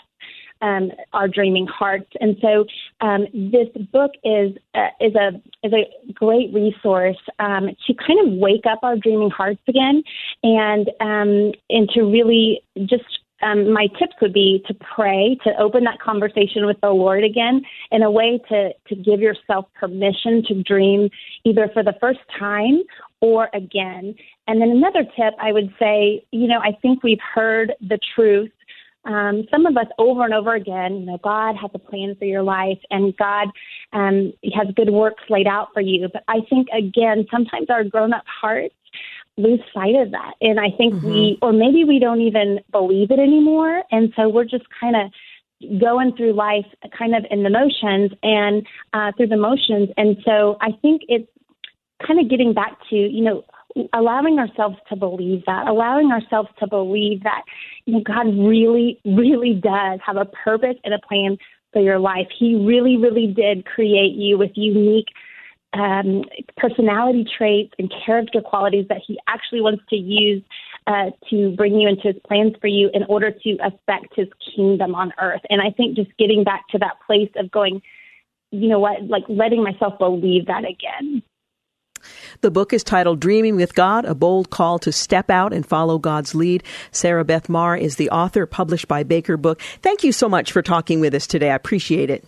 um, 0.63 0.91
our 1.13 1.29
dreaming 1.29 1.67
hearts. 1.67 2.11
And 2.21 2.37
so 2.41 2.65
um, 3.01 3.27
this 3.35 3.69
book 3.93 4.13
is 4.25 4.53
uh, 4.75 4.89
is 5.01 5.15
a 5.15 5.43
is 5.67 5.73
a 5.73 6.13
great 6.13 6.53
resource 6.55 7.19
um, 7.39 7.71
to 7.87 7.95
kind 7.95 8.27
of 8.27 8.39
wake 8.39 8.65
up 8.71 8.79
our 8.83 8.97
dreaming 8.97 9.31
hearts 9.31 9.61
again, 9.69 10.03
and 10.43 10.89
um, 11.01 11.53
and 11.69 11.89
to 11.91 12.03
really 12.03 12.63
just. 12.87 13.05
Um, 13.43 13.73
my 13.73 13.89
tips 13.99 14.15
would 14.21 14.33
be 14.33 14.63
to 14.67 14.75
pray, 14.95 15.37
to 15.45 15.51
open 15.59 15.85
that 15.85 16.01
conversation 16.01 16.67
with 16.67 16.81
the 16.81 16.91
Lord 16.91 17.25
again 17.25 17.63
in 17.91 18.03
a 18.03 18.11
way 18.11 18.41
to, 18.49 18.71
to 18.89 18.95
give 18.95 19.21
yourself 19.21 19.67
permission 19.79 20.43
to 20.49 20.63
dream 20.63 21.11
either 21.45 21.69
for 21.73 21.83
the 21.83 21.95
first 22.01 22.21
time 22.39 22.83
or 23.21 23.49
again. 23.55 24.15
And 24.47 24.61
then 24.61 24.71
another 24.71 25.05
tip 25.05 25.35
I 25.41 25.53
would 25.53 25.73
say, 25.79 26.25
you 26.31 26.47
know, 26.47 26.59
I 26.61 26.77
think 26.83 27.03
we've 27.03 27.19
heard 27.35 27.73
the 27.81 27.99
truth 28.15 28.51
um, 29.05 29.45
some 29.51 29.67
of 29.67 29.77
us 29.77 29.87
over 29.99 30.25
and 30.25 30.35
over 30.35 30.55
again, 30.55 31.01
you 31.01 31.07
know, 31.07 31.19
God 31.23 31.57
has 31.57 31.71
a 31.75 31.79
plan 31.79 32.15
for 32.19 32.25
your 32.25 32.43
life 32.43 32.79
and 32.91 33.17
God 33.17 33.49
um, 33.93 34.33
has 34.55 34.69
good 34.77 34.91
works 34.91 35.25
laid 35.29 35.47
out 35.47 35.69
for 35.75 35.81
you. 35.81 36.09
But 36.13 36.23
I 36.29 36.39
think, 36.49 36.69
again, 36.69 37.27
sometimes 37.31 37.69
our 37.69 37.83
grown 37.83 38.13
up 38.13 38.25
hearts 38.27 38.75
lose 39.37 39.61
sight 39.73 39.95
of 39.95 40.11
that. 40.13 40.35
And 40.41 40.61
I 40.61 40.71
think 40.77 40.95
mm-hmm. 40.95 41.07
we, 41.07 41.39
or 41.43 41.53
maybe 41.53 41.85
we 41.85 41.99
don't 41.99 42.21
even 42.21 42.61
believe 42.71 43.11
it 43.11 43.19
anymore. 43.19 43.83
And 43.91 44.13
so 44.17 44.29
we're 44.29 44.45
just 44.45 44.65
kind 44.79 44.97
of 44.97 45.11
going 45.81 46.15
through 46.17 46.33
life 46.35 46.67
kind 46.97 47.15
of 47.15 47.25
in 47.31 47.43
the 47.43 47.51
motions 47.51 48.13
and 48.23 48.67
uh, 48.93 49.13
through 49.17 49.29
the 49.29 49.37
motions. 49.37 49.91
And 49.97 50.17
so 50.25 50.57
I 50.61 50.73
think 50.83 51.03
it's 51.09 51.29
kind 52.07 52.21
of 52.21 52.29
getting 52.29 52.53
back 52.53 52.77
to, 52.91 52.97
you 52.97 53.23
know, 53.23 53.45
allowing 53.95 54.39
ourselves 54.39 54.77
to 54.89 54.97
believe 54.97 55.43
that, 55.47 55.67
allowing 55.67 56.11
ourselves 56.11 56.49
to 56.59 56.67
believe 56.67 57.23
that 57.23 57.43
you 57.87 57.95
know, 57.95 58.01
God 58.01 58.27
really, 58.27 59.01
really 59.05 59.55
does 59.55 60.01
have 60.05 60.17
a 60.17 60.27
purpose 60.27 60.77
and 60.85 60.93
a 60.93 60.99
plan 60.99 61.39
for 61.73 61.81
your 61.81 61.99
life. 61.99 62.27
He 62.39 62.55
really, 62.55 62.97
really 62.97 63.29
did 63.29 63.65
create 63.65 64.15
you 64.15 64.37
with 64.37 64.51
unique 64.55 65.09
um, 65.73 66.25
personality 66.57 67.27
traits 67.37 67.73
and 67.79 67.93
character 68.05 68.41
qualities 68.41 68.87
that 68.89 69.01
He 69.07 69.19
actually 69.29 69.61
wants 69.61 69.83
to 69.91 69.97
use 69.97 70.43
uh, 70.87 71.11
to 71.31 71.55
bring 71.57 71.75
you 71.75 71.89
into 71.89 72.09
His 72.09 72.17
plans 72.27 72.55
for 72.61 72.67
you 72.67 72.91
in 72.93 73.05
order 73.05 73.31
to 73.31 73.57
affect 73.63 74.15
His 74.15 74.29
kingdom 74.55 74.95
on 74.95 75.13
earth. 75.21 75.43
And 75.49 75.61
I 75.61 75.71
think 75.71 75.97
just 75.97 76.11
getting 76.19 76.45
back 76.45 76.67
to 76.71 76.79
that 76.79 76.97
place 77.07 77.31
of 77.37 77.51
going, 77.51 77.83
you 78.51 78.69
know 78.69 78.79
what, 78.79 79.03
like 79.09 79.25
letting 79.29 79.63
myself 79.63 79.99
believe 79.99 80.47
that 80.47 80.65
again. 80.65 81.23
The 82.41 82.51
book 82.51 82.73
is 82.73 82.83
titled 82.83 83.21
Dreaming 83.21 83.57
with 83.57 83.75
God, 83.75 84.05
a 84.05 84.15
bold 84.15 84.51
call 84.51 84.79
to 84.81 84.93
step 84.93 85.31
out 85.31 85.53
and 85.53 85.65
follow 85.65 85.99
God's 85.99 86.35
lead. 86.35 86.65
Sarah 86.91 87.25
Beth 87.25 87.49
Marr 87.49 87.77
is 87.77 87.97
the 87.97 88.11
author, 88.11 88.45
published 88.47 88.89
by 88.89 89.05
Baker 89.05 89.37
Book. 89.37 89.61
Thank 89.81 90.03
you 90.03 90.13
so 90.13 90.29
much 90.29 90.51
for 90.53 90.63
talking 90.63 91.01
with 91.01 91.15
us 91.15 91.27
today. 91.27 91.51
I 91.51 91.55
appreciate 91.55 92.11
it. 92.11 92.25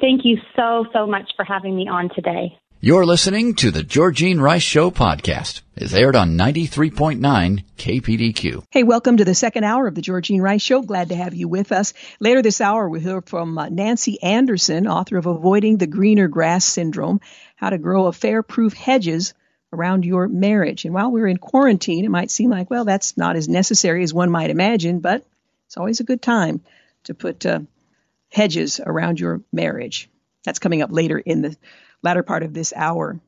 Thank 0.00 0.22
you 0.24 0.38
so, 0.56 0.86
so 0.92 1.06
much 1.06 1.30
for 1.36 1.44
having 1.44 1.76
me 1.76 1.88
on 1.88 2.10
today. 2.14 2.56
You're 2.82 3.04
listening 3.04 3.56
to 3.56 3.70
the 3.70 3.82
Georgene 3.82 4.40
Rice 4.40 4.62
Show 4.62 4.90
podcast. 4.90 5.60
It's 5.76 5.92
aired 5.92 6.16
on 6.16 6.38
93.9 6.38 7.62
KPDQ. 7.76 8.64
Hey, 8.70 8.84
welcome 8.84 9.18
to 9.18 9.24
the 9.26 9.34
second 9.34 9.64
hour 9.64 9.86
of 9.86 9.94
the 9.94 10.00
Georgene 10.00 10.40
Rice 10.40 10.62
Show. 10.62 10.80
Glad 10.80 11.10
to 11.10 11.14
have 11.14 11.34
you 11.34 11.46
with 11.46 11.72
us. 11.72 11.92
Later 12.20 12.40
this 12.40 12.62
hour, 12.62 12.88
we'll 12.88 13.02
hear 13.02 13.20
from 13.20 13.58
uh, 13.58 13.68
Nancy 13.68 14.22
Anderson, 14.22 14.86
author 14.86 15.18
of 15.18 15.26
Avoiding 15.26 15.76
the 15.76 15.86
Greener 15.86 16.26
Grass 16.26 16.64
Syndrome, 16.64 17.20
How 17.54 17.68
to 17.68 17.76
Grow 17.76 18.06
Affair 18.06 18.42
Proof 18.42 18.72
Hedges 18.72 19.34
around 19.74 20.06
your 20.06 20.26
marriage. 20.26 20.86
And 20.86 20.94
while 20.94 21.10
we're 21.10 21.28
in 21.28 21.36
quarantine, 21.36 22.06
it 22.06 22.10
might 22.10 22.30
seem 22.30 22.48
like, 22.48 22.70
well, 22.70 22.86
that's 22.86 23.14
not 23.14 23.36
as 23.36 23.46
necessary 23.46 24.02
as 24.04 24.14
one 24.14 24.30
might 24.30 24.48
imagine, 24.48 25.00
but 25.00 25.22
it's 25.66 25.76
always 25.76 26.00
a 26.00 26.04
good 26.04 26.22
time 26.22 26.62
to 27.04 27.12
put 27.12 27.44
uh, 27.44 27.60
hedges 28.32 28.80
around 28.82 29.20
your 29.20 29.42
marriage. 29.52 30.08
That's 30.46 30.58
coming 30.58 30.80
up 30.80 30.90
later 30.90 31.18
in 31.18 31.42
the 31.42 31.56
latter 32.02 32.22
part 32.22 32.42
of 32.42 32.54
this 32.54 32.72
hour. 32.74 33.20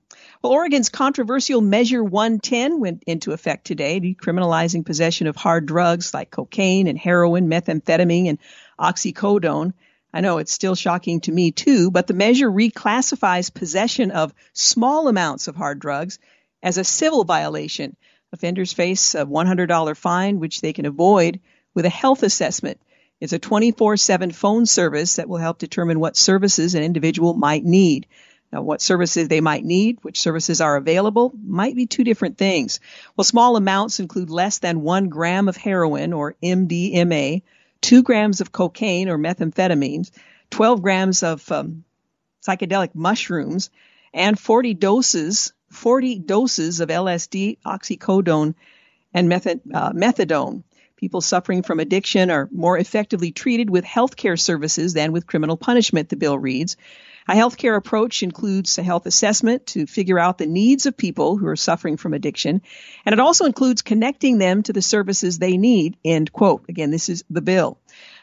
Well, 0.43 0.53
Oregon's 0.53 0.89
controversial 0.89 1.61
Measure 1.61 2.03
110 2.03 2.81
went 2.81 3.05
into 3.07 3.33
effect 3.33 3.67
today, 3.67 4.01
decriminalizing 4.01 4.85
possession 4.85 5.27
of 5.27 5.37
hard 5.37 5.67
drugs 5.67 6.13
like 6.13 6.31
cocaine 6.31 6.87
and 6.87 6.99
heroin, 6.99 7.49
methamphetamine, 7.49 8.29
and 8.29 8.39
oxycodone. 8.79 9.73
I 10.13 10.21
know 10.21 10.39
it's 10.39 10.53
still 10.53 10.75
shocking 10.75 11.21
to 11.23 11.33
me 11.33 11.53
too, 11.53 11.91
but 11.91 12.07
the 12.07 12.15
measure 12.15 12.51
reclassifies 12.51 13.55
possession 13.55 14.11
of 14.11 14.35
small 14.53 15.09
amounts 15.09 15.49
of 15.49 15.57
hard 15.57 15.79
drugs 15.79 16.19
as 16.63 16.77
a 16.77 16.85
civil 16.85 17.25
violation. 17.25 17.97
Offenders 18.33 18.73
face 18.73 19.15
a 19.15 19.25
$100 19.25 19.97
fine, 19.97 20.39
which 20.39 20.61
they 20.61 20.73
can 20.73 20.87
avoid 20.87 21.41
with 21.75 21.85
a 21.85 21.91
health 21.91 22.23
assessment. 22.23 22.81
It's 23.21 23.33
a 23.33 23.39
24 23.39 23.97
7 23.97 24.33
phone 24.33 24.67
service 24.67 25.17
that 25.17 25.29
will 25.29 25.39
help 25.39 25.59
determine 25.59 26.01
what 26.01 26.17
services 26.17 26.75
an 26.75 26.83
individual 26.83 27.35
might 27.35 27.65
need. 27.65 28.07
Now, 28.53 28.61
what 28.61 28.83
services 28.83 29.29
they 29.29 29.41
might 29.41 29.65
need, 29.65 29.99
which 30.03 30.21
services 30.21 30.61
are 30.61 30.77
available, 30.77 31.33
might 31.43 31.75
be 31.75 31.87
two 31.87 32.05
different 32.05 32.37
things. 32.37 32.81
Well, 33.17 33.25
small 33.25 33.57
amounts 33.57 33.99
include 33.99 34.29
less 34.29 34.59
than 34.59 34.83
one 34.83 35.09
gram 35.09 35.49
of 35.49 35.57
heroin 35.57 36.13
or 36.13 36.37
MDMA, 36.43 37.43
two 37.81 38.03
grams 38.03 38.43
of 38.43 38.53
cocaine 38.53 39.09
or 39.09 39.17
methamphetamines, 39.17 40.11
12 40.51 40.83
grams 40.83 41.23
of 41.23 41.51
um, 41.51 41.85
psychedelic 42.47 42.95
mushrooms, 42.95 43.71
and 44.13 44.39
40 44.39 44.75
doses, 44.75 45.55
40 45.71 46.19
doses 46.19 46.81
of 46.81 46.91
LSD, 46.91 47.57
oxycodone, 47.65 48.55
and 49.15 49.29
method, 49.31 49.63
uh, 49.73 49.93
methadone. 49.93 50.63
People 50.97 51.23
suffering 51.23 51.63
from 51.63 51.81
addiction 51.81 52.31
are 52.31 52.51
more 52.53 52.77
effectively 52.79 53.33
treated 53.33 53.71
with 53.71 53.85
health 53.85 54.15
care 54.15 54.37
services 54.37 54.93
than 54.93 55.11
with 55.11 55.27
criminal 55.27 55.57
punishment, 55.57 56.11
the 56.11 56.17
bill 56.17 56.39
reads. 56.39 56.77
A 57.29 57.35
healthcare 57.35 57.77
approach 57.77 58.23
includes 58.23 58.77
a 58.79 58.83
health 58.83 59.07
assessment 59.07 59.67
to 59.69 59.87
figure 59.87 60.19
out 60.19 60.39
the 60.39 60.47
needs 60.47 60.87
of 60.87 60.97
people 60.97 61.37
who 61.37 61.47
are 61.47 61.57
suffering 61.57 61.97
from 61.97 62.15
addiction, 62.15 62.63
and 63.07 63.13
it 63.13 63.21
also 63.21 63.45
includes 63.45 63.83
connecting 63.83 64.39
them 64.39 64.63
to 64.65 64.73
the 64.73 64.83
services 64.83 65.39
they 65.39 65.57
need. 65.57 65.97
End 66.05 66.33
quote. 66.33 66.65
Again, 66.69 66.91
this 66.91 67.09
is 67.09 67.25
the 67.31 67.41
bill. 67.41 67.79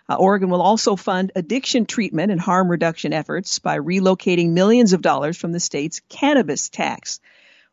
Uh, 0.09 0.15
Oregon 0.15 0.49
will 0.49 0.61
also 0.61 0.95
fund 0.95 1.31
addiction 1.35 1.85
treatment 1.85 2.31
and 2.31 2.41
harm 2.41 2.67
reduction 2.67 3.13
efforts 3.13 3.59
by 3.59 3.77
relocating 3.77 4.49
millions 4.49 4.91
of 4.91 5.01
dollars 5.01 5.37
from 5.37 5.53
the 5.53 5.59
state's 5.59 6.01
cannabis 6.09 6.67
tax. 6.67 7.19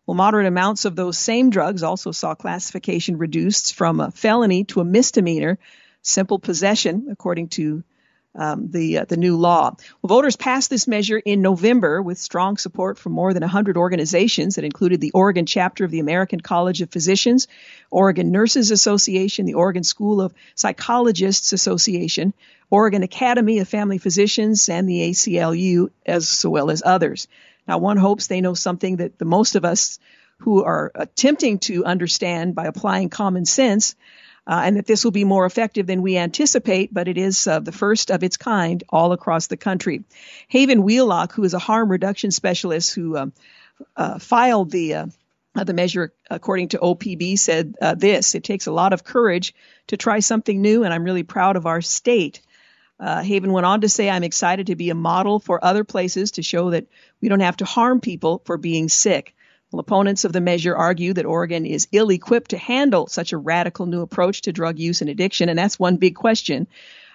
Well, 0.07 0.15
moderate 0.15 0.47
amounts 0.47 0.85
of 0.85 0.95
those 0.95 1.19
same 1.19 1.51
drugs 1.51 1.83
also 1.83 2.13
saw 2.13 2.37
classification 2.37 3.19
reduced 3.19 3.75
from 3.75 3.99
a 4.01 4.13
felony 4.13 4.63
to 4.65 4.81
a 4.81 4.85
misdemeanor, 4.85 5.59
simple 6.03 6.39
possession, 6.39 7.09
according 7.11 7.49
to 7.49 7.83
um, 8.37 8.71
the 8.71 8.99
uh, 8.99 9.05
the 9.07 9.17
new 9.17 9.37
law. 9.37 9.75
Well, 10.03 10.09
voters 10.09 10.37
passed 10.37 10.71
this 10.71 10.87
measure 10.87 11.19
in 11.19 11.43
November 11.43 12.01
with 12.03 12.19
strong 12.19 12.57
support 12.57 12.99
from 12.99 13.13
more 13.13 13.33
than 13.33 13.41
100 13.41 13.77
organizations 13.77 14.55
that 14.55 14.65
included 14.65 15.01
the 15.01 15.13
Oregon 15.13 15.47
chapter 15.47 15.85
of 15.85 15.91
the 15.91 16.01
American 16.01 16.41
College 16.41 16.83
of 16.83 16.91
Physicians, 16.91 17.49
Oregon 17.91 18.31
Nurses 18.31 18.71
Association, 18.71 19.47
the 19.47 19.55
Oregon 19.55 19.85
School 19.85 20.21
of 20.21 20.35
Psychologists 20.55 21.53
Association, 21.53 22.35
Oregon 22.71 23.03
Academy 23.03 23.59
of 23.61 23.69
Family 23.69 23.99
Physicians, 23.99 24.69
and 24.69 24.89
the 24.89 25.11
ACLU, 25.11 25.91
as 26.05 26.45
well 26.45 26.71
as 26.71 26.83
others. 26.85 27.29
Now, 27.67 27.79
one 27.79 27.97
hopes 27.97 28.27
they 28.27 28.41
know 28.41 28.55
something 28.55 28.97
that 28.97 29.19
the 29.19 29.25
most 29.25 29.57
of 29.57 29.65
us 29.65 29.99
who 30.39 30.63
are 30.63 30.93
attempting 30.95 31.59
to 31.59 31.85
understand 31.85 32.55
by 32.55 32.67
applying 32.67 33.09
common 33.09 33.45
sense 33.45 33.97
uh, 34.47 34.63
and 34.65 34.77
that 34.77 34.87
this 34.87 35.05
will 35.05 35.13
be 35.13 35.25
more 35.25 35.47
effective 35.47 35.87
than 35.87 36.03
we 36.03 36.17
anticipate, 36.17 36.93
but 36.95 37.09
it 37.09 37.19
is 37.19 37.47
uh, 37.47 37.61
the 37.61 37.73
first 37.73 38.11
of 38.11 38.23
its 38.23 38.37
kind 38.37 38.85
all 38.89 39.13
across 39.13 39.49
the 39.49 39.57
country. 39.57 40.05
Haven 40.49 40.83
Wheelock, 40.83 41.33
who 41.33 41.45
is 41.45 41.55
a 41.55 41.59
harm 41.59 41.91
reduction 41.91 42.31
specialist 42.31 42.95
who 42.95 43.17
um, 43.17 43.33
uh, 43.97 44.19
filed 44.19 44.71
the 44.71 44.95
uh, 44.95 45.07
the 45.55 45.73
measure 45.73 46.13
according 46.31 46.69
to 46.69 46.79
OPB, 46.79 47.39
said 47.39 47.75
uh, 47.81 47.95
this 47.95 48.35
It 48.35 48.45
takes 48.45 48.67
a 48.67 48.73
lot 48.73 48.93
of 48.93 49.05
courage 49.05 49.55
to 49.87 49.97
try 49.97 50.21
something 50.21 50.61
new, 50.61 50.85
and 50.85 50.93
I'm 50.93 51.05
really 51.05 51.23
proud 51.23 51.57
of 51.57 51.67
our 51.67 51.81
state. 51.81 52.43
Uh, 52.99 53.23
Haven 53.23 53.53
went 53.53 53.67
on 53.67 53.83
to 53.83 53.89
say, 53.89 54.09
I'm 54.09 54.25
excited 54.25 54.69
to 54.69 54.77
be 54.77 54.91
a 54.91 54.95
model 54.95 55.39
for 55.39 55.63
other 55.63 55.85
places 55.85 56.33
to 56.33 56.43
show 56.43 56.71
that 56.71 56.87
we 57.21 57.29
don't 57.29 57.41
have 57.41 57.59
to 57.59 57.67
harm 57.67 58.01
people 58.01 58.43
for 58.45 58.57
being 58.57 58.89
sick. 58.89 59.36
Well, 59.71 59.81
opponents 59.81 60.25
of 60.25 60.33
the 60.33 60.41
measure 60.41 60.77
argue 60.77 61.13
that 61.15 61.27
Oregon 61.27 61.67
is 61.67 61.89
ill 61.91 62.11
equipped 62.11 62.51
to 62.51 62.59
handle 62.59 63.09
such 63.09 63.33
a 63.33 63.39
radical 63.39 63.87
new 63.87 64.01
approach 64.01 64.43
to 64.43 64.53
drug 64.53 64.79
use 64.79 65.01
and 65.01 65.11
addiction, 65.11 65.49
and 65.49 65.59
that's 65.59 65.79
one 65.79 65.97
big 65.97 66.15
question. 66.15 66.69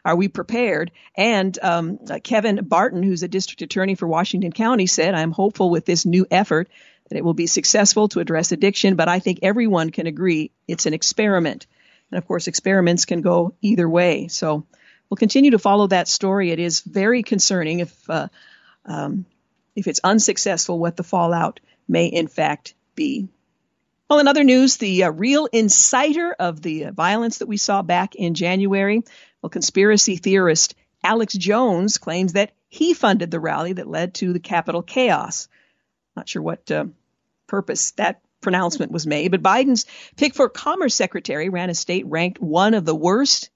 Are 0.03 0.15
we 0.15 0.27
prepared? 0.27 0.91
And 1.15 1.57
um, 1.61 1.99
uh, 2.09 2.19
Kevin 2.23 2.57
Barton, 2.63 3.03
who's 3.03 3.23
a 3.23 3.27
district 3.27 3.61
attorney 3.61 3.95
for 3.95 4.07
Washington 4.07 4.51
County, 4.51 4.87
said, 4.87 5.13
I'm 5.13 5.31
hopeful 5.31 5.69
with 5.69 5.85
this 5.85 6.05
new 6.05 6.25
effort 6.29 6.69
that 7.09 7.17
it 7.17 7.23
will 7.23 7.33
be 7.33 7.47
successful 7.47 8.07
to 8.09 8.19
address 8.19 8.51
addiction, 8.51 8.95
but 8.95 9.07
I 9.07 9.19
think 9.19 9.39
everyone 9.43 9.91
can 9.91 10.07
agree 10.07 10.51
it's 10.67 10.87
an 10.87 10.93
experiment. 10.93 11.67
And 12.09 12.17
of 12.17 12.27
course, 12.27 12.47
experiments 12.47 13.05
can 13.05 13.21
go 13.21 13.53
either 13.61 13.87
way. 13.87 14.27
So 14.27 14.65
we'll 15.09 15.17
continue 15.17 15.51
to 15.51 15.59
follow 15.59 15.87
that 15.87 16.07
story. 16.07 16.51
It 16.51 16.59
is 16.59 16.81
very 16.81 17.21
concerning 17.21 17.81
if, 17.81 18.09
uh, 18.09 18.27
um, 18.85 19.25
if 19.75 19.87
it's 19.87 20.01
unsuccessful, 20.03 20.79
what 20.79 20.97
the 20.97 21.03
fallout 21.03 21.59
may 21.87 22.07
in 22.07 22.27
fact 22.27 22.73
be. 22.95 23.27
Well, 24.09 24.19
in 24.19 24.27
other 24.27 24.43
news, 24.43 24.77
the 24.77 25.05
uh, 25.05 25.11
real 25.11 25.47
inciter 25.47 26.33
of 26.37 26.61
the 26.61 26.89
violence 26.91 27.37
that 27.37 27.47
we 27.47 27.57
saw 27.57 27.81
back 27.81 28.15
in 28.15 28.33
January, 28.33 29.03
well, 29.41 29.49
conspiracy 29.49 30.17
theorist 30.17 30.75
Alex 31.03 31.33
Jones 31.33 31.97
claims 31.97 32.33
that 32.33 32.51
he 32.67 32.93
funded 32.93 33.31
the 33.31 33.39
rally 33.39 33.73
that 33.73 33.87
led 33.87 34.15
to 34.15 34.33
the 34.33 34.39
Capitol 34.39 34.81
chaos. 34.81 35.47
Not 36.15 36.27
sure 36.27 36.41
what 36.41 36.69
uh, 36.71 36.85
purpose 37.47 37.91
that 37.91 38.21
pronouncement 38.41 38.91
was 38.91 39.07
made, 39.07 39.31
but 39.31 39.43
Biden's 39.43 39.85
pick 40.17 40.33
for 40.33 40.49
Commerce 40.49 40.95
Secretary 40.95 41.49
ran 41.49 41.69
a 41.69 41.75
state 41.75 42.05
ranked 42.07 42.41
one 42.41 42.73
of 42.73 42.85
the 42.85 42.95
worst 42.95 43.50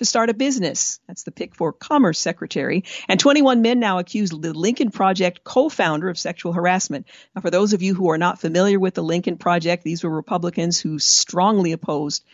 to 0.00 0.06
start 0.06 0.30
a 0.30 0.34
business. 0.34 0.98
That's 1.06 1.24
the 1.24 1.30
pick 1.30 1.54
for 1.54 1.74
Commerce 1.74 2.18
Secretary. 2.18 2.84
And 3.06 3.20
21 3.20 3.60
men 3.60 3.80
now 3.80 3.98
accuse 3.98 4.30
the 4.30 4.54
Lincoln 4.54 4.90
Project 4.90 5.44
co-founder 5.44 6.08
of 6.08 6.18
sexual 6.18 6.54
harassment. 6.54 7.06
Now, 7.36 7.42
for 7.42 7.50
those 7.50 7.74
of 7.74 7.82
you 7.82 7.94
who 7.94 8.08
are 8.08 8.16
not 8.16 8.40
familiar 8.40 8.80
with 8.80 8.94
the 8.94 9.02
Lincoln 9.02 9.36
Project, 9.36 9.84
these 9.84 10.02
were 10.02 10.08
Republicans 10.08 10.80
who 10.80 10.98
strongly 10.98 11.72
opposed 11.72 12.24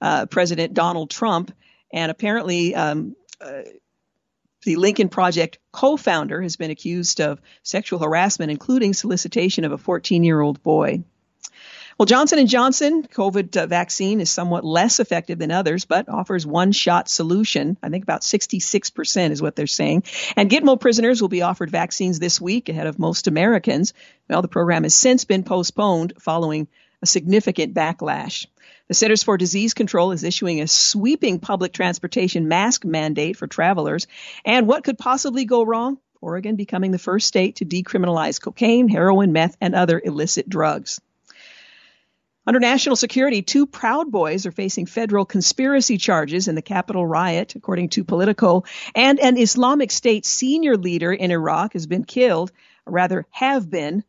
uh, 0.00 0.26
President 0.26 0.72
Donald 0.72 1.10
Trump. 1.10 1.52
And 1.92 2.12
apparently, 2.12 2.76
um, 2.76 3.16
uh, 3.40 3.62
the 4.62 4.76
Lincoln 4.76 5.08
Project 5.08 5.58
co-founder 5.72 6.40
has 6.40 6.54
been 6.54 6.70
accused 6.70 7.20
of 7.20 7.40
sexual 7.64 7.98
harassment, 7.98 8.52
including 8.52 8.94
solicitation 8.94 9.64
of 9.64 9.72
a 9.72 9.78
14-year-old 9.78 10.62
boy. 10.62 11.02
Well, 12.00 12.06
Johnson 12.06 12.46
& 12.46 12.46
Johnson 12.46 13.02
COVID 13.02 13.54
uh, 13.58 13.66
vaccine 13.66 14.22
is 14.22 14.30
somewhat 14.30 14.64
less 14.64 15.00
effective 15.00 15.38
than 15.38 15.50
others, 15.50 15.84
but 15.84 16.08
offers 16.08 16.46
one-shot 16.46 17.10
solution. 17.10 17.76
I 17.82 17.90
think 17.90 18.04
about 18.04 18.22
66% 18.22 19.30
is 19.32 19.42
what 19.42 19.54
they're 19.54 19.66
saying. 19.66 20.04
And 20.34 20.50
Gitmo 20.50 20.80
prisoners 20.80 21.20
will 21.20 21.28
be 21.28 21.42
offered 21.42 21.70
vaccines 21.70 22.18
this 22.18 22.40
week 22.40 22.70
ahead 22.70 22.86
of 22.86 22.98
most 22.98 23.26
Americans. 23.26 23.92
Well, 24.30 24.40
the 24.40 24.48
program 24.48 24.84
has 24.84 24.94
since 24.94 25.26
been 25.26 25.42
postponed 25.42 26.14
following 26.18 26.68
a 27.02 27.06
significant 27.06 27.74
backlash. 27.74 28.46
The 28.88 28.94
Centers 28.94 29.22
for 29.22 29.36
Disease 29.36 29.74
Control 29.74 30.12
is 30.12 30.24
issuing 30.24 30.62
a 30.62 30.68
sweeping 30.68 31.38
public 31.38 31.74
transportation 31.74 32.48
mask 32.48 32.82
mandate 32.82 33.36
for 33.36 33.46
travelers. 33.46 34.06
And 34.42 34.66
what 34.66 34.84
could 34.84 34.96
possibly 34.96 35.44
go 35.44 35.64
wrong? 35.64 35.98
Oregon 36.22 36.56
becoming 36.56 36.92
the 36.92 36.98
first 36.98 37.26
state 37.26 37.56
to 37.56 37.66
decriminalize 37.66 38.40
cocaine, 38.40 38.88
heroin, 38.88 39.32
meth, 39.32 39.58
and 39.60 39.74
other 39.74 40.00
illicit 40.02 40.48
drugs. 40.48 40.98
Under 42.46 42.58
national 42.58 42.96
security, 42.96 43.42
two 43.42 43.66
Proud 43.66 44.10
Boys 44.10 44.46
are 44.46 44.52
facing 44.52 44.86
federal 44.86 45.26
conspiracy 45.26 45.98
charges 45.98 46.48
in 46.48 46.54
the 46.54 46.62
Capitol 46.62 47.06
riot, 47.06 47.54
according 47.54 47.90
to 47.90 48.04
Politico, 48.04 48.64
and 48.94 49.20
an 49.20 49.36
Islamic 49.36 49.90
State 49.90 50.24
senior 50.24 50.76
leader 50.76 51.12
in 51.12 51.30
Iraq 51.30 51.74
has 51.74 51.86
been 51.86 52.04
killed, 52.04 52.50
or 52.86 52.94
rather 52.94 53.26
have 53.30 53.68
been, 53.68 54.04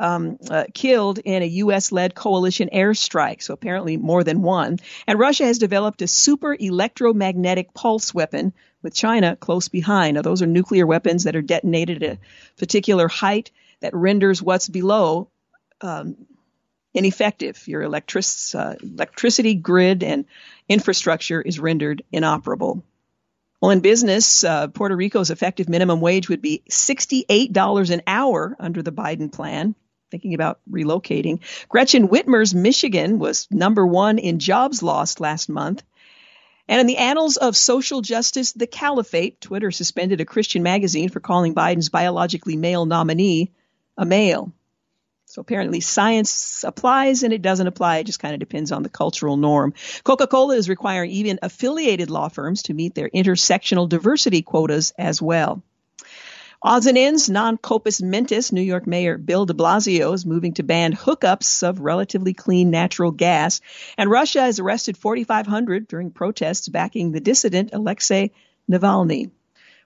um, 0.00 0.38
uh, 0.50 0.64
killed 0.74 1.18
in 1.18 1.42
a 1.42 1.46
U.S. 1.46 1.92
led 1.92 2.14
coalition 2.14 2.68
airstrike, 2.72 3.42
so 3.42 3.54
apparently 3.54 3.96
more 3.96 4.24
than 4.24 4.42
one. 4.42 4.78
And 5.06 5.18
Russia 5.18 5.44
has 5.44 5.58
developed 5.58 6.02
a 6.02 6.08
super 6.08 6.56
electromagnetic 6.58 7.74
pulse 7.74 8.12
weapon 8.12 8.52
with 8.82 8.94
China 8.94 9.36
close 9.36 9.68
behind. 9.68 10.14
Now, 10.14 10.22
those 10.22 10.42
are 10.42 10.46
nuclear 10.46 10.86
weapons 10.86 11.24
that 11.24 11.36
are 11.36 11.42
detonated 11.42 12.02
at 12.02 12.16
a 12.16 12.18
particular 12.58 13.08
height 13.08 13.50
that 13.80 13.94
renders 13.94 14.42
what's 14.42 14.68
below 14.68 15.30
um, 15.80 16.16
ineffective. 16.94 17.66
Your 17.66 17.82
electric, 17.82 18.24
uh, 18.54 18.74
electricity 18.82 19.54
grid 19.54 20.02
and 20.02 20.24
infrastructure 20.68 21.40
is 21.40 21.58
rendered 21.58 22.02
inoperable. 22.12 22.84
Well, 23.60 23.72
in 23.72 23.80
business, 23.80 24.44
uh, 24.44 24.68
Puerto 24.68 24.94
Rico's 24.96 25.30
effective 25.30 25.68
minimum 25.68 26.00
wage 26.00 26.28
would 26.28 26.42
be 26.42 26.62
$68 26.70 27.90
an 27.90 28.02
hour 28.06 28.56
under 28.58 28.82
the 28.82 28.92
Biden 28.92 29.32
plan 29.32 29.74
thinking 30.10 30.34
about 30.34 30.60
relocating. 30.70 31.40
Gretchen 31.68 32.08
Whitmer's 32.08 32.54
Michigan 32.54 33.18
was 33.18 33.46
number 33.50 33.86
one 33.86 34.18
in 34.18 34.38
jobs 34.38 34.82
lost 34.82 35.20
last 35.20 35.48
month. 35.48 35.82
And 36.66 36.80
in 36.80 36.86
the 36.86 36.98
annals 36.98 37.36
of 37.36 37.56
social 37.56 38.02
justice, 38.02 38.52
the 38.52 38.66
caliphate, 38.66 39.40
Twitter 39.40 39.70
suspended 39.70 40.20
a 40.20 40.26
Christian 40.26 40.62
magazine 40.62 41.08
for 41.08 41.20
calling 41.20 41.54
Biden's 41.54 41.88
biologically 41.88 42.56
male 42.56 42.84
nominee 42.84 43.52
a 43.96 44.04
male. 44.04 44.52
So 45.30 45.42
apparently 45.42 45.80
science 45.80 46.64
applies 46.64 47.22
and 47.22 47.34
it 47.34 47.42
doesn't 47.42 47.66
apply. 47.66 47.98
It 47.98 48.04
just 48.04 48.18
kind 48.18 48.32
of 48.32 48.40
depends 48.40 48.72
on 48.72 48.82
the 48.82 48.88
cultural 48.88 49.36
norm. 49.36 49.74
Coca-Cola 50.02 50.56
is 50.56 50.70
requiring 50.70 51.10
even 51.10 51.38
affiliated 51.42 52.08
law 52.08 52.28
firms 52.28 52.62
to 52.64 52.74
meet 52.74 52.94
their 52.94 53.10
intersectional 53.10 53.86
diversity 53.86 54.40
quotas 54.40 54.94
as 54.98 55.20
well. 55.20 55.62
Odds 56.62 56.86
and 56.86 56.96
ends, 56.96 57.28
non 57.28 57.58
compos 57.58 58.00
mentis, 58.00 58.52
New 58.52 58.62
York 58.62 58.86
Mayor 58.86 59.18
Bill 59.18 59.44
de 59.44 59.52
Blasio 59.52 60.14
is 60.14 60.24
moving 60.24 60.54
to 60.54 60.62
ban 60.62 60.94
hookups 60.94 61.62
of 61.62 61.80
relatively 61.80 62.32
clean 62.32 62.70
natural 62.70 63.10
gas. 63.10 63.60
And 63.98 64.10
Russia 64.10 64.40
has 64.40 64.58
arrested 64.58 64.96
4,500 64.96 65.86
during 65.88 66.10
protests 66.10 66.68
backing 66.68 67.12
the 67.12 67.20
dissident 67.20 67.74
Alexei 67.74 68.32
Navalny. 68.68 69.30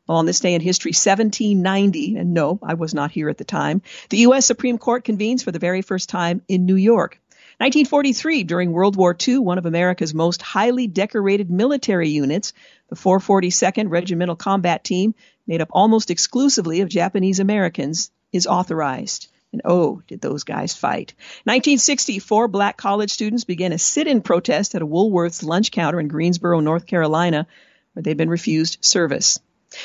Well, 0.08 0.18
on 0.18 0.26
this 0.26 0.40
day 0.40 0.54
in 0.54 0.60
history, 0.60 0.90
1790, 0.90 2.16
and 2.16 2.34
no, 2.34 2.58
I 2.62 2.74
was 2.74 2.92
not 2.92 3.12
here 3.12 3.28
at 3.28 3.38
the 3.38 3.44
time, 3.44 3.82
the 4.10 4.18
U.S. 4.18 4.46
Supreme 4.46 4.78
Court 4.78 5.04
convenes 5.04 5.42
for 5.44 5.52
the 5.52 5.60
very 5.60 5.80
first 5.80 6.08
time 6.08 6.42
in 6.48 6.66
New 6.66 6.76
York. 6.76 7.20
1943, 7.58 8.42
during 8.42 8.72
World 8.72 8.96
War 8.96 9.16
II, 9.16 9.38
one 9.38 9.58
of 9.58 9.66
America's 9.66 10.12
most 10.12 10.42
highly 10.42 10.88
decorated 10.88 11.50
military 11.50 12.08
units, 12.08 12.52
the 12.88 12.96
442nd 12.96 13.90
Regimental 13.90 14.34
Combat 14.34 14.82
Team, 14.82 15.14
made 15.46 15.60
up 15.60 15.68
almost 15.70 16.10
exclusively 16.10 16.80
of 16.80 16.88
Japanese 16.88 17.38
Americans, 17.38 18.10
is 18.32 18.48
authorized. 18.48 19.28
And 19.52 19.62
oh, 19.64 20.02
did 20.08 20.20
those 20.20 20.42
guys 20.42 20.74
fight. 20.74 21.14
1964, 21.44 22.48
black 22.48 22.76
college 22.76 23.12
students 23.12 23.44
began 23.44 23.70
a 23.72 23.78
sit-in 23.78 24.22
protest 24.22 24.74
at 24.74 24.82
a 24.82 24.86
Woolworth's 24.86 25.44
lunch 25.44 25.70
counter 25.70 26.00
in 26.00 26.08
Greensboro, 26.08 26.58
North 26.58 26.86
Carolina, 26.86 27.46
where 27.92 28.02
they'd 28.02 28.16
been 28.16 28.30
refused 28.30 28.78
service. 28.80 29.38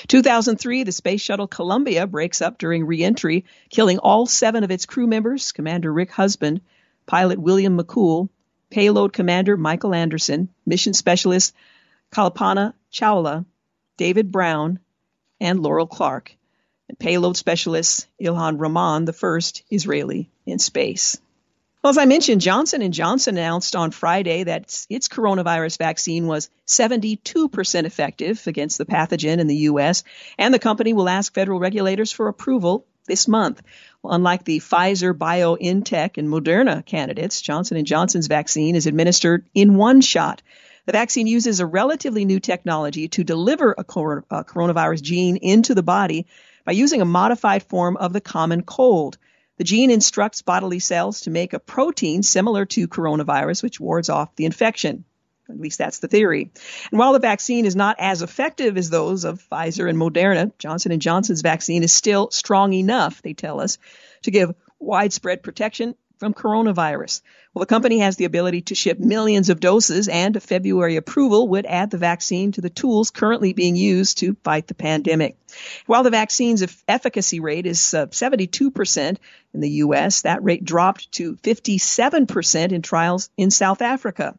2003, 0.07 0.83
the 0.83 0.91
Space 0.91 1.21
Shuttle 1.21 1.47
Columbia 1.47 2.07
breaks 2.07 2.41
up 2.41 2.57
during 2.57 2.85
reentry, 2.85 3.45
killing 3.69 3.99
all 3.99 4.25
seven 4.25 4.63
of 4.63 4.71
its 4.71 4.85
crew 4.85 5.07
members, 5.07 5.51
Commander 5.51 5.91
Rick 5.91 6.11
Husband, 6.11 6.61
pilot 7.05 7.39
William 7.39 7.77
McCool, 7.77 8.29
payload 8.69 9.13
commander 9.13 9.57
Michael 9.57 9.93
Anderson, 9.93 10.49
mission 10.65 10.93
specialist 10.93 11.53
Kalpana 12.11 12.73
Chawla, 12.91 13.45
David 13.97 14.31
Brown, 14.31 14.79
and 15.39 15.61
Laurel 15.61 15.87
Clark, 15.87 16.35
and 16.89 16.97
payload 16.97 17.37
specialist 17.37 18.07
Ilan 18.21 18.59
Ramon, 18.59 19.05
the 19.05 19.13
first 19.13 19.63
Israeli 19.69 20.29
in 20.45 20.59
space. 20.59 21.17
Well, 21.83 21.91
as 21.91 21.97
I 21.97 22.05
mentioned, 22.05 22.41
Johnson 22.41 22.91
& 22.91 22.91
Johnson 22.91 23.37
announced 23.37 23.75
on 23.75 23.91
Friday 23.91 24.43
that 24.43 24.85
its 24.89 25.07
coronavirus 25.07 25.77
vaccine 25.77 26.27
was 26.27 26.49
72% 26.65 27.85
effective 27.85 28.45
against 28.47 28.77
the 28.77 28.85
pathogen 28.85 29.39
in 29.39 29.47
the 29.47 29.55
U.S., 29.55 30.03
and 30.37 30.53
the 30.53 30.59
company 30.59 30.93
will 30.93 31.07
ask 31.07 31.33
federal 31.33 31.59
regulators 31.59 32.11
for 32.11 32.27
approval 32.27 32.85
this 33.05 33.27
month. 33.27 33.61
Well, 34.01 34.13
unlike 34.13 34.43
the 34.43 34.59
Pfizer, 34.59 35.13
BioNTech, 35.13 36.17
and 36.17 36.27
Moderna 36.27 36.85
candidates, 36.85 37.41
Johnson 37.41 37.83
& 37.83 37.85
Johnson's 37.85 38.27
vaccine 38.27 38.75
is 38.75 38.87
administered 38.87 39.45
in 39.53 39.75
one 39.75 40.01
shot 40.01 40.41
the 40.87 40.93
vaccine 40.93 41.27
uses 41.27 41.59
a 41.59 41.65
relatively 41.65 42.23
new 42.23 42.39
technology 42.39 43.09
to 43.09 43.23
deliver 43.25 43.75
a, 43.77 43.83
cor- 43.83 44.23
a 44.31 44.45
coronavirus 44.45 45.01
gene 45.01 45.35
into 45.35 45.75
the 45.75 45.83
body 45.83 46.25
by 46.63 46.71
using 46.71 47.01
a 47.01 47.05
modified 47.05 47.63
form 47.63 47.97
of 47.97 48.13
the 48.13 48.21
common 48.21 48.63
cold. 48.63 49.17
The 49.57 49.63
gene 49.63 49.91
instructs 49.91 50.41
bodily 50.41 50.79
cells 50.79 51.21
to 51.21 51.29
make 51.29 51.53
a 51.53 51.59
protein 51.59 52.23
similar 52.23 52.65
to 52.67 52.87
coronavirus, 52.87 53.63
which 53.63 53.79
wards 53.79 54.09
off 54.09 54.35
the 54.35 54.45
infection. 54.45 55.03
At 55.49 55.59
least 55.59 55.77
that's 55.77 55.99
the 55.99 56.07
theory. 56.07 56.51
And 56.91 56.99
while 56.99 57.13
the 57.13 57.19
vaccine 57.19 57.65
is 57.65 57.75
not 57.75 57.95
as 57.99 58.21
effective 58.21 58.77
as 58.77 58.89
those 58.89 59.23
of 59.23 59.41
Pfizer 59.49 59.89
and 59.89 59.97
Moderna, 59.97 60.51
Johnson 60.59 60.99
& 60.99 60.99
Johnson's 60.99 61.41
vaccine 61.41 61.83
is 61.83 61.93
still 61.93 62.29
strong 62.31 62.73
enough, 62.73 63.21
they 63.21 63.33
tell 63.33 63.61
us, 63.61 63.77
to 64.23 64.31
give 64.31 64.53
widespread 64.79 65.43
protection 65.43 65.95
from 66.17 66.33
coronavirus. 66.33 67.21
Well, 67.53 67.61
the 67.61 67.67
company 67.67 67.99
has 67.99 68.17
the 68.17 68.25
ability 68.25 68.61
to 68.63 68.75
ship 68.75 68.99
millions 68.99 69.49
of 69.49 69.59
doses, 69.59 70.07
and 70.07 70.35
a 70.35 70.39
February 70.39 70.95
approval 70.95 71.47
would 71.49 71.65
add 71.65 71.89
the 71.89 71.97
vaccine 71.97 72.51
to 72.53 72.61
the 72.61 72.69
tools 72.69 73.09
currently 73.09 73.53
being 73.53 73.75
used 73.75 74.19
to 74.19 74.35
fight 74.43 74.67
the 74.67 74.75
pandemic. 74.75 75.37
While 75.85 76.03
the 76.03 76.11
vaccine's 76.11 76.65
efficacy 76.87 77.39
rate 77.39 77.65
is 77.65 77.93
uh, 77.93 78.07
72% 78.07 79.17
in 79.53 79.59
the 79.59 79.69
U.S., 79.69 80.21
that 80.21 80.43
rate 80.43 80.63
dropped 80.63 81.11
to 81.13 81.35
57% 81.37 82.71
in 82.71 82.81
trials 82.81 83.29
in 83.37 83.49
South 83.49 83.81
Africa, 83.81 84.37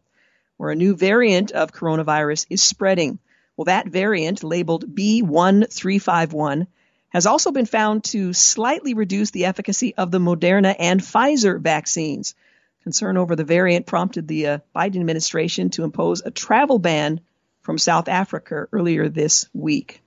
where 0.57 0.71
a 0.71 0.77
new 0.77 0.95
variant 0.95 1.51
of 1.51 1.73
coronavirus 1.73 2.47
is 2.51 2.63
spreading. 2.63 3.19
Well, 3.57 3.65
that 3.65 3.89
variant, 3.89 4.45
labeled 4.45 4.95
B1351, 4.95 6.67
has 7.11 7.27
also 7.27 7.51
been 7.53 7.67
found 7.67 8.05
to 8.05 8.33
slightly 8.33 8.95
reduce 8.95 9.31
the 9.31 9.47
efficacy 9.47 9.95
of 9.95 10.11
the 10.11 10.19
Moderna 10.19 10.75
and 10.79 11.01
Pfizer 11.01 11.61
vaccines. 11.61 12.35
Concern 12.83 13.17
over 13.17 13.37
the 13.37 13.45
variant 13.45 13.87
prompted 13.87 14.29
the 14.29 14.47
uh, 14.47 14.59
Biden 14.75 15.01
administration 15.01 15.71
to 15.71 15.85
impose 15.85 16.23
a 16.25 16.31
travel 16.31 16.79
ban 16.79 17.21
from 17.61 17.79
South 17.79 18.09
Africa 18.09 18.67
earlier 18.73 19.09
this 19.09 19.49
week. 19.53 20.03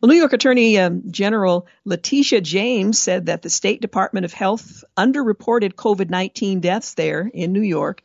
Well, 0.00 0.08
New 0.08 0.16
York 0.16 0.32
Attorney 0.32 0.78
um, 0.78 1.10
General 1.10 1.66
Letitia 1.84 2.40
James 2.40 2.98
said 2.98 3.26
that 3.26 3.42
the 3.42 3.50
State 3.50 3.82
Department 3.82 4.24
of 4.24 4.32
Health 4.32 4.82
underreported 4.96 5.74
COVID 5.74 6.08
19 6.08 6.60
deaths 6.60 6.94
there 6.94 7.30
in 7.32 7.52
New 7.52 7.60
York 7.60 8.02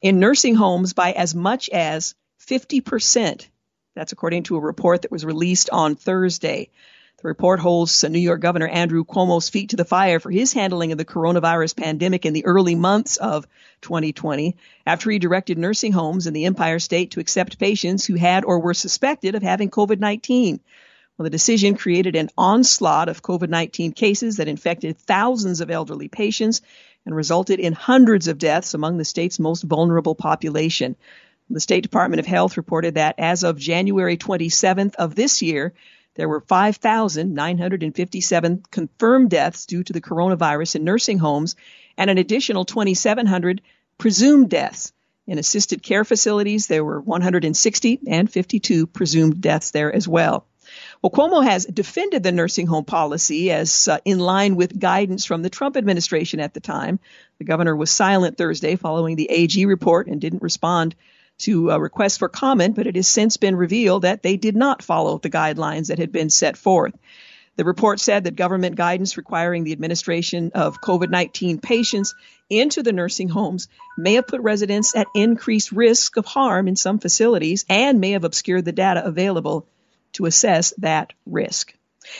in 0.00 0.20
nursing 0.20 0.54
homes 0.54 0.92
by 0.92 1.12
as 1.12 1.34
much 1.34 1.68
as 1.70 2.14
50%. 2.46 3.46
That's 3.94 4.12
according 4.12 4.44
to 4.44 4.56
a 4.56 4.60
report 4.60 5.02
that 5.02 5.10
was 5.10 5.24
released 5.24 5.70
on 5.70 5.96
Thursday. 5.96 6.70
The 7.22 7.28
report 7.28 7.60
holds 7.60 8.02
New 8.02 8.18
York 8.18 8.40
Governor 8.40 8.66
Andrew 8.66 9.04
Cuomo's 9.04 9.48
feet 9.48 9.70
to 9.70 9.76
the 9.76 9.84
fire 9.84 10.18
for 10.18 10.28
his 10.28 10.52
handling 10.52 10.90
of 10.90 10.98
the 10.98 11.04
coronavirus 11.04 11.76
pandemic 11.76 12.26
in 12.26 12.32
the 12.32 12.44
early 12.44 12.74
months 12.74 13.16
of 13.16 13.46
2020 13.82 14.56
after 14.84 15.08
he 15.08 15.20
directed 15.20 15.56
nursing 15.56 15.92
homes 15.92 16.26
in 16.26 16.34
the 16.34 16.46
Empire 16.46 16.80
State 16.80 17.12
to 17.12 17.20
accept 17.20 17.60
patients 17.60 18.04
who 18.04 18.16
had 18.16 18.44
or 18.44 18.58
were 18.58 18.74
suspected 18.74 19.36
of 19.36 19.42
having 19.44 19.70
COVID-19. 19.70 20.58
Well, 21.16 21.22
the 21.22 21.30
decision 21.30 21.76
created 21.76 22.16
an 22.16 22.28
onslaught 22.36 23.08
of 23.08 23.22
COVID-19 23.22 23.94
cases 23.94 24.38
that 24.38 24.48
infected 24.48 24.98
thousands 24.98 25.60
of 25.60 25.70
elderly 25.70 26.08
patients 26.08 26.60
and 27.06 27.14
resulted 27.14 27.60
in 27.60 27.72
hundreds 27.72 28.26
of 28.26 28.38
deaths 28.38 28.74
among 28.74 28.98
the 28.98 29.04
state's 29.04 29.38
most 29.38 29.62
vulnerable 29.62 30.16
population. 30.16 30.96
The 31.48 31.60
State 31.60 31.82
Department 31.82 32.18
of 32.18 32.26
Health 32.26 32.56
reported 32.56 32.94
that 32.94 33.14
as 33.18 33.44
of 33.44 33.58
January 33.58 34.16
27th 34.16 34.96
of 34.96 35.14
this 35.14 35.40
year, 35.40 35.72
there 36.14 36.28
were 36.28 36.40
5,957 36.40 38.62
confirmed 38.70 39.30
deaths 39.30 39.66
due 39.66 39.82
to 39.82 39.92
the 39.92 40.00
coronavirus 40.00 40.76
in 40.76 40.84
nursing 40.84 41.18
homes 41.18 41.56
and 41.96 42.10
an 42.10 42.18
additional 42.18 42.64
2,700 42.64 43.62
presumed 43.98 44.50
deaths. 44.50 44.92
In 45.26 45.38
assisted 45.38 45.82
care 45.82 46.04
facilities, 46.04 46.66
there 46.66 46.84
were 46.84 47.00
160 47.00 48.00
and 48.06 48.30
52 48.30 48.86
presumed 48.88 49.40
deaths 49.40 49.70
there 49.70 49.94
as 49.94 50.08
well. 50.08 50.46
Well, 51.00 51.10
Cuomo 51.10 51.44
has 51.44 51.66
defended 51.66 52.22
the 52.22 52.32
nursing 52.32 52.66
home 52.66 52.84
policy 52.84 53.50
as 53.50 53.88
uh, 53.88 53.98
in 54.04 54.18
line 54.18 54.56
with 54.56 54.78
guidance 54.78 55.24
from 55.24 55.42
the 55.42 55.50
Trump 55.50 55.76
administration 55.76 56.40
at 56.40 56.54
the 56.54 56.60
time. 56.60 56.98
The 57.38 57.44
governor 57.44 57.76
was 57.76 57.90
silent 57.90 58.36
Thursday 58.36 58.76
following 58.76 59.16
the 59.16 59.30
AG 59.30 59.64
report 59.66 60.06
and 60.06 60.20
didn't 60.20 60.42
respond 60.42 60.94
to 61.42 61.70
a 61.70 61.80
request 61.80 62.18
for 62.18 62.28
comment, 62.28 62.76
but 62.76 62.86
it 62.86 62.96
has 62.96 63.08
since 63.08 63.36
been 63.36 63.56
revealed 63.56 64.02
that 64.02 64.22
they 64.22 64.36
did 64.36 64.56
not 64.56 64.82
follow 64.82 65.18
the 65.18 65.30
guidelines 65.30 65.88
that 65.88 65.98
had 65.98 66.12
been 66.12 66.30
set 66.30 66.56
forth. 66.56 66.94
The 67.56 67.64
report 67.64 68.00
said 68.00 68.24
that 68.24 68.36
government 68.36 68.76
guidance 68.76 69.16
requiring 69.16 69.64
the 69.64 69.72
administration 69.72 70.52
of 70.54 70.80
COVID 70.80 71.10
19 71.10 71.58
patients 71.58 72.14
into 72.48 72.82
the 72.82 72.92
nursing 72.92 73.28
homes 73.28 73.68
may 73.98 74.14
have 74.14 74.26
put 74.26 74.40
residents 74.40 74.96
at 74.96 75.06
increased 75.14 75.70
risk 75.70 76.16
of 76.16 76.24
harm 76.24 76.66
in 76.66 76.76
some 76.76 76.98
facilities 76.98 77.66
and 77.68 78.00
may 78.00 78.12
have 78.12 78.24
obscured 78.24 78.64
the 78.64 78.72
data 78.72 79.04
available 79.04 79.66
to 80.12 80.26
assess 80.26 80.72
that 80.78 81.12
risk. 81.26 81.74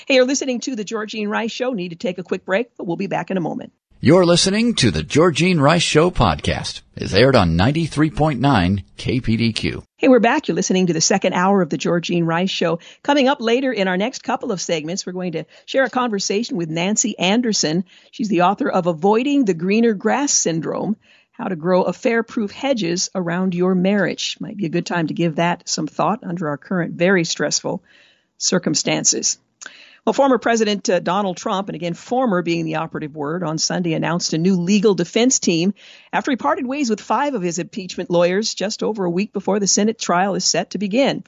Hey, 0.07 0.17
you're 0.17 0.27
listening 0.27 0.61
to 0.61 0.77
the 0.77 0.85
Georgene 0.85 1.29
Rice 1.29 1.51
Show. 1.51 1.73
Need 1.73 1.91
to 1.91 1.97
take 1.97 2.19
a 2.19 2.23
quick 2.23 2.45
break, 2.45 2.77
but 2.77 2.87
we'll 2.87 2.97
be 2.97 3.07
back 3.07 3.31
in 3.31 3.37
a 3.37 3.41
moment. 3.41 3.73
You're 4.05 4.27
listening 4.27 4.75
to 4.75 4.91
the 4.91 5.05
Georgene 5.05 5.61
Rice 5.61 5.81
Show 5.81 6.11
podcast. 6.11 6.81
It's 6.97 7.15
aired 7.15 7.37
on 7.37 7.57
93.9 7.57 8.83
KPDQ. 8.99 9.85
Hey, 9.97 10.09
we're 10.09 10.19
back. 10.19 10.49
You're 10.49 10.57
listening 10.57 10.89
to 10.89 10.93
the 10.93 11.01
second 11.01 11.35
hour 11.35 11.63
of 11.63 11.71
the 11.71 11.79
Georgene 11.79 12.27
Rice 12.27 12.51
Show. 12.51 12.81
Coming 13.05 13.29
up 13.29 13.41
later 13.41 13.73
in 13.73 13.87
our 13.87 13.97
next 13.97 14.25
couple 14.25 14.51
of 14.51 14.61
segments, 14.61 15.07
we're 15.07 15.13
going 15.13 15.35
to 15.35 15.45
share 15.67 15.85
a 15.85 15.89
conversation 15.89 16.57
with 16.57 16.69
Nancy 16.69 17.17
Anderson. 17.17 17.85
She's 18.11 18.29
the 18.29 18.43
author 18.43 18.69
of 18.69 18.89
Avoiding 18.89 19.45
the 19.45 19.55
Greener 19.55 19.95
Grass 19.95 20.33
Syndrome 20.33 20.97
how 21.31 21.45
to 21.45 21.55
grow 21.55 21.85
affair 21.85 22.25
proof 22.25 22.51
hedges 22.51 23.09
around 23.15 23.55
your 23.55 23.77
marriage. 23.77 24.37
Might 24.41 24.57
be 24.57 24.67
a 24.67 24.69
good 24.69 24.85
time 24.85 25.07
to 25.07 25.15
give 25.15 25.37
that 25.37 25.69
some 25.69 25.87
thought 25.87 26.25
under 26.25 26.49
our 26.49 26.59
current 26.59 26.95
very 26.95 27.23
stressful 27.23 27.85
circumstances. 28.37 29.39
Well, 30.05 30.13
former 30.13 30.39
President 30.39 30.91
uh, 30.91 30.99
Donald 30.99 31.37
Trump, 31.37 31.69
and 31.69 31.77
again, 31.77 31.95
former 31.95 32.43
being 32.43 32.65
the 32.65 32.77
operative 32.77 33.15
word, 33.15 33.45
on 33.45 33.57
Sunday 33.57 33.93
announced 33.93 34.33
a 34.33 34.39
new 34.39 34.57
legal 34.57 34.95
defense 34.95 35.39
team 35.39 35.75
after 36.13 36.33
he 36.33 36.37
parted 36.37 36.67
ways 36.67 36.91
with 36.91 37.01
five 37.01 37.35
of 37.35 37.43
his 37.43 37.61
impeachment 37.61 38.11
lawyers 38.11 38.53
just 38.53 38.83
over 38.83 39.05
a 39.05 39.11
week 39.11 39.33
before 39.33 39.61
the 39.61 39.69
Senate 39.69 40.01
trial 40.01 40.35
is 40.35 40.45
set 40.45 40.71
to 40.71 40.79
begin. 40.79 41.23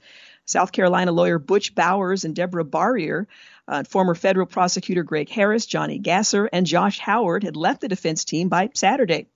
South 0.44 0.72
Carolina 0.72 1.12
lawyer 1.12 1.38
Butch 1.38 1.76
Bowers 1.76 2.24
and 2.24 2.34
Deborah 2.34 2.64
Barbier, 2.64 3.28
uh, 3.68 3.84
former 3.84 4.16
federal 4.16 4.46
prosecutor 4.46 5.04
Greg 5.04 5.28
Harris, 5.28 5.66
Johnny 5.66 6.00
Gasser, 6.00 6.46
and 6.46 6.66
Josh 6.66 6.98
Howard 6.98 7.44
had 7.44 7.54
left 7.54 7.80
the 7.80 7.88
defense 7.88 8.24
team 8.24 8.48
by 8.48 8.70
Saturday 8.74 9.28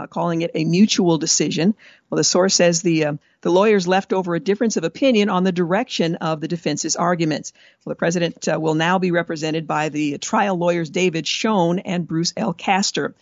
uh, 0.00 0.06
calling 0.06 0.42
it 0.42 0.50
a 0.54 0.64
mutual 0.64 1.18
decision. 1.18 1.74
Well, 2.08 2.16
the 2.16 2.24
source 2.24 2.54
says 2.54 2.82
the 2.82 3.04
uh, 3.04 3.12
the 3.42 3.50
lawyers 3.50 3.86
left 3.86 4.12
over 4.12 4.34
a 4.34 4.40
difference 4.40 4.76
of 4.76 4.84
opinion 4.84 5.28
on 5.28 5.44
the 5.44 5.52
direction 5.52 6.16
of 6.16 6.40
the 6.40 6.48
defense's 6.48 6.96
arguments. 6.96 7.52
Well, 7.84 7.92
the 7.92 7.98
president 7.98 8.48
uh, 8.48 8.58
will 8.60 8.74
now 8.74 8.98
be 8.98 9.10
represented 9.10 9.66
by 9.66 9.88
the 9.88 10.18
trial 10.18 10.56
lawyers 10.56 10.90
David 10.90 11.26
Schoen 11.26 11.78
and 11.80 12.06
Bruce 12.06 12.32
L. 12.36 12.52
Castor. 12.52 13.14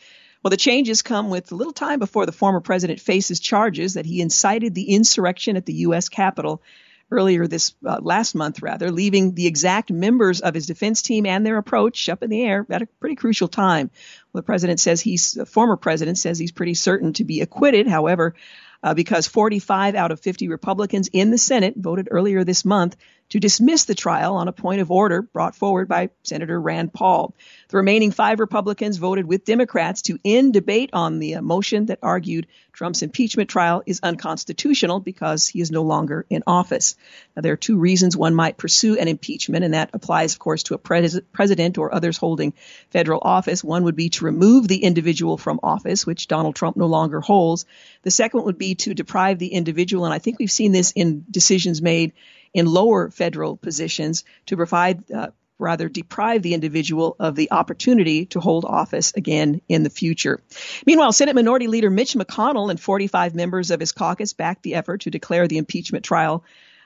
Well, 0.42 0.50
the 0.50 0.56
changes 0.56 1.02
come 1.02 1.30
with 1.30 1.50
a 1.50 1.56
little 1.56 1.72
time 1.72 1.98
before 1.98 2.26
the 2.26 2.32
former 2.32 2.60
president 2.60 3.00
faces 3.00 3.40
charges 3.40 3.94
that 3.94 4.06
he 4.06 4.20
incited 4.20 4.74
the 4.74 4.94
insurrection 4.94 5.56
at 5.56 5.66
the 5.66 5.74
U.S. 5.74 6.08
Capitol 6.08 6.62
earlier 7.10 7.46
this 7.46 7.74
uh, 7.86 7.98
last 8.00 8.34
month, 8.34 8.62
rather, 8.62 8.90
leaving 8.90 9.34
the 9.34 9.46
exact 9.46 9.90
members 9.90 10.40
of 10.40 10.54
his 10.54 10.66
defense 10.66 11.02
team 11.02 11.26
and 11.26 11.44
their 11.44 11.58
approach 11.58 12.08
up 12.08 12.22
in 12.22 12.30
the 12.30 12.42
air 12.42 12.66
at 12.70 12.82
a 12.82 12.86
pretty 13.00 13.16
crucial 13.16 13.48
time. 13.48 13.90
Well, 14.32 14.42
the 14.42 14.46
president 14.46 14.80
says 14.80 15.00
he's, 15.00 15.32
the 15.32 15.46
former 15.46 15.76
president 15.76 16.18
says 16.18 16.38
he's 16.38 16.52
pretty 16.52 16.74
certain 16.74 17.12
to 17.14 17.24
be 17.24 17.40
acquitted. 17.40 17.86
However, 17.86 18.34
uh, 18.82 18.94
because 18.94 19.26
45 19.26 19.94
out 19.94 20.12
of 20.12 20.20
50 20.20 20.48
Republicans 20.48 21.08
in 21.12 21.30
the 21.30 21.38
Senate 21.38 21.74
voted 21.76 22.08
earlier 22.10 22.44
this 22.44 22.64
month 22.64 22.96
to 23.30 23.40
dismiss 23.40 23.84
the 23.84 23.94
trial 23.94 24.36
on 24.36 24.48
a 24.48 24.52
point 24.52 24.80
of 24.80 24.90
order 24.90 25.22
brought 25.22 25.54
forward 25.54 25.88
by 25.88 26.10
Senator 26.22 26.60
Rand 26.60 26.92
Paul. 26.92 27.34
The 27.68 27.76
remaining 27.76 28.10
five 28.10 28.40
Republicans 28.40 28.96
voted 28.96 29.26
with 29.26 29.44
Democrats 29.44 30.02
to 30.02 30.18
end 30.24 30.54
debate 30.54 30.90
on 30.92 31.18
the 31.18 31.36
uh, 31.36 31.42
motion 31.42 31.86
that 31.86 31.98
argued 32.02 32.46
Trump's 32.72 33.02
impeachment 33.02 33.50
trial 33.50 33.82
is 33.86 34.00
unconstitutional 34.02 35.00
because 35.00 35.48
he 35.48 35.60
is 35.60 35.70
no 35.70 35.82
longer 35.82 36.24
in 36.30 36.44
office. 36.46 36.94
Now, 37.34 37.42
there 37.42 37.52
are 37.52 37.56
two 37.56 37.76
reasons 37.76 38.16
one 38.16 38.34
might 38.34 38.56
pursue 38.56 38.96
an 38.96 39.08
impeachment, 39.08 39.64
and 39.64 39.74
that 39.74 39.90
applies, 39.92 40.32
of 40.34 40.38
course, 40.38 40.62
to 40.64 40.74
a 40.74 40.78
pres- 40.78 41.20
president 41.32 41.76
or 41.76 41.92
others 41.92 42.16
holding 42.16 42.54
federal 42.90 43.20
office. 43.20 43.64
One 43.64 43.84
would 43.84 43.96
be 43.96 44.10
to 44.10 44.24
remove 44.24 44.68
the 44.68 44.84
individual 44.84 45.36
from 45.36 45.60
office, 45.62 46.06
which 46.06 46.28
Donald 46.28 46.54
Trump 46.54 46.76
no 46.76 46.86
longer 46.86 47.20
holds. 47.20 47.66
The 48.02 48.10
second 48.12 48.44
would 48.44 48.58
be 48.58 48.76
to 48.76 48.94
deprive 48.94 49.38
the 49.38 49.48
individual, 49.48 50.04
and 50.04 50.14
I 50.14 50.18
think 50.18 50.38
we've 50.38 50.50
seen 50.50 50.72
this 50.72 50.92
in 50.92 51.24
decisions 51.30 51.82
made 51.82 52.12
in 52.54 52.66
lower 52.66 53.10
federal 53.10 53.56
positions 53.56 54.24
to 54.46 54.56
provide, 54.56 55.10
uh, 55.10 55.28
rather 55.58 55.88
deprive 55.88 56.42
the 56.42 56.54
individual 56.54 57.16
of 57.18 57.34
the 57.34 57.50
opportunity 57.50 58.26
to 58.26 58.40
hold 58.40 58.64
office 58.64 59.12
again 59.14 59.60
in 59.68 59.82
the 59.82 59.90
future. 59.90 60.40
Meanwhile, 60.86 61.12
Senate 61.12 61.34
Minority 61.34 61.66
Leader 61.66 61.90
Mitch 61.90 62.14
McConnell 62.14 62.70
and 62.70 62.80
45 62.80 63.34
members 63.34 63.70
of 63.70 63.80
his 63.80 63.92
caucus 63.92 64.32
backed 64.32 64.62
the 64.62 64.74
effort 64.74 65.02
to 65.02 65.10
declare 65.10 65.48
the 65.48 65.58
impeachment 65.58 66.04
trial 66.04 66.44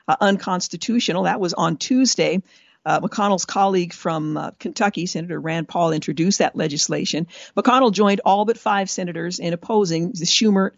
uh, 0.09 0.17
unconstitutional. 0.21 1.25
That 1.25 1.41
was 1.41 1.55
on 1.55 1.77
Tuesday. 1.77 2.43
Uh, 2.85 3.01
McConnell's 3.01 3.45
colleague 3.45 3.93
from 3.93 4.37
uh, 4.37 4.51
Kentucky, 4.59 5.07
Senator 5.07 5.41
Rand 5.41 5.69
Paul, 5.69 5.93
introduced 5.93 6.41
that 6.41 6.57
legislation. 6.57 7.29
McConnell 7.57 7.93
joined 7.93 8.21
all 8.25 8.45
but 8.45 8.59
five 8.59 8.91
senators 8.91 9.39
in 9.39 9.53
opposing 9.53 10.09
the 10.09 10.25
Schumer 10.25 10.73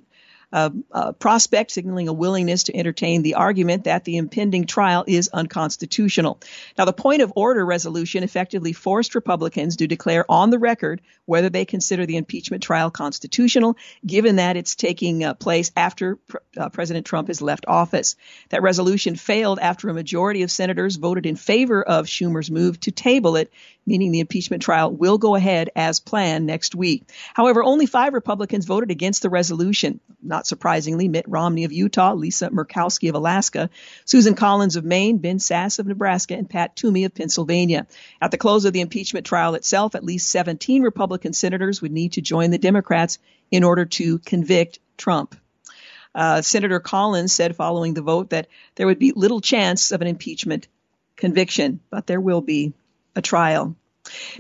uh, 0.53 1.13
prospect 1.13 1.71
signaling 1.71 2.09
a 2.09 2.13
willingness 2.13 2.65
to 2.65 2.77
entertain 2.77 3.23
the 3.23 3.35
argument 3.35 3.85
that 3.85 4.05
the 4.05 4.17
impending 4.17 4.67
trial 4.67 5.05
is 5.07 5.29
unconstitutional. 5.33 6.41
Now, 6.79 6.85
the 6.85 6.93
point 6.93 7.23
of 7.23 7.33
order 7.37 7.65
resolution 7.65 8.23
effectively 8.23 8.73
forced 8.73 9.15
Republicans 9.15 9.77
to 9.77 9.87
declare 9.87 10.25
on 10.29 10.51
the 10.51 10.59
record 10.59 11.01
whether 11.27 11.49
they 11.49 11.65
consider 11.65 12.07
the 12.07 12.17
impeachment 12.17 12.63
trial 12.63 12.91
constitutional, 12.91 13.77
given 14.07 14.37
that 14.37 14.57
it's 14.57 14.75
taking 14.75 15.25
uh, 15.25 15.35
place 15.35 15.73
after 15.77 16.19
uh, 16.57 16.69
President 16.69 17.07
Trump 17.07 17.29
has 17.29 17.43
left 17.43 17.65
office. 17.67 18.17
That 18.51 18.63
resolution 18.63 19.17
failed 19.17 19.59
after 19.59 19.89
a 19.89 19.95
majority 19.95 20.43
of 20.43 20.51
senators 20.51 20.97
voted 20.97 21.27
in 21.27 21.37
favor 21.37 21.83
of 21.83 22.07
Schumer's 22.07 22.51
move 22.51 22.79
to 22.81 22.91
table 22.91 23.37
it 23.37 23.51
meaning 23.87 24.13
the 24.13 24.21
impeachment 24.21 24.63
trial 24.63 24.91
will 24.91 25.19
go 25.19 25.35
ahead 25.35 25.71
as 25.77 26.01
planned 26.01 26.47
next 26.47 26.75
week. 26.75 27.11
However, 27.35 27.63
only 27.63 27.87
five 27.87 28.15
Republicans 28.15 28.65
voted 28.65 28.91
against 28.91 29.23
the 29.23 29.31
resolution. 29.31 30.01
Surprisingly, 30.43 31.09
Mitt 31.09 31.29
Romney 31.29 31.65
of 31.65 31.73
Utah, 31.73 32.15
Lisa 32.15 32.51
Murkowski 32.51 33.09
of 33.09 33.15
Alaska, 33.15 33.71
Susan 34.05 34.35
Collins 34.35 34.77
of 34.77 34.85
Maine, 34.85 35.19
Ben 35.19 35.39
Sasse 35.39 35.79
of 35.79 35.87
Nebraska, 35.87 36.35
and 36.35 36.49
Pat 36.49 36.77
Toomey 36.77 37.05
of 37.05 37.15
Pennsylvania. 37.15 37.87
At 38.21 38.31
the 38.31 38.39
close 38.39 38.65
of 38.65 38.73
the 38.73 38.81
impeachment 38.81 39.27
trial 39.27 39.55
itself, 39.55 39.95
at 39.95 40.05
least 40.05 40.31
17 40.31 40.83
Republican 40.83 41.33
senators 41.33 41.81
would 41.81 41.93
need 41.93 42.13
to 42.13 42.21
join 42.21 42.51
the 42.51 42.59
Democrats 42.59 43.19
in 43.51 43.65
order 43.65 43.85
to 43.85 44.19
convict 44.19 44.79
Trump. 44.97 45.37
Uh, 46.15 46.43
Senator 46.43 46.81
Collins 46.81 47.33
said 47.33 47.57
following 47.57 47.95
the 47.95 48.03
vote 48.03 48.31
that 48.31 48.49
there 48.77 48.87
would 48.87 48.99
be 48.99 49.13
little 49.13 49.41
chance 49.41 49.91
of 49.91 50.01
an 50.01 50.07
impeachment 50.07 50.69
conviction, 51.17 51.81
but 51.91 52.07
there 52.07 52.21
will 52.21 52.41
be 52.41 52.73
a 53.17 53.23
trial. 53.23 53.77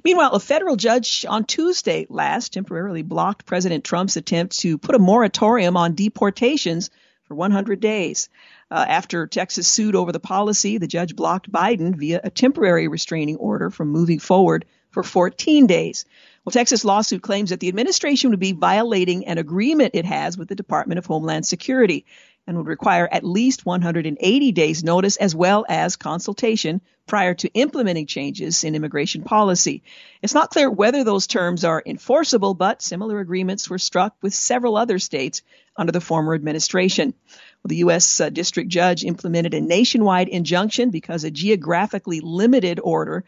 Meanwhile, 0.04 0.32
a 0.32 0.40
federal 0.40 0.76
judge 0.76 1.24
on 1.28 1.44
Tuesday 1.44 2.06
last 2.08 2.52
temporarily 2.52 3.02
blocked 3.02 3.46
President 3.46 3.84
Trump's 3.84 4.16
attempt 4.16 4.58
to 4.60 4.78
put 4.78 4.94
a 4.94 4.98
moratorium 4.98 5.76
on 5.76 5.94
deportations 5.94 6.90
for 7.24 7.34
100 7.34 7.80
days. 7.80 8.28
Uh, 8.70 8.84
after 8.86 9.26
Texas 9.26 9.68
sued 9.68 9.94
over 9.94 10.12
the 10.12 10.20
policy, 10.20 10.78
the 10.78 10.86
judge 10.86 11.16
blocked 11.16 11.50
Biden 11.50 11.94
via 11.94 12.20
a 12.22 12.30
temporary 12.30 12.88
restraining 12.88 13.36
order 13.36 13.70
from 13.70 13.88
moving 13.88 14.18
forward 14.18 14.64
for 14.90 15.02
14 15.02 15.66
days. 15.66 16.04
Well, 16.44 16.52
Texas 16.52 16.84
lawsuit 16.84 17.22
claims 17.22 17.50
that 17.50 17.60
the 17.60 17.68
administration 17.68 18.30
would 18.30 18.40
be 18.40 18.52
violating 18.52 19.26
an 19.26 19.38
agreement 19.38 19.94
it 19.94 20.04
has 20.04 20.36
with 20.36 20.48
the 20.48 20.54
Department 20.54 20.98
of 20.98 21.06
Homeland 21.06 21.46
Security 21.46 22.04
and 22.46 22.56
would 22.56 22.66
require 22.66 23.08
at 23.10 23.24
least 23.24 23.64
180 23.64 24.52
days 24.52 24.84
notice 24.84 25.16
as 25.16 25.34
well 25.34 25.64
as 25.68 25.96
consultation 25.96 26.80
prior 27.06 27.34
to 27.34 27.52
implementing 27.52 28.06
changes 28.06 28.64
in 28.64 28.74
immigration 28.74 29.22
policy. 29.22 29.82
It's 30.22 30.34
not 30.34 30.50
clear 30.50 30.70
whether 30.70 31.04
those 31.04 31.26
terms 31.26 31.64
are 31.64 31.82
enforceable, 31.84 32.54
but 32.54 32.82
similar 32.82 33.20
agreements 33.20 33.68
were 33.68 33.78
struck 33.78 34.14
with 34.22 34.34
several 34.34 34.76
other 34.76 34.98
states 34.98 35.42
under 35.76 35.92
the 35.92 36.00
former 36.00 36.34
administration. 36.34 37.14
Well, 37.62 37.68
the 37.68 37.76
U.S. 37.76 38.20
Uh, 38.20 38.30
district 38.30 38.70
judge 38.70 39.04
implemented 39.04 39.54
a 39.54 39.60
nationwide 39.60 40.28
injunction 40.28 40.90
because 40.90 41.24
a 41.24 41.30
geographically 41.30 42.20
limited 42.20 42.80
order 42.82 43.24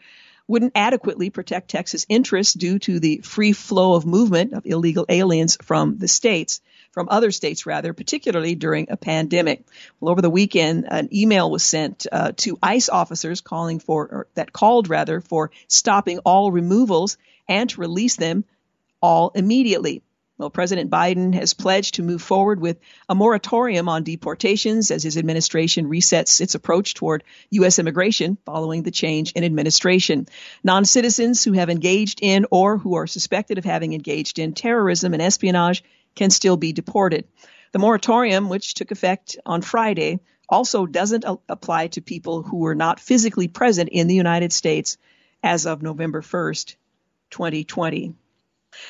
wouldn't 0.47 0.73
adequately 0.75 1.29
protect 1.29 1.69
Texas 1.69 2.05
interests 2.07 2.53
due 2.53 2.79
to 2.79 2.99
the 2.99 3.17
free 3.17 3.51
flow 3.51 3.93
of 3.95 4.05
movement 4.05 4.53
of 4.53 4.65
illegal 4.65 5.05
aliens 5.09 5.57
from 5.61 5.97
the 5.97 6.07
states 6.07 6.61
from 6.97 7.09
other 7.11 7.29
states, 7.29 7.67
rather, 7.67 7.93
particularly 7.93 8.55
during 8.55 8.87
a 8.89 8.97
pandemic. 8.97 9.63
Well, 9.99 10.11
over 10.11 10.23
the 10.23 10.31
weekend, 10.31 10.87
an 10.89 11.09
email 11.13 11.51
was 11.51 11.61
sent 11.61 12.07
uh, 12.11 12.31
to 12.37 12.57
ICE 12.63 12.89
officers 12.89 13.39
calling 13.39 13.77
for, 13.77 14.25
that 14.33 14.51
called 14.51 14.89
rather, 14.89 15.21
for 15.21 15.51
stopping 15.67 16.17
all 16.25 16.51
removals 16.51 17.19
and 17.47 17.69
to 17.69 17.81
release 17.81 18.15
them 18.15 18.45
all 18.99 19.29
immediately. 19.35 20.01
Well, 20.39 20.49
President 20.49 20.89
Biden 20.89 21.35
has 21.35 21.53
pledged 21.53 21.95
to 21.95 22.03
move 22.03 22.23
forward 22.23 22.59
with 22.59 22.79
a 23.07 23.13
moratorium 23.13 23.89
on 23.89 24.03
deportations 24.03 24.89
as 24.89 25.03
his 25.03 25.17
administration 25.17 25.85
resets 25.85 26.41
its 26.41 26.55
approach 26.55 26.95
toward 26.95 27.23
U.S. 27.51 27.77
immigration 27.77 28.39
following 28.43 28.81
the 28.81 28.89
change 28.89 29.33
in 29.33 29.43
administration. 29.43 30.27
Non 30.63 30.83
citizens 30.83 31.43
who 31.43 31.53
have 31.53 31.69
engaged 31.69 32.21
in 32.23 32.47
or 32.49 32.79
who 32.79 32.95
are 32.95 33.05
suspected 33.05 33.59
of 33.59 33.65
having 33.65 33.93
engaged 33.93 34.39
in 34.39 34.53
terrorism 34.53 35.13
and 35.13 35.21
espionage 35.21 35.83
can 36.17 36.29
still 36.29 36.57
be 36.57 36.73
deported. 36.73 37.25
The 37.71 37.79
moratorium, 37.79 38.49
which 38.49 38.73
took 38.73 38.91
effect 38.91 39.37
on 39.45 39.61
Friday, 39.61 40.19
also 40.49 40.85
doesn't 40.85 41.23
a- 41.23 41.39
apply 41.47 41.87
to 41.87 42.01
people 42.01 42.43
who 42.43 42.57
were 42.57 42.75
not 42.75 42.99
physically 42.99 43.47
present 43.47 43.89
in 43.89 44.07
the 44.07 44.15
United 44.15 44.51
States 44.51 44.97
as 45.43 45.65
of 45.65 45.81
November 45.81 46.21
1st, 46.21 46.75
2020. 47.29 48.15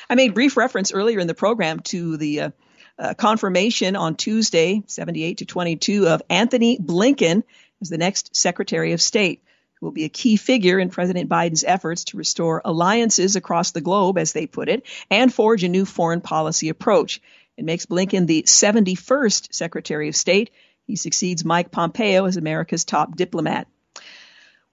I 0.08 0.14
made 0.14 0.34
brief 0.34 0.56
reference 0.56 0.92
earlier 0.92 1.18
in 1.18 1.26
the 1.26 1.34
program 1.34 1.80
to 1.80 2.16
the 2.16 2.40
uh, 2.40 2.50
uh, 2.98 3.14
confirmation 3.14 3.96
on 3.96 4.16
Tuesday, 4.16 4.82
78 4.86 5.38
to 5.38 5.44
22, 5.44 6.08
of 6.08 6.22
Antony 6.28 6.78
Blinken 6.78 7.42
as 7.80 7.88
the 7.88 7.98
next 7.98 8.34
Secretary 8.34 8.92
of 8.92 9.00
State, 9.00 9.42
who 9.78 9.86
will 9.86 9.92
be 9.92 10.04
a 10.04 10.08
key 10.08 10.36
figure 10.36 10.78
in 10.78 10.90
President 10.90 11.28
Biden's 11.28 11.64
efforts 11.64 12.04
to 12.04 12.16
restore 12.16 12.62
alliances 12.64 13.36
across 13.36 13.70
the 13.70 13.80
globe, 13.80 14.18
as 14.18 14.32
they 14.32 14.46
put 14.46 14.68
it, 14.68 14.86
and 15.10 15.32
forge 15.32 15.64
a 15.64 15.68
new 15.68 15.84
foreign 15.84 16.20
policy 16.20 16.68
approach. 16.68 17.20
It 17.56 17.64
makes 17.64 17.86
Blinken 17.86 18.26
the 18.26 18.42
71st 18.42 19.52
Secretary 19.52 20.08
of 20.08 20.16
State. 20.16 20.50
He 20.84 20.96
succeeds 20.96 21.44
Mike 21.44 21.70
Pompeo 21.70 22.24
as 22.24 22.36
America's 22.36 22.84
top 22.84 23.16
diplomat. 23.16 23.68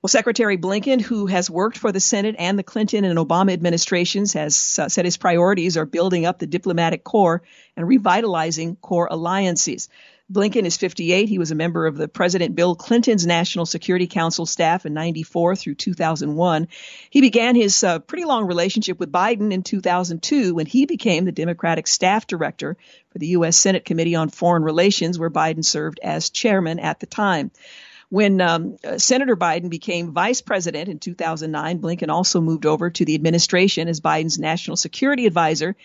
Well, 0.06 0.10
Secretary 0.10 0.56
Blinken, 0.56 1.02
who 1.02 1.26
has 1.26 1.50
worked 1.50 1.80
for 1.80 1.92
the 1.92 2.00
Senate 2.00 2.36
and 2.38 2.60
the 2.60 2.64
Clinton 2.64 3.06
and 3.06 3.18
Obama 3.18 3.54
administrations, 3.54 4.34
has 4.34 4.78
uh, 4.78 4.88
said 4.88 5.04
his 5.04 5.18
priorities 5.18 5.78
are 5.78 5.86
building 5.88 6.28
up 6.28 6.38
the 6.38 6.46
diplomatic 6.46 7.04
corps 7.04 7.42
and 7.76 7.88
revitalizing 7.88 8.76
core 8.76 9.08
alliances. 9.10 9.90
Blinken 10.32 10.66
is 10.66 10.76
58. 10.76 11.30
He 11.30 11.38
was 11.38 11.52
a 11.52 11.56
member 11.56 11.86
of 11.86 11.98
the 11.98 12.08
President 12.08 12.56
Bill 12.56 12.76
Clinton's 12.76 13.28
National 13.28 13.68
Security 13.68 14.08
Council 14.08 14.48
staff 14.48 14.88
in 14.88 14.94
94 14.96 15.56
through 15.56 15.76
2001. 15.76 16.68
He 17.12 17.22
began 17.22 17.56
his 17.56 17.84
uh, 17.84 18.00
pretty 18.00 18.26
long 18.26 18.48
relationship 18.48 19.00
with 19.00 19.12
Biden 19.12 19.54
in 19.54 19.62
2002 19.62 20.56
when 20.56 20.66
he 20.66 20.88
became 20.88 21.26
the 21.26 21.32
Democratic 21.32 21.86
staff 21.86 22.26
director 22.26 22.76
for 23.12 23.20
the 23.20 23.28
U.S. 23.28 23.56
Senate 23.56 23.86
Committee 23.86 24.16
on 24.16 24.30
Foreign 24.30 24.64
Relations, 24.64 25.20
where 25.20 25.30
Biden 25.30 25.64
served 25.64 26.00
as 26.02 26.32
chairman 26.32 26.80
at 26.80 27.00
the 27.00 27.06
time. 27.06 27.52
When 28.10 28.42
um, 28.42 28.78
uh, 28.84 28.98
Senator 28.98 29.36
Biden 29.36 29.70
became 29.70 30.12
vice 30.12 30.42
president 30.42 30.90
in 30.90 30.98
2009, 30.98 31.82
Blinken 31.82 32.10
also 32.10 32.42
moved 32.42 32.66
over 32.66 32.90
to 32.90 33.06
the 33.06 33.14
administration 33.14 33.88
as 33.88 34.02
Biden's 34.02 34.40
national 34.40 34.78
security 34.78 35.28
advisor 35.28 35.76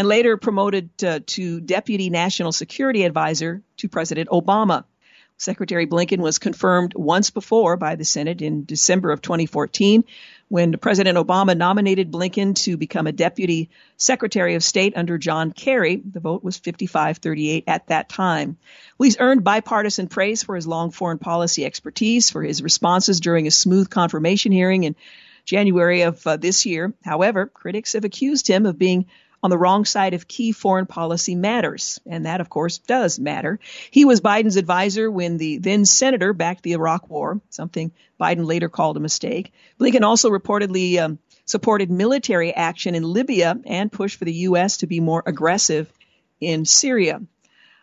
and 0.00 0.08
later 0.08 0.38
promoted 0.38 0.88
uh, 1.04 1.20
to 1.26 1.60
deputy 1.60 2.08
national 2.08 2.52
security 2.52 3.04
advisor 3.04 3.60
to 3.76 3.86
President 3.86 4.30
Obama. 4.30 4.84
Secretary 5.36 5.86
Blinken 5.86 6.20
was 6.20 6.38
confirmed 6.38 6.94
once 6.94 7.28
before 7.28 7.76
by 7.76 7.96
the 7.96 8.04
Senate 8.06 8.40
in 8.40 8.64
December 8.64 9.10
of 9.10 9.20
2014 9.20 10.04
when 10.48 10.72
President 10.78 11.18
Obama 11.18 11.54
nominated 11.54 12.10
Blinken 12.10 12.54
to 12.64 12.78
become 12.78 13.06
a 13.06 13.12
deputy 13.12 13.68
secretary 13.98 14.54
of 14.54 14.64
state 14.64 14.96
under 14.96 15.18
John 15.18 15.52
Kerry. 15.52 15.96
The 15.96 16.20
vote 16.20 16.42
was 16.42 16.58
55-38 16.58 17.64
at 17.66 17.88
that 17.88 18.08
time. 18.08 18.56
Well, 18.96 19.04
he's 19.04 19.20
earned 19.20 19.44
bipartisan 19.44 20.06
praise 20.06 20.42
for 20.42 20.56
his 20.56 20.66
long 20.66 20.92
foreign 20.92 21.18
policy 21.18 21.66
expertise, 21.66 22.30
for 22.30 22.42
his 22.42 22.62
responses 22.62 23.20
during 23.20 23.46
a 23.46 23.50
smooth 23.50 23.90
confirmation 23.90 24.50
hearing 24.50 24.84
in 24.84 24.96
January 25.44 26.02
of 26.02 26.26
uh, 26.26 26.38
this 26.38 26.64
year. 26.64 26.94
However, 27.04 27.44
critics 27.44 27.92
have 27.92 28.06
accused 28.06 28.48
him 28.48 28.64
of 28.64 28.78
being 28.78 29.04
on 29.42 29.50
the 29.50 29.58
wrong 29.58 29.84
side 29.84 30.14
of 30.14 30.28
key 30.28 30.52
foreign 30.52 30.86
policy 30.86 31.34
matters. 31.34 31.98
And 32.06 32.26
that, 32.26 32.40
of 32.40 32.50
course, 32.50 32.78
does 32.78 33.18
matter. 33.18 33.58
He 33.90 34.04
was 34.04 34.20
Biden's 34.20 34.56
advisor 34.56 35.10
when 35.10 35.38
the 35.38 35.58
then 35.58 35.84
senator 35.84 36.32
backed 36.32 36.62
the 36.62 36.72
Iraq 36.72 37.08
war, 37.08 37.40
something 37.48 37.92
Biden 38.20 38.46
later 38.46 38.68
called 38.68 38.96
a 38.96 39.00
mistake. 39.00 39.52
Blinken 39.78 40.02
also 40.02 40.30
reportedly 40.30 40.98
um, 40.98 41.18
supported 41.46 41.90
military 41.90 42.54
action 42.54 42.94
in 42.94 43.02
Libya 43.02 43.58
and 43.64 43.90
pushed 43.90 44.18
for 44.18 44.24
the 44.24 44.34
U.S. 44.34 44.78
to 44.78 44.86
be 44.86 45.00
more 45.00 45.22
aggressive 45.24 45.90
in 46.40 46.64
Syria. 46.64 47.22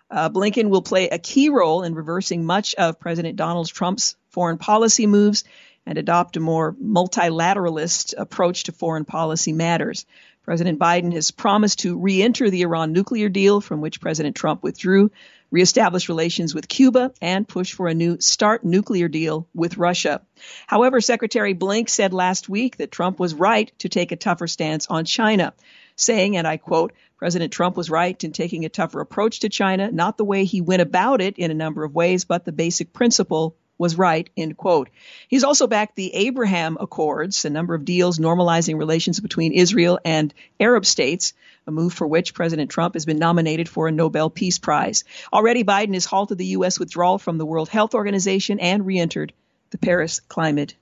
Uh, 0.10 0.30
Blinken 0.30 0.70
will 0.70 0.82
play 0.82 1.10
a 1.10 1.20
key 1.20 1.50
role 1.50 1.84
in 1.84 1.94
reversing 1.94 2.46
much 2.46 2.76
of 2.76 3.00
President 3.00 3.36
Donald 3.36 3.68
Trump's 3.68 4.16
foreign 4.30 4.58
policy 4.58 5.06
moves 5.06 5.44
and 5.86 5.98
adopt 5.98 6.38
a 6.38 6.40
more 6.40 6.74
multilateralist 6.74 8.14
approach 8.18 8.66
to 8.66 8.72
foreign 8.72 9.06
policy 9.06 9.54
matters. 9.54 10.06
President 10.48 10.80
Biden 10.80 11.12
has 11.12 11.30
promised 11.30 11.80
to 11.80 11.98
re-enter 11.98 12.50
the 12.50 12.62
Iran 12.62 12.94
nuclear 12.94 13.28
deal 13.28 13.60
from 13.60 13.82
which 13.82 14.00
President 14.00 14.34
Trump 14.34 14.64
withdrew, 14.64 15.12
reestablish 15.52 16.08
relations 16.08 16.56
with 16.56 16.70
Cuba, 16.70 17.12
and 17.22 17.46
push 17.46 17.74
for 17.74 17.90
a 17.90 17.94
new 17.94 18.18
START 18.22 18.64
nuclear 18.64 19.10
deal 19.10 19.46
with 19.54 19.76
Russia. 19.76 20.22
However, 20.66 21.02
Secretary 21.02 21.52
Blink 21.52 21.90
said 21.90 22.14
last 22.14 22.48
week 22.48 22.78
that 22.78 22.94
Trump 22.94 23.20
was 23.20 23.34
right 23.34 23.70
to 23.80 23.90
take 23.90 24.14
a 24.14 24.16
tougher 24.16 24.48
stance 24.48 24.88
on 24.88 25.04
China, 25.04 25.54
saying, 25.98 26.38
and 26.38 26.48
I 26.48 26.56
quote, 26.56 26.94
President 27.18 27.52
Trump 27.52 27.76
was 27.76 27.90
right 27.90 28.24
in 28.24 28.32
taking 28.32 28.64
a 28.64 28.70
tougher 28.70 29.02
approach 29.02 29.42
to 29.42 29.50
China, 29.50 29.92
not 29.92 30.18
the 30.18 30.24
way 30.24 30.46
he 30.46 30.62
went 30.62 30.82
about 30.82 31.20
it 31.20 31.38
in 31.38 31.52
a 31.52 31.56
number 31.56 31.84
of 31.84 31.94
ways, 31.94 32.24
but 32.24 32.46
the 32.46 32.54
basic 32.54 32.94
principle 32.94 33.58
was 33.78 33.98
right, 33.98 34.30
end 34.36 34.58
quote. 34.58 34.90
He's 35.28 35.44
also 35.44 35.68
backed 35.68 35.96
the 35.96 36.14
Abraham 36.14 36.78
Accords, 36.80 37.46
a 37.46 37.50
number 37.50 37.76
of 37.76 37.86
deals 37.86 38.20
normalizing 38.20 38.78
relations 38.78 39.20
between 39.20 39.54
Israel 39.54 40.00
and 40.04 40.34
Arab 40.60 40.86
states, 40.86 41.34
a 41.68 41.72
move 41.72 41.94
for 41.94 42.08
which 42.08 42.34
President 42.34 42.72
Trump 42.72 42.96
has 42.96 43.06
been 43.06 43.20
nominated 43.20 43.70
for 43.70 43.88
a 43.88 43.92
Nobel 43.92 44.30
Peace 44.30 44.58
Prize. 44.58 45.04
Already, 45.32 45.64
Biden 45.64 45.94
has 45.94 46.06
halted 46.06 46.38
the 46.38 46.46
U.S. 46.58 46.80
withdrawal 46.80 47.18
from 47.18 47.38
the 47.38 47.46
World 47.46 47.70
Health 47.70 47.94
Organization 47.94 48.60
and 48.60 48.86
re-entered 48.86 49.34
the 49.70 49.78
Paris 49.78 50.20
Climate 50.22 50.76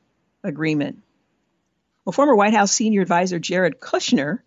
Agreement. 0.43 1.01
Well, 2.05 2.13
former 2.13 2.35
White 2.35 2.53
House 2.53 2.71
senior 2.71 3.01
advisor 3.01 3.39
Jared 3.39 3.79
Kushner 3.79 4.39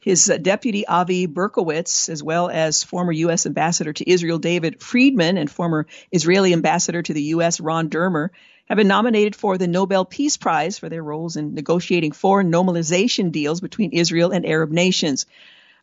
his 0.00 0.30
uh, 0.30 0.38
deputy 0.38 0.86
Avi 0.86 1.26
Berkowitz, 1.26 2.08
as 2.08 2.22
well 2.22 2.48
as 2.48 2.82
former 2.82 3.12
U.S. 3.12 3.44
Ambassador 3.44 3.92
to 3.92 4.10
Israel 4.10 4.38
David 4.38 4.82
Friedman 4.82 5.36
and 5.36 5.50
former 5.50 5.86
Israeli 6.10 6.54
Ambassador 6.54 7.02
to 7.02 7.12
the 7.12 7.22
U.S. 7.34 7.60
Ron 7.60 7.90
Dermer, 7.90 8.30
have 8.64 8.76
been 8.76 8.88
nominated 8.88 9.36
for 9.36 9.58
the 9.58 9.66
Nobel 9.66 10.04
Peace 10.04 10.36
Prize 10.36 10.78
for 10.78 10.88
their 10.88 11.02
roles 11.02 11.36
in 11.36 11.54
negotiating 11.54 12.12
foreign 12.12 12.50
normalization 12.50 13.30
deals 13.30 13.60
between 13.60 13.90
Israel 13.92 14.30
and 14.30 14.46
Arab 14.46 14.70
nations. 14.70 15.26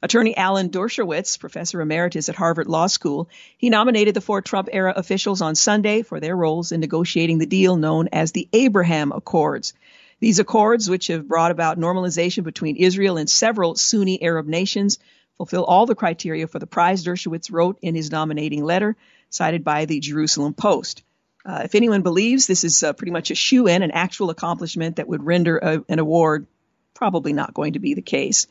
Attorney 0.02 0.38
Alan 0.38 0.70
Dershowitz, 0.70 1.40
professor 1.40 1.82
emeritus 1.82 2.30
at 2.30 2.36
Harvard 2.36 2.68
Law 2.68 2.88
School, 2.88 3.30
he 3.58 3.70
nominated 3.70 4.16
the 4.16 4.22
four 4.22 4.42
Trump 4.42 4.70
era 4.72 4.94
officials 4.96 5.42
on 5.42 5.56
Sunday 5.56 6.02
for 6.02 6.20
their 6.20 6.36
roles 6.36 6.72
in 6.72 6.80
negotiating 6.80 7.40
the 7.40 7.46
deal 7.46 7.76
known 7.76 8.08
as 8.12 8.32
the 8.32 8.48
Abraham 8.54 9.12
Accords. 9.12 9.74
These 10.20 10.40
accords, 10.40 10.90
which 10.90 11.08
have 11.08 11.28
brought 11.28 11.52
about 11.52 11.80
normalization 11.80 12.44
between 12.44 12.76
Israel 12.76 13.18
and 13.18 13.30
several 13.30 13.76
Sunni 13.76 14.22
Arab 14.22 14.48
nations, 14.48 14.98
fulfill 15.38 15.64
all 15.64 15.86
the 15.86 15.96
criteria 15.96 16.48
for 16.48 16.58
the 16.60 16.66
prize 16.66 17.04
Dershowitz 17.04 17.52
wrote 17.52 17.78
in 17.82 17.94
his 17.94 18.12
nominating 18.12 18.64
letter, 18.64 18.96
cited 19.30 19.64
by 19.64 19.86
the 19.86 20.00
Jerusalem 20.00 20.54
Post. 20.54 21.04
Uh, 21.46 21.62
if 21.64 21.76
anyone 21.76 22.02
believes 22.02 22.48
this 22.48 22.64
is 22.64 22.84
uh, 22.84 22.94
pretty 22.94 23.12
much 23.12 23.32
a 23.32 23.36
shoe 23.36 23.68
in, 23.68 23.84
an 23.84 23.92
actual 23.92 24.30
accomplishment 24.32 24.96
that 24.96 25.08
would 25.08 25.24
render 25.24 25.58
a, 25.58 25.84
an 25.88 26.00
award, 26.00 26.48
probably 26.94 27.32
not 27.32 27.54
going 27.54 27.74
to 27.74 27.80
be 27.80 27.94
the 27.94 28.02
case. 28.02 28.48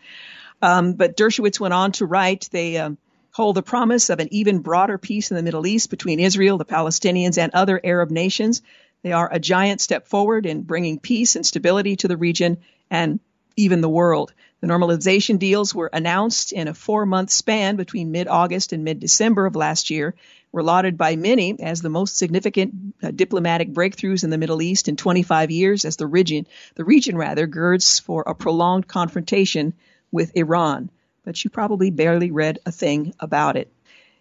Um, 0.62 0.94
but 0.94 1.16
Dershowitz 1.16 1.60
went 1.60 1.74
on 1.74 1.92
to 1.92 2.06
write, 2.06 2.48
they 2.52 2.78
um, 2.78 2.96
hold 3.32 3.56
the 3.56 3.62
promise 3.62 4.08
of 4.08 4.20
an 4.20 4.28
even 4.30 4.60
broader 4.60 4.96
peace 4.96 5.30
in 5.30 5.36
the 5.36 5.42
Middle 5.42 5.66
East 5.66 5.90
between 5.90 6.20
Israel, 6.20 6.56
the 6.56 6.64
Palestinians, 6.64 7.36
and 7.36 7.52
other 7.52 7.78
Arab 7.82 8.10
nations 8.10 8.62
they 9.02 9.12
are 9.12 9.32
a 9.32 9.38
giant 9.38 9.80
step 9.80 10.08
forward 10.08 10.46
in 10.46 10.62
bringing 10.62 10.98
peace 10.98 11.36
and 11.36 11.46
stability 11.46 11.96
to 11.96 12.08
the 12.08 12.16
region 12.16 12.58
and 12.90 13.20
even 13.56 13.80
the 13.80 13.88
world. 13.88 14.32
The 14.60 14.66
normalization 14.66 15.38
deals 15.38 15.74
were 15.74 15.90
announced 15.92 16.52
in 16.52 16.68
a 16.68 16.74
four 16.74 17.06
month 17.06 17.30
span 17.30 17.76
between 17.76 18.10
mid 18.10 18.26
August 18.28 18.72
and 18.72 18.84
mid 18.84 19.00
December 19.00 19.46
of 19.46 19.56
last 19.56 19.90
year, 19.90 20.14
were 20.52 20.62
lauded 20.62 20.96
by 20.96 21.16
many 21.16 21.60
as 21.60 21.82
the 21.82 21.90
most 21.90 22.16
significant 22.16 22.94
uh, 23.02 23.10
diplomatic 23.10 23.72
breakthroughs 23.72 24.24
in 24.24 24.30
the 24.30 24.38
Middle 24.38 24.62
East 24.62 24.88
in 24.88 24.96
25 24.96 25.50
years 25.50 25.84
as 25.84 25.96
the 25.96 26.06
region, 26.06 26.46
the 26.76 26.84
region 26.84 27.16
rather, 27.16 27.46
girds 27.46 27.98
for 27.98 28.22
a 28.26 28.34
prolonged 28.34 28.88
confrontation 28.88 29.74
with 30.10 30.34
Iran. 30.34 30.90
But 31.24 31.44
you 31.44 31.50
probably 31.50 31.90
barely 31.90 32.30
read 32.30 32.60
a 32.64 32.72
thing 32.72 33.12
about 33.20 33.56
it. 33.56 33.70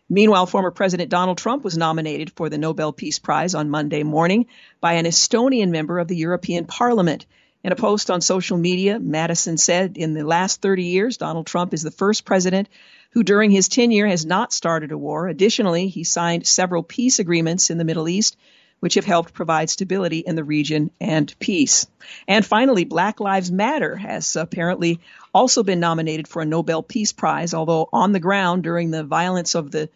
Meanwhile, 0.10 0.46
former 0.46 0.70
President 0.70 1.10
Donald 1.10 1.40
Trump 1.40 1.64
was 1.64 1.78
nominated 1.78 2.32
for 2.36 2.48
the 2.48 2.60
Nobel 2.60 2.94
Peace 2.94 3.18
Prize 3.18 3.56
on 3.56 3.72
Monday 3.72 4.04
morning 4.04 4.46
by 4.80 4.94
an 4.94 5.06
Estonian 5.06 5.70
member 5.70 5.98
of 5.98 6.08
the 6.08 6.16
European 6.16 6.66
Parliament. 6.66 7.26
In 7.64 7.72
a 7.72 7.76
post 7.76 8.12
on 8.12 8.22
social 8.22 8.58
media, 8.58 9.00
Madison 9.00 9.58
said, 9.58 9.98
In 9.98 10.14
the 10.14 10.24
last 10.24 10.62
30 10.62 10.84
years, 10.84 11.18
Donald 11.18 11.48
Trump 11.48 11.74
is 11.74 11.82
the 11.82 11.90
first 11.90 12.24
president 12.24 12.70
who, 13.12 13.24
during 13.24 13.50
his 13.50 13.68
tenure, 13.68 14.06
has 14.06 14.28
not 14.28 14.54
started 14.54 14.92
a 14.92 14.98
war. 14.98 15.28
Additionally, 15.28 15.88
he 15.88 16.04
signed 16.04 16.46
several 16.46 16.84
peace 16.84 17.18
agreements 17.18 17.72
in 17.72 17.80
the 17.80 17.84
Middle 17.84 18.08
East 18.08 18.38
which 18.80 18.96
have 18.96 19.06
helped 19.06 19.34
provide 19.34 19.70
stability 19.70 20.20
in 20.20 20.36
the 20.36 20.44
region 20.44 20.92
and 21.00 21.34
peace. 21.40 21.88
And 22.28 22.46
finally, 22.46 22.86
Black 22.86 23.20
Lives 23.20 23.52
Matter 23.52 23.96
has 23.96 24.36
apparently 24.36 25.00
also 25.34 25.64
been 25.64 25.80
nominated 25.80 26.28
for 26.28 26.42
a 26.42 26.46
Nobel 26.46 26.84
Peace 26.84 27.12
Prize, 27.12 27.54
although 27.54 27.90
on 27.92 28.12
the 28.12 28.20
ground 28.20 28.64
during 28.64 28.92
the 28.92 29.04
violence 29.04 29.56
of 29.56 29.72
the 29.72 29.90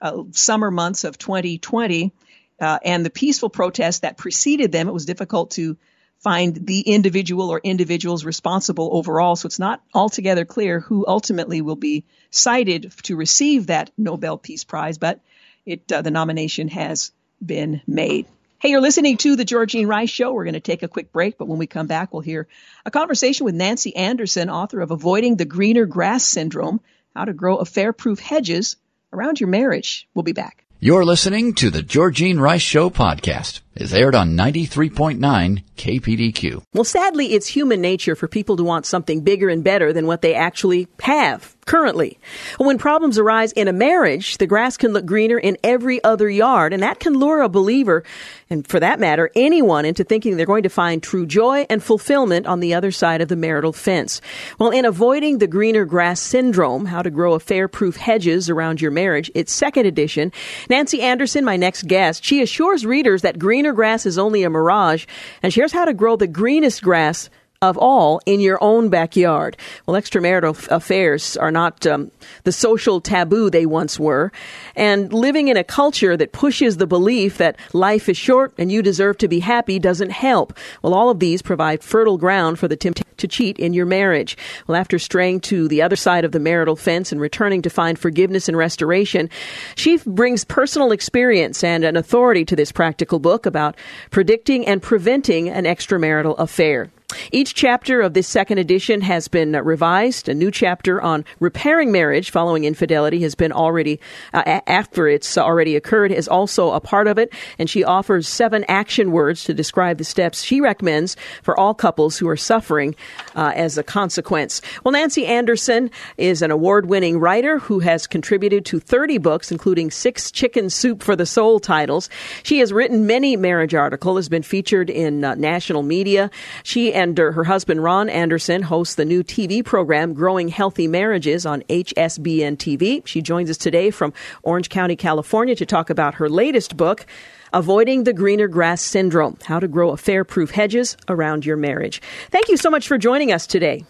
uh, 0.00 0.22
summer 0.32 0.70
months 0.70 1.04
of 1.04 1.18
2020 1.18 2.12
uh, 2.60 2.78
and 2.84 3.04
the 3.04 3.10
peaceful 3.10 3.50
protests 3.50 4.00
that 4.00 4.16
preceded 4.16 4.72
them, 4.72 4.88
it 4.88 4.94
was 4.94 5.06
difficult 5.06 5.52
to 5.52 5.76
find 6.18 6.66
the 6.66 6.80
individual 6.80 7.50
or 7.50 7.60
individuals 7.62 8.24
responsible 8.24 8.90
overall. 8.92 9.36
So 9.36 9.46
it's 9.46 9.58
not 9.58 9.82
altogether 9.94 10.44
clear 10.44 10.80
who 10.80 11.06
ultimately 11.06 11.60
will 11.60 11.76
be 11.76 12.04
cited 12.30 12.92
to 13.04 13.16
receive 13.16 13.66
that 13.66 13.90
Nobel 13.96 14.36
Peace 14.36 14.64
Prize, 14.64 14.98
but 14.98 15.20
it 15.64 15.90
uh, 15.92 16.02
the 16.02 16.10
nomination 16.10 16.68
has 16.68 17.12
been 17.44 17.80
made. 17.86 18.26
Hey, 18.60 18.70
you're 18.70 18.80
listening 18.80 19.16
to 19.18 19.36
the 19.36 19.44
Georgene 19.44 19.86
Rice 19.86 20.10
Show. 20.10 20.32
We're 20.32 20.44
going 20.44 20.54
to 20.54 20.60
take 20.60 20.82
a 20.82 20.88
quick 20.88 21.12
break, 21.12 21.38
but 21.38 21.46
when 21.46 21.58
we 21.58 21.68
come 21.68 21.86
back, 21.86 22.12
we'll 22.12 22.22
hear 22.22 22.48
a 22.84 22.90
conversation 22.90 23.44
with 23.44 23.54
Nancy 23.54 23.94
Anderson, 23.94 24.50
author 24.50 24.80
of 24.80 24.90
Avoiding 24.90 25.36
the 25.36 25.44
Greener 25.44 25.86
Grass 25.86 26.24
Syndrome 26.24 26.80
How 27.14 27.24
to 27.24 27.32
Grow 27.32 27.58
Affair 27.58 27.92
Proof 27.92 28.18
Hedges 28.18 28.76
Around 29.12 29.38
Your 29.38 29.48
Marriage. 29.48 30.08
We'll 30.12 30.24
be 30.24 30.32
back. 30.32 30.64
You're 30.80 31.04
listening 31.04 31.54
to 31.54 31.70
the 31.70 31.82
Georgene 31.82 32.40
Rice 32.40 32.62
Show 32.62 32.88
podcast. 32.88 33.62
It's 33.74 33.92
aired 33.92 34.14
on 34.14 34.36
93.9 34.36 35.64
KPDQ. 35.76 36.62
Well, 36.72 36.84
sadly, 36.84 37.34
it's 37.34 37.48
human 37.48 37.80
nature 37.80 38.14
for 38.14 38.28
people 38.28 38.56
to 38.56 38.64
want 38.64 38.86
something 38.86 39.22
bigger 39.22 39.48
and 39.48 39.64
better 39.64 39.92
than 39.92 40.06
what 40.06 40.22
they 40.22 40.34
actually 40.34 40.86
have 41.00 41.56
currently. 41.68 42.18
When 42.56 42.78
problems 42.78 43.18
arise 43.18 43.52
in 43.52 43.68
a 43.68 43.72
marriage, 43.72 44.38
the 44.38 44.46
grass 44.46 44.76
can 44.76 44.92
look 44.92 45.04
greener 45.04 45.38
in 45.38 45.58
every 45.62 46.02
other 46.02 46.28
yard, 46.28 46.72
and 46.72 46.82
that 46.82 46.98
can 46.98 47.12
lure 47.12 47.42
a 47.42 47.48
believer, 47.48 48.02
and 48.50 48.66
for 48.66 48.80
that 48.80 48.98
matter, 48.98 49.30
anyone, 49.36 49.84
into 49.84 50.02
thinking 50.02 50.36
they're 50.36 50.46
going 50.46 50.62
to 50.62 50.70
find 50.70 51.02
true 51.02 51.26
joy 51.26 51.66
and 51.68 51.82
fulfillment 51.82 52.46
on 52.46 52.60
the 52.60 52.72
other 52.72 52.90
side 52.90 53.20
of 53.20 53.28
the 53.28 53.36
marital 53.36 53.74
fence. 53.74 54.22
Well, 54.58 54.70
in 54.70 54.86
avoiding 54.86 55.38
the 55.38 55.46
greener 55.46 55.84
grass 55.84 56.20
syndrome, 56.20 56.86
how 56.86 57.02
to 57.02 57.10
grow 57.10 57.34
affair 57.34 57.68
proof 57.68 57.96
hedges 57.96 58.48
around 58.48 58.80
your 58.80 58.90
marriage, 58.90 59.30
its 59.34 59.52
second 59.52 59.84
edition, 59.84 60.32
Nancy 60.70 61.02
Anderson, 61.02 61.44
my 61.44 61.58
next 61.58 61.86
guest, 61.86 62.24
she 62.24 62.40
assures 62.40 62.86
readers 62.86 63.20
that 63.22 63.38
greener 63.38 63.74
grass 63.74 64.06
is 64.06 64.16
only 64.16 64.42
a 64.42 64.50
mirage 64.50 65.04
and 65.42 65.52
shares 65.52 65.72
how 65.72 65.84
to 65.84 65.92
grow 65.92 66.16
the 66.16 66.26
greenest 66.26 66.82
grass 66.82 67.28
of 67.60 67.76
all 67.76 68.20
in 68.24 68.38
your 68.38 68.56
own 68.62 68.88
backyard. 68.88 69.56
Well, 69.84 70.00
extramarital 70.00 70.68
affairs 70.68 71.36
are 71.36 71.50
not 71.50 71.84
um, 71.88 72.12
the 72.44 72.52
social 72.52 73.00
taboo 73.00 73.50
they 73.50 73.66
once 73.66 73.98
were. 73.98 74.30
And 74.76 75.12
living 75.12 75.48
in 75.48 75.56
a 75.56 75.64
culture 75.64 76.16
that 76.16 76.30
pushes 76.30 76.76
the 76.76 76.86
belief 76.86 77.38
that 77.38 77.58
life 77.72 78.08
is 78.08 78.16
short 78.16 78.54
and 78.58 78.70
you 78.70 78.80
deserve 78.80 79.18
to 79.18 79.28
be 79.28 79.40
happy 79.40 79.80
doesn't 79.80 80.10
help. 80.10 80.56
Well, 80.82 80.94
all 80.94 81.10
of 81.10 81.18
these 81.18 81.42
provide 81.42 81.82
fertile 81.82 82.16
ground 82.16 82.60
for 82.60 82.68
the 82.68 82.76
temptation 82.76 83.12
to 83.16 83.26
cheat 83.26 83.58
in 83.58 83.72
your 83.72 83.86
marriage. 83.86 84.36
Well, 84.68 84.76
after 84.76 84.96
straying 84.96 85.40
to 85.40 85.66
the 85.66 85.82
other 85.82 85.96
side 85.96 86.24
of 86.24 86.30
the 86.30 86.38
marital 86.38 86.76
fence 86.76 87.10
and 87.10 87.20
returning 87.20 87.62
to 87.62 87.70
find 87.70 87.98
forgiveness 87.98 88.46
and 88.46 88.56
restoration, 88.56 89.30
she 89.74 89.96
brings 90.06 90.44
personal 90.44 90.92
experience 90.92 91.64
and 91.64 91.82
an 91.82 91.96
authority 91.96 92.44
to 92.44 92.54
this 92.54 92.70
practical 92.70 93.18
book 93.18 93.46
about 93.46 93.76
predicting 94.12 94.64
and 94.64 94.80
preventing 94.80 95.48
an 95.48 95.64
extramarital 95.64 96.38
affair. 96.38 96.88
Each 97.32 97.54
chapter 97.54 98.02
of 98.02 98.12
this 98.12 98.28
second 98.28 98.58
edition 98.58 99.00
has 99.00 99.28
been 99.28 99.52
revised. 99.52 100.28
A 100.28 100.34
new 100.34 100.50
chapter 100.50 101.00
on 101.00 101.24
repairing 101.40 101.90
marriage 101.90 102.30
following 102.30 102.64
infidelity 102.64 103.22
has 103.22 103.34
been 103.34 103.50
already, 103.50 103.98
uh, 104.34 104.60
after 104.66 105.08
it's 105.08 105.38
already 105.38 105.74
occurred, 105.74 106.12
is 106.12 106.28
also 106.28 106.72
a 106.72 106.80
part 106.80 107.06
of 107.06 107.16
it. 107.16 107.32
And 107.58 107.70
she 107.70 107.82
offers 107.82 108.28
seven 108.28 108.62
action 108.68 109.10
words 109.10 109.44
to 109.44 109.54
describe 109.54 109.96
the 109.96 110.04
steps 110.04 110.42
she 110.42 110.60
recommends 110.60 111.16
for 111.42 111.58
all 111.58 111.72
couples 111.72 112.18
who 112.18 112.28
are 112.28 112.36
suffering 112.36 112.94
uh, 113.34 113.52
as 113.54 113.78
a 113.78 113.82
consequence. 113.82 114.60
Well, 114.84 114.92
Nancy 114.92 115.24
Anderson 115.24 115.90
is 116.18 116.42
an 116.42 116.50
award 116.50 116.86
winning 116.90 117.18
writer 117.18 117.58
who 117.58 117.78
has 117.78 118.06
contributed 118.06 118.66
to 118.66 118.80
30 118.80 119.16
books, 119.16 119.50
including 119.50 119.90
six 119.90 120.30
Chicken 120.30 120.68
Soup 120.68 121.02
for 121.02 121.16
the 121.16 121.24
Soul 121.26 121.58
titles. 121.58 122.10
She 122.42 122.58
has 122.58 122.70
written 122.70 123.06
many 123.06 123.34
marriage 123.34 123.74
articles, 123.74 124.18
has 124.18 124.28
been 124.28 124.42
featured 124.42 124.90
in 124.90 125.24
uh, 125.24 125.34
national 125.36 125.82
media. 125.82 126.30
She 126.62 126.97
and 126.98 127.16
her 127.16 127.44
husband 127.44 127.84
Ron 127.84 128.08
Anderson 128.08 128.60
hosts 128.60 128.96
the 128.96 129.04
new 129.04 129.22
TV 129.22 129.64
program 129.64 130.14
Growing 130.14 130.48
Healthy 130.48 130.88
Marriages 130.88 131.46
on 131.46 131.62
HSBN 131.68 132.56
TV. 132.56 133.06
She 133.06 133.22
joins 133.22 133.48
us 133.48 133.56
today 133.56 133.92
from 133.92 134.12
Orange 134.42 134.68
County, 134.68 134.96
California 134.96 135.54
to 135.54 135.64
talk 135.64 135.90
about 135.90 136.14
her 136.14 136.28
latest 136.28 136.76
book, 136.76 137.06
Avoiding 137.52 138.02
the 138.02 138.12
Greener 138.12 138.48
Grass 138.48 138.82
Syndrome 138.82 139.38
How 139.44 139.60
to 139.60 139.68
Grow 139.68 139.92
Affair 139.92 140.24
Proof 140.24 140.50
Hedges 140.50 140.96
Around 141.08 141.46
Your 141.46 141.56
Marriage. 141.56 142.02
Thank 142.30 142.48
you 142.48 142.56
so 142.56 142.68
much 142.68 142.88
for 142.88 142.98
joining 142.98 143.30
us 143.30 143.46
today. 143.46 143.84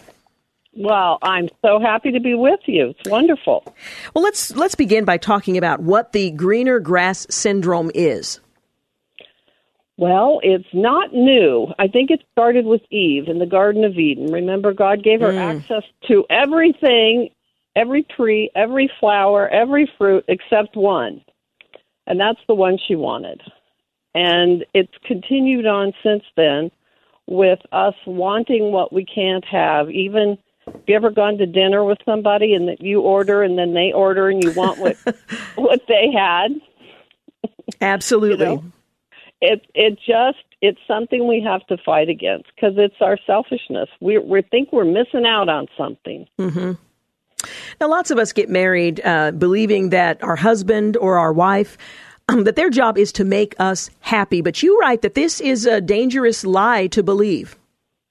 Well, 0.75 1.17
I'm 1.23 1.49
so 1.65 1.81
happy 1.81 2.13
to 2.13 2.21
be 2.21 2.35
with 2.35 2.61
you. 2.67 2.95
It's 2.99 3.09
wonderful. 3.09 3.65
Well, 4.15 4.23
let's 4.23 4.55
let's 4.55 4.75
begin 4.75 5.07
by 5.07 5.17
talking 5.17 5.57
about 5.57 5.81
what 5.81 6.13
the 6.13 6.31
greener 6.33 6.79
grass 6.79 7.27
syndrome 7.31 7.91
is. 7.95 8.39
Well, 9.99 10.39
it's 10.45 10.69
not 10.73 11.13
new. 11.13 11.75
I 11.77 11.89
think 11.89 12.13
it 12.13 12.23
started 12.31 12.65
with 12.65 12.83
Eve 12.89 13.27
in 13.27 13.41
the 13.41 13.47
Garden 13.47 13.85
of 13.85 13.99
Eden. 13.99 14.33
Remember, 14.33 14.73
God 14.73 15.03
gave 15.03 15.21
her 15.21 15.33
mm. 15.33 15.39
access 15.39 15.83
to 16.07 16.25
everything, 16.31 17.31
every 17.75 18.05
tree, 18.05 18.49
every 18.55 18.89
flower, 19.01 19.49
every 19.49 19.91
fruit 19.99 20.25
except 20.29 20.77
one. 20.77 21.21
And 22.07 22.19
that's 22.19 22.39
the 22.47 22.55
one 22.55 22.79
she 22.87 22.95
wanted. 22.95 23.43
And 24.15 24.65
it's 24.73 24.95
continued 25.05 25.67
on 25.67 25.93
since 26.05 26.23
then 26.37 26.71
with 27.27 27.59
us 27.73 27.95
wanting 28.07 28.71
what 28.71 28.93
we 28.93 29.05
can't 29.05 29.45
have. 29.47 29.91
Even 29.91 30.39
have 30.67 30.81
you 30.87 30.95
ever 30.95 31.11
gone 31.11 31.39
to 31.39 31.47
dinner 31.47 31.85
with 31.85 31.99
somebody 32.05 32.55
and 32.55 32.69
that 32.69 32.81
you 32.81 33.01
order 33.01 33.43
and 33.43 33.59
then 33.59 33.75
they 33.75 33.91
order 33.93 34.29
and 34.29 34.45
you 34.45 34.53
want 34.53 34.79
what 34.79 34.97
what 35.57 35.81
they 35.89 36.13
had? 36.13 36.53
Absolutely. 37.81 38.47
You 38.47 38.55
know? 38.55 38.73
It 39.41 39.67
it 39.75 39.99
just 39.99 40.45
it's 40.61 40.81
something 40.87 41.27
we 41.29 41.41
have 41.41 41.67
to 41.69 41.77
fight 41.85 42.09
against 42.09 42.47
because 42.55 42.75
it's 42.77 42.97
our 43.01 43.19
selfishness. 43.27 43.89
We 44.01 44.19
we 44.19 44.43
think 44.43 44.73
we're 44.73 44.85
missing 44.85 45.27
out 45.27 45.49
on 45.49 45.67
something. 45.77 46.27
Mm-hmm. 46.39 46.73
Now, 47.81 47.89
lots 47.89 48.11
of 48.11 48.19
us 48.19 48.33
get 48.33 48.49
married 48.49 49.01
uh, 49.05 49.31
believing 49.31 49.91
that 49.91 50.23
our 50.23 50.37
husband 50.37 50.97
or 50.97 51.19
our 51.19 51.33
wife. 51.33 51.79
Um, 52.31 52.45
that 52.45 52.57
their 52.57 52.69
job 52.69 52.99
is 52.99 53.11
to 53.13 53.25
make 53.25 53.55
us 53.59 53.89
happy. 54.01 54.43
But 54.43 54.63
you 54.63 54.79
write 54.79 55.01
that 55.01 55.15
this 55.15 55.41
is 55.41 55.65
a 55.65 55.81
dangerous 55.81 56.45
lie 56.45 56.87
to 56.89 57.03
believe. 57.03 57.57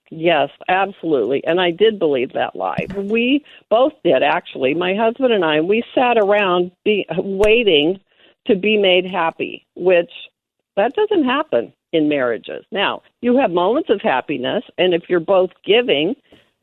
Yes, 0.10 0.50
absolutely. 0.68 1.44
And 1.46 1.62
I 1.62 1.70
did 1.70 2.00
believe 2.00 2.34
that 2.34 2.56
lie. 2.56 2.88
We 2.96 3.46
both 3.70 3.94
did, 4.04 4.24
actually. 4.24 4.74
My 4.74 4.96
husband 4.96 5.34
and 5.34 5.46
I, 5.46 5.62
we 5.62 5.84
sat 5.94 6.18
around 6.18 6.72
be, 6.84 7.06
waiting 7.16 8.00
to 8.48 8.56
be 8.56 8.78
made 8.78 9.06
happy, 9.06 9.68
which 9.76 10.10
that 10.78 10.94
doesn't 10.94 11.26
happen 11.26 11.74
in 11.92 12.08
marriages. 12.08 12.66
Now, 12.72 13.02
you 13.22 13.38
have 13.38 13.52
moments 13.52 13.90
of 13.90 14.02
happiness, 14.02 14.64
and 14.78 14.94
if 14.94 15.04
you're 15.10 15.20
both 15.20 15.52
giving, 15.66 16.16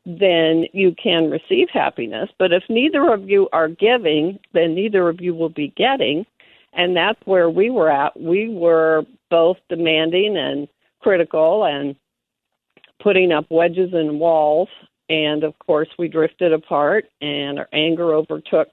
then 0.05 0.65
you 0.73 0.95
can 1.01 1.29
receive 1.29 1.67
happiness. 1.71 2.29
But 2.37 2.51
if 2.51 2.63
neither 2.69 3.11
of 3.13 3.29
you 3.29 3.49
are 3.53 3.67
giving, 3.67 4.39
then 4.53 4.75
neither 4.75 5.09
of 5.09 5.19
you 5.19 5.33
will 5.33 5.49
be 5.49 5.73
getting. 5.75 6.25
And 6.73 6.95
that's 6.95 7.19
where 7.25 7.49
we 7.49 7.69
were 7.69 7.89
at. 7.89 8.19
We 8.19 8.49
were 8.49 9.05
both 9.29 9.57
demanding 9.69 10.37
and 10.37 10.67
critical 10.99 11.65
and 11.65 11.95
putting 13.01 13.31
up 13.31 13.45
wedges 13.49 13.93
and 13.93 14.19
walls. 14.19 14.69
And 15.09 15.43
of 15.43 15.57
course, 15.59 15.89
we 15.97 16.07
drifted 16.07 16.53
apart, 16.53 17.05
and 17.21 17.59
our 17.59 17.69
anger 17.73 18.13
overtook 18.13 18.69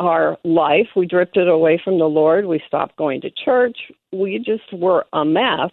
our 0.00 0.36
life. 0.44 0.88
We 0.96 1.06
drifted 1.06 1.48
away 1.48 1.80
from 1.82 1.98
the 1.98 2.06
Lord. 2.06 2.46
We 2.46 2.60
stopped 2.66 2.96
going 2.96 3.20
to 3.22 3.30
church. 3.30 3.76
We 4.14 4.38
just 4.38 4.72
were 4.72 5.04
a 5.12 5.24
mess. 5.24 5.70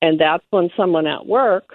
And 0.00 0.18
that's 0.20 0.44
when 0.50 0.70
someone 0.76 1.06
at 1.06 1.26
work 1.26 1.74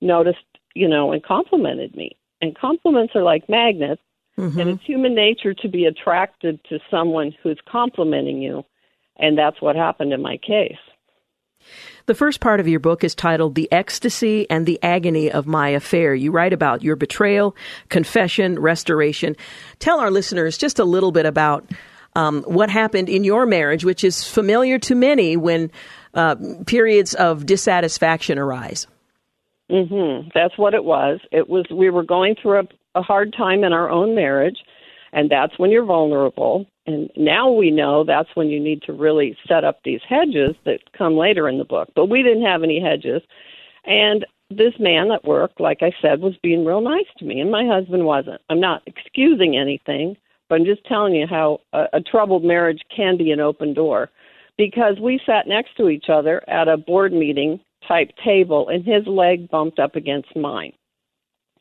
noticed, 0.00 0.38
you 0.74 0.88
know, 0.88 1.12
and 1.12 1.22
complimented 1.22 1.94
me. 1.94 2.16
And 2.40 2.56
compliments 2.56 3.14
are 3.14 3.22
like 3.22 3.48
magnets. 3.48 4.02
Mm-hmm. 4.38 4.60
And 4.60 4.70
it's 4.70 4.84
human 4.84 5.14
nature 5.14 5.52
to 5.54 5.68
be 5.68 5.84
attracted 5.84 6.60
to 6.70 6.78
someone 6.90 7.34
who's 7.42 7.60
complimenting 7.70 8.40
you. 8.40 8.64
And 9.18 9.36
that's 9.36 9.60
what 9.60 9.76
happened 9.76 10.12
in 10.12 10.22
my 10.22 10.38
case. 10.38 10.78
The 12.06 12.14
first 12.14 12.40
part 12.40 12.58
of 12.58 12.66
your 12.66 12.80
book 12.80 13.04
is 13.04 13.14
titled 13.14 13.54
The 13.54 13.70
Ecstasy 13.70 14.48
and 14.48 14.64
the 14.64 14.78
Agony 14.82 15.30
of 15.30 15.46
My 15.46 15.68
Affair. 15.68 16.14
You 16.14 16.32
write 16.32 16.54
about 16.54 16.82
your 16.82 16.96
betrayal, 16.96 17.54
confession, 17.90 18.58
restoration. 18.58 19.36
Tell 19.78 20.00
our 20.00 20.10
listeners 20.10 20.56
just 20.56 20.78
a 20.78 20.84
little 20.84 21.12
bit 21.12 21.26
about 21.26 21.66
um, 22.14 22.42
what 22.42 22.70
happened 22.70 23.08
in 23.08 23.24
your 23.24 23.46
marriage, 23.46 23.84
which 23.84 24.04
is 24.04 24.24
familiar 24.24 24.78
to 24.80 24.94
many 24.94 25.36
when 25.36 25.70
uh, 26.14 26.36
periods 26.66 27.14
of 27.14 27.46
dissatisfaction 27.46 28.38
arise. 28.38 28.86
Mm-hmm. 29.70 30.28
That's 30.34 30.58
what 30.58 30.74
it 30.74 30.84
was. 30.84 31.20
It 31.30 31.48
was 31.48 31.64
we 31.70 31.90
were 31.90 32.02
going 32.02 32.34
through 32.40 32.60
a, 32.60 32.68
a 32.96 33.02
hard 33.02 33.32
time 33.36 33.62
in 33.62 33.72
our 33.72 33.88
own 33.88 34.14
marriage, 34.14 34.58
and 35.12 35.30
that's 35.30 35.58
when 35.58 35.70
you're 35.70 35.84
vulnerable. 35.84 36.66
And 36.86 37.08
now 37.16 37.50
we 37.50 37.70
know 37.70 38.04
that's 38.04 38.34
when 38.34 38.48
you 38.48 38.58
need 38.58 38.82
to 38.82 38.92
really 38.92 39.36
set 39.46 39.62
up 39.62 39.80
these 39.84 40.00
hedges 40.08 40.56
that 40.64 40.80
come 40.96 41.16
later 41.16 41.48
in 41.48 41.58
the 41.58 41.64
book. 41.64 41.90
But 41.94 42.06
we 42.06 42.22
didn't 42.22 42.46
have 42.46 42.64
any 42.64 42.80
hedges. 42.80 43.22
And 43.84 44.26
this 44.50 44.74
man 44.80 45.12
at 45.12 45.24
work, 45.24 45.52
like 45.60 45.78
I 45.82 45.92
said, 46.02 46.20
was 46.20 46.36
being 46.42 46.64
real 46.64 46.80
nice 46.80 47.06
to 47.18 47.24
me, 47.24 47.40
and 47.40 47.50
my 47.50 47.64
husband 47.64 48.04
wasn't. 48.04 48.40
I'm 48.50 48.60
not 48.60 48.82
excusing 48.86 49.56
anything, 49.56 50.16
but 50.50 50.56
I'm 50.56 50.66
just 50.66 50.84
telling 50.84 51.14
you 51.14 51.26
how 51.26 51.60
a, 51.72 51.84
a 51.94 52.00
troubled 52.00 52.44
marriage 52.44 52.82
can 52.94 53.16
be 53.16 53.30
an 53.30 53.40
open 53.40 53.72
door. 53.72 54.10
Because 54.58 54.98
we 55.00 55.18
sat 55.24 55.46
next 55.46 55.76
to 55.78 55.88
each 55.88 56.10
other 56.12 56.42
at 56.50 56.68
a 56.68 56.76
board 56.76 57.14
meeting 57.14 57.60
type 57.88 58.10
table, 58.22 58.68
and 58.68 58.84
his 58.84 59.06
leg 59.06 59.48
bumped 59.48 59.78
up 59.78 59.96
against 59.96 60.36
mine. 60.36 60.72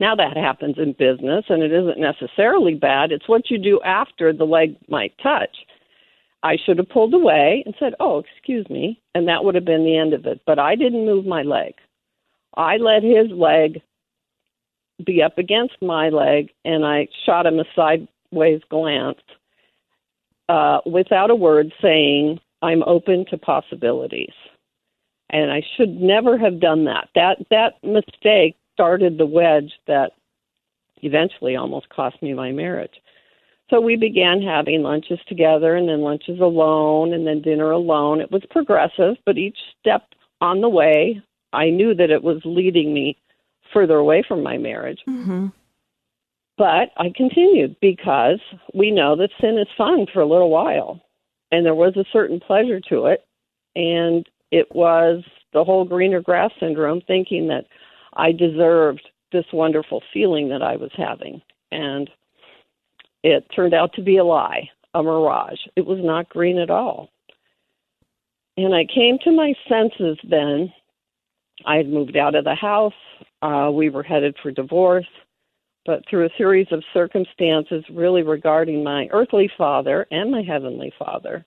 Now 0.01 0.15
that 0.15 0.35
happens 0.35 0.75
in 0.77 0.93
business, 0.93 1.45
and 1.47 1.63
it 1.63 1.71
isn't 1.71 1.97
necessarily 1.97 2.73
bad. 2.73 3.13
It's 3.13 3.29
what 3.29 3.49
you 3.49 3.57
do 3.57 3.79
after 3.85 4.33
the 4.33 4.43
leg 4.43 4.75
might 4.89 5.13
touch. 5.23 5.55
I 6.43 6.57
should 6.57 6.77
have 6.77 6.89
pulled 6.89 7.13
away 7.13 7.63
and 7.65 7.75
said, 7.79 7.93
"Oh, 7.99 8.19
excuse 8.19 8.69
me," 8.69 8.99
and 9.13 9.27
that 9.27 9.43
would 9.43 9.55
have 9.55 9.65
been 9.65 9.85
the 9.85 9.97
end 9.97 10.13
of 10.13 10.25
it. 10.25 10.41
But 10.45 10.59
I 10.59 10.75
didn't 10.75 11.05
move 11.05 11.25
my 11.25 11.43
leg. 11.43 11.75
I 12.55 12.77
let 12.77 13.03
his 13.03 13.29
leg 13.31 13.81
be 15.05 15.21
up 15.21 15.37
against 15.37 15.81
my 15.81 16.09
leg, 16.09 16.49
and 16.65 16.85
I 16.85 17.07
shot 17.25 17.45
him 17.45 17.59
a 17.59 17.65
sideways 18.31 18.61
glance 18.69 19.19
uh, 20.47 20.79
without 20.85 21.29
a 21.29 21.35
word, 21.35 21.71
saying, 21.81 22.39
"I'm 22.61 22.83
open 22.83 23.25
to 23.29 23.37
possibilities." 23.37 24.33
And 25.31 25.51
I 25.51 25.61
should 25.77 26.01
never 26.01 26.37
have 26.37 26.59
done 26.59 26.85
that. 26.85 27.09
That 27.15 27.37
that 27.51 27.83
mistake 27.83 28.55
started 28.73 29.17
the 29.17 29.25
wedge 29.25 29.73
that 29.87 30.13
eventually 31.01 31.55
almost 31.55 31.89
cost 31.89 32.21
me 32.21 32.33
my 32.33 32.51
marriage. 32.51 33.01
So 33.69 33.79
we 33.79 33.95
began 33.95 34.41
having 34.41 34.81
lunches 34.81 35.19
together 35.27 35.75
and 35.75 35.87
then 35.87 36.01
lunches 36.01 36.39
alone 36.39 37.13
and 37.13 37.27
then 37.27 37.41
dinner 37.41 37.69
alone. 37.69 38.19
It 38.19 38.31
was 38.31 38.41
progressive, 38.49 39.15
but 39.25 39.37
each 39.37 39.57
step 39.79 40.07
on 40.41 40.61
the 40.61 40.69
way, 40.69 41.21
I 41.53 41.69
knew 41.69 41.93
that 41.93 42.09
it 42.09 42.23
was 42.23 42.41
leading 42.45 42.93
me 42.93 43.17
further 43.71 43.97
away 43.97 44.23
from 44.27 44.41
my 44.41 44.57
marriage. 44.57 45.01
Mm-hmm. 45.07 45.47
But 46.59 46.91
I 46.97 47.09
continued 47.15 47.77
because 47.79 48.41
we 48.73 48.91
know 48.91 49.15
that 49.15 49.29
sin 49.39 49.57
is 49.57 49.67
fun 49.77 50.05
for 50.11 50.19
a 50.19 50.27
little 50.27 50.49
while. 50.49 51.01
And 51.53 51.65
there 51.65 51.73
was 51.73 51.95
a 51.95 52.03
certain 52.11 52.41
pleasure 52.41 52.81
to 52.89 53.05
it. 53.05 53.25
And 53.77 54.27
it 54.51 54.67
was 54.75 55.23
the 55.53 55.63
whole 55.63 55.85
greener 55.85 56.21
grass 56.21 56.51
syndrome, 56.59 57.01
thinking 57.07 57.47
that 57.47 57.63
I 58.17 58.33
deserved 58.33 59.07
this 59.31 59.45
wonderful 59.53 60.03
feeling 60.11 60.49
that 60.49 60.61
I 60.61 60.75
was 60.75 60.91
having. 60.97 61.41
And 61.71 62.09
it 63.23 63.45
turned 63.55 63.73
out 63.73 63.93
to 63.93 64.01
be 64.01 64.17
a 64.17 64.25
lie, 64.25 64.69
a 64.93 65.01
mirage. 65.01 65.59
It 65.77 65.85
was 65.85 65.99
not 66.01 66.27
green 66.27 66.57
at 66.57 66.69
all. 66.69 67.09
And 68.57 68.75
I 68.75 68.83
came 68.93 69.17
to 69.23 69.31
my 69.31 69.53
senses 69.69 70.17
then. 70.29 70.73
I 71.65 71.77
had 71.77 71.87
moved 71.87 72.17
out 72.17 72.35
of 72.35 72.43
the 72.43 72.55
house. 72.55 72.91
Uh, 73.41 73.71
we 73.73 73.89
were 73.89 74.03
headed 74.03 74.35
for 74.43 74.51
divorce. 74.51 75.07
But 75.89 76.07
through 76.07 76.27
a 76.27 76.37
series 76.37 76.67
of 76.69 76.83
circumstances, 76.93 77.83
really 77.89 78.21
regarding 78.21 78.83
my 78.83 79.07
earthly 79.09 79.49
father 79.57 80.05
and 80.11 80.29
my 80.29 80.43
heavenly 80.43 80.93
father, 80.99 81.43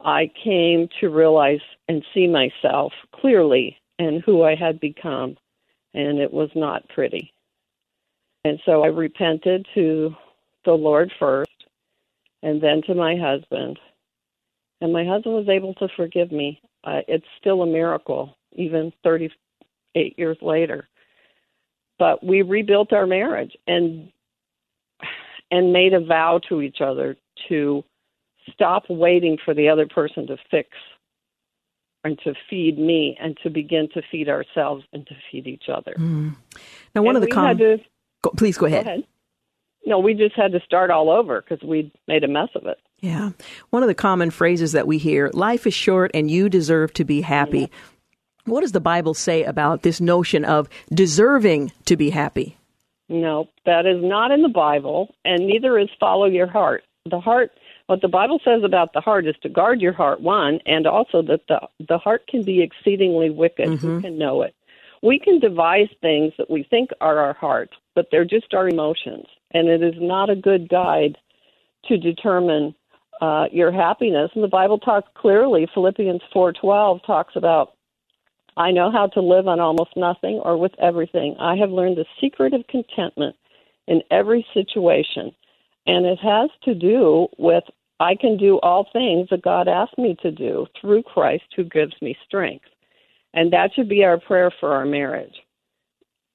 I 0.00 0.30
came 0.44 0.88
to 1.00 1.08
realize 1.08 1.58
and 1.88 2.04
see 2.14 2.28
myself 2.28 2.92
clearly 3.12 3.76
and 3.98 4.22
who 4.22 4.44
I 4.44 4.54
had 4.54 4.78
become 4.78 5.36
and 5.94 6.20
it 6.20 6.32
was 6.32 6.48
not 6.54 6.88
pretty. 6.90 7.32
And 8.44 8.60
so 8.64 8.84
I 8.84 8.86
repented 8.86 9.66
to 9.74 10.14
the 10.64 10.74
Lord 10.74 11.10
first 11.18 11.64
and 12.44 12.62
then 12.62 12.82
to 12.86 12.94
my 12.94 13.16
husband. 13.16 13.80
And 14.80 14.92
my 14.92 15.04
husband 15.04 15.34
was 15.34 15.48
able 15.48 15.74
to 15.74 15.88
forgive 15.96 16.30
me. 16.30 16.60
Uh, 16.84 17.00
it's 17.08 17.26
still 17.40 17.62
a 17.62 17.66
miracle, 17.66 18.36
even 18.52 18.92
38 19.02 20.16
years 20.16 20.38
later. 20.40 20.88
But 21.98 22.24
we 22.24 22.42
rebuilt 22.42 22.92
our 22.92 23.06
marriage 23.06 23.56
and 23.66 24.10
and 25.50 25.72
made 25.72 25.94
a 25.94 26.00
vow 26.00 26.40
to 26.48 26.60
each 26.60 26.80
other 26.80 27.16
to 27.48 27.84
stop 28.52 28.84
waiting 28.88 29.38
for 29.44 29.54
the 29.54 29.68
other 29.68 29.86
person 29.86 30.26
to 30.26 30.36
fix 30.50 30.68
and 32.04 32.18
to 32.24 32.34
feed 32.48 32.78
me 32.78 33.16
and 33.20 33.36
to 33.42 33.50
begin 33.50 33.88
to 33.94 34.02
feed 34.10 34.28
ourselves 34.28 34.84
and 34.92 35.06
to 35.06 35.14
feed 35.30 35.46
each 35.46 35.64
other. 35.72 35.94
Mm. 35.98 36.36
Now, 36.94 37.02
one 37.02 37.16
and 37.16 37.24
of 37.24 37.28
the 37.28 37.34
com- 37.34 37.58
to, 37.58 37.78
go, 38.22 38.30
please 38.30 38.56
go 38.56 38.66
ahead. 38.66 38.84
go 38.84 38.90
ahead. 38.90 39.06
No, 39.84 40.00
we 40.00 40.14
just 40.14 40.34
had 40.34 40.52
to 40.52 40.60
start 40.60 40.90
all 40.90 41.10
over 41.10 41.40
because 41.40 41.66
we 41.66 41.92
made 42.08 42.24
a 42.24 42.28
mess 42.28 42.48
of 42.56 42.66
it. 42.66 42.78
Yeah. 43.00 43.30
One 43.70 43.82
of 43.82 43.88
the 43.88 43.94
common 43.94 44.30
phrases 44.30 44.72
that 44.72 44.86
we 44.86 44.98
hear 44.98 45.30
life 45.32 45.66
is 45.66 45.74
short 45.74 46.10
and 46.12 46.30
you 46.30 46.48
deserve 46.48 46.92
to 46.94 47.04
be 47.04 47.20
happy. 47.20 47.70
What 48.46 48.62
does 48.62 48.72
the 48.72 48.80
Bible 48.80 49.14
say 49.14 49.44
about 49.44 49.82
this 49.82 50.00
notion 50.00 50.44
of 50.44 50.68
deserving 50.92 51.72
to 51.84 51.96
be 51.96 52.10
happy? 52.10 52.56
No, 53.08 53.48
that 53.66 53.86
is 53.86 54.02
not 54.02 54.30
in 54.30 54.42
the 54.42 54.48
Bible, 54.48 55.14
and 55.24 55.46
neither 55.46 55.78
is 55.78 55.88
follow 56.00 56.26
your 56.26 56.48
heart. 56.48 56.82
The 57.08 57.20
heart 57.20 57.52
what 57.86 58.00
the 58.00 58.08
Bible 58.08 58.40
says 58.44 58.62
about 58.64 58.92
the 58.92 59.00
heart 59.00 59.26
is 59.26 59.36
to 59.42 59.48
guard 59.48 59.80
your 59.80 59.92
heart, 59.92 60.20
one, 60.20 60.58
and 60.66 60.86
also 60.86 61.22
that 61.22 61.42
the, 61.48 61.60
the 61.88 61.98
heart 61.98 62.26
can 62.26 62.42
be 62.42 62.62
exceedingly 62.62 63.30
wicked. 63.30 63.68
Mm-hmm. 63.68 63.86
Who 63.86 64.00
can 64.00 64.18
know 64.18 64.42
it? 64.42 64.54
We 65.02 65.20
can 65.20 65.38
devise 65.38 65.88
things 66.00 66.32
that 66.38 66.50
we 66.50 66.64
think 66.64 66.90
are 67.00 67.18
our 67.18 67.34
heart, 67.34 67.70
but 67.94 68.08
they're 68.10 68.24
just 68.24 68.54
our 68.54 68.68
emotions. 68.68 69.26
And 69.52 69.68
it 69.68 69.82
is 69.82 69.94
not 69.98 70.30
a 70.30 70.36
good 70.36 70.68
guide 70.68 71.16
to 71.84 71.96
determine 71.96 72.74
uh, 73.20 73.46
your 73.52 73.70
happiness. 73.70 74.32
And 74.34 74.42
the 74.42 74.48
Bible 74.48 74.78
talks 74.78 75.08
clearly, 75.14 75.68
Philippians 75.72 76.22
4.12 76.34 77.06
talks 77.06 77.36
about, 77.36 77.75
I 78.56 78.70
know 78.70 78.90
how 78.90 79.06
to 79.08 79.20
live 79.20 79.48
on 79.48 79.60
almost 79.60 79.96
nothing 79.96 80.40
or 80.44 80.56
with 80.56 80.72
everything. 80.78 81.36
I 81.38 81.56
have 81.56 81.70
learned 81.70 81.98
the 81.98 82.06
secret 82.20 82.54
of 82.54 82.66
contentment 82.68 83.36
in 83.86 84.02
every 84.10 84.46
situation. 84.54 85.34
And 85.86 86.06
it 86.06 86.18
has 86.18 86.50
to 86.64 86.74
do 86.74 87.28
with 87.38 87.64
I 87.98 88.14
can 88.14 88.36
do 88.36 88.58
all 88.60 88.88
things 88.92 89.28
that 89.30 89.42
God 89.42 89.68
asked 89.68 89.96
me 89.98 90.16
to 90.22 90.30
do 90.30 90.66
through 90.80 91.02
Christ 91.02 91.44
who 91.54 91.64
gives 91.64 91.94
me 92.02 92.16
strength. 92.26 92.66
And 93.32 93.52
that 93.52 93.70
should 93.74 93.88
be 93.88 94.04
our 94.04 94.18
prayer 94.18 94.50
for 94.60 94.72
our 94.72 94.84
marriage. 94.84 95.34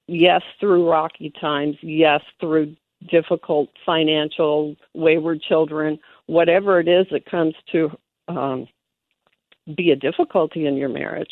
Yes, 0.07 0.41
through 0.59 0.89
rocky 0.89 1.31
times. 1.39 1.77
Yes, 1.81 2.21
through 2.39 2.75
difficult 3.09 3.69
financial, 3.85 4.75
wayward 4.93 5.41
children, 5.41 5.99
whatever 6.27 6.79
it 6.79 6.87
is 6.87 7.05
that 7.11 7.25
comes 7.25 7.55
to 7.71 7.91
um, 8.27 8.67
be 9.75 9.91
a 9.91 9.95
difficulty 9.95 10.65
in 10.65 10.75
your 10.75 10.89
marriage, 10.89 11.31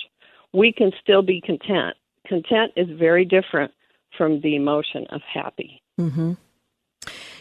we 0.54 0.72
can 0.72 0.92
still 1.02 1.22
be 1.22 1.42
content. 1.42 1.96
Content 2.28 2.72
is 2.76 2.88
very 2.98 3.26
different 3.26 3.72
from 4.18 4.42
the 4.42 4.56
emotion 4.56 5.06
of 5.10 5.22
happy. 5.22 5.82
Mm-hmm. 6.00 6.34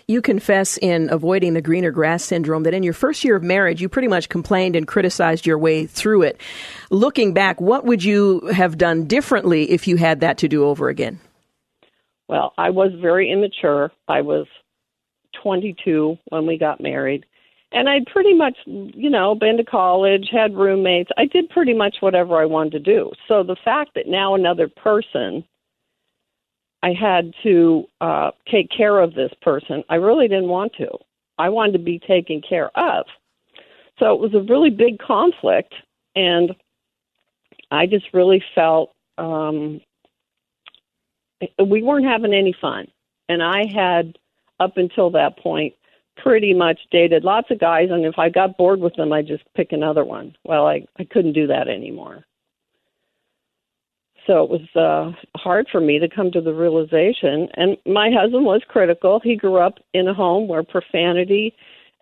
You 0.06 0.22
confess 0.22 0.78
in 0.78 1.10
Avoiding 1.10 1.52
the 1.52 1.60
Greener 1.60 1.90
Grass 1.90 2.24
Syndrome 2.24 2.62
that 2.62 2.72
in 2.72 2.82
your 2.82 2.94
first 2.94 3.24
year 3.24 3.36
of 3.36 3.42
marriage, 3.42 3.82
you 3.82 3.90
pretty 3.90 4.08
much 4.08 4.30
complained 4.30 4.74
and 4.74 4.88
criticized 4.88 5.46
your 5.46 5.58
way 5.58 5.84
through 5.84 6.22
it. 6.22 6.40
Looking 6.90 7.34
back, 7.34 7.60
what 7.60 7.84
would 7.84 8.02
you 8.02 8.40
have 8.46 8.78
done 8.78 9.04
differently 9.04 9.70
if 9.70 9.86
you 9.86 9.96
had 9.96 10.20
that 10.20 10.38
to 10.38 10.48
do 10.48 10.64
over 10.64 10.88
again? 10.88 11.20
Well, 12.26 12.54
I 12.56 12.70
was 12.70 12.92
very 13.02 13.30
immature. 13.30 13.92
I 14.06 14.22
was 14.22 14.46
22 15.42 16.16
when 16.30 16.46
we 16.46 16.56
got 16.56 16.80
married. 16.80 17.26
And 17.70 17.88
I'd 17.88 18.06
pretty 18.06 18.32
much, 18.32 18.56
you 18.64 19.10
know, 19.10 19.34
been 19.34 19.58
to 19.58 19.64
college, 19.64 20.28
had 20.32 20.56
roommates. 20.56 21.10
I 21.18 21.26
did 21.26 21.50
pretty 21.50 21.74
much 21.74 21.96
whatever 22.00 22.36
I 22.36 22.46
wanted 22.46 22.72
to 22.72 22.78
do. 22.80 23.12
So 23.26 23.42
the 23.42 23.56
fact 23.62 23.90
that 23.94 24.06
now 24.06 24.34
another 24.34 24.68
person 24.68 25.44
I 26.82 26.92
had 26.92 27.34
to 27.42 27.88
uh, 28.00 28.30
take 28.50 28.70
care 28.70 29.00
of 29.00 29.14
this 29.14 29.32
person. 29.42 29.82
I 29.88 29.96
really 29.96 30.28
didn't 30.28 30.48
want 30.48 30.72
to. 30.78 30.88
I 31.38 31.48
wanted 31.48 31.72
to 31.72 31.78
be 31.78 31.98
taken 31.98 32.40
care 32.40 32.70
of. 32.78 33.06
So 33.98 34.14
it 34.14 34.20
was 34.20 34.34
a 34.34 34.42
really 34.42 34.70
big 34.70 34.98
conflict, 34.98 35.74
and 36.14 36.54
I 37.70 37.86
just 37.86 38.06
really 38.12 38.42
felt 38.54 38.94
um, 39.18 39.80
we 41.64 41.82
weren't 41.82 42.06
having 42.06 42.32
any 42.32 42.54
fun. 42.60 42.86
And 43.28 43.42
I 43.42 43.66
had, 43.66 44.16
up 44.60 44.76
until 44.76 45.10
that 45.10 45.38
point, 45.38 45.74
pretty 46.22 46.54
much 46.54 46.78
dated 46.90 47.24
lots 47.24 47.50
of 47.50 47.58
guys, 47.58 47.88
and 47.90 48.04
if 48.04 48.18
I 48.18 48.28
got 48.28 48.56
bored 48.56 48.80
with 48.80 48.94
them, 48.94 49.12
I'd 49.12 49.26
just 49.26 49.44
pick 49.54 49.72
another 49.72 50.04
one. 50.04 50.36
Well, 50.44 50.66
I, 50.66 50.86
I 50.98 51.04
couldn't 51.04 51.32
do 51.32 51.46
that 51.46 51.68
anymore. 51.68 52.24
So 54.26 54.44
it 54.44 54.50
was 54.50 54.76
uh, 54.76 55.38
hard 55.38 55.68
for 55.72 55.80
me 55.80 55.98
to 55.98 56.08
come 56.08 56.30
to 56.32 56.42
the 56.42 56.52
realization. 56.52 57.48
And 57.54 57.78
my 57.86 58.10
husband 58.10 58.44
was 58.44 58.60
critical. 58.68 59.20
He 59.24 59.36
grew 59.36 59.56
up 59.56 59.78
in 59.94 60.06
a 60.06 60.12
home 60.12 60.48
where 60.48 60.62
profanity 60.62 61.54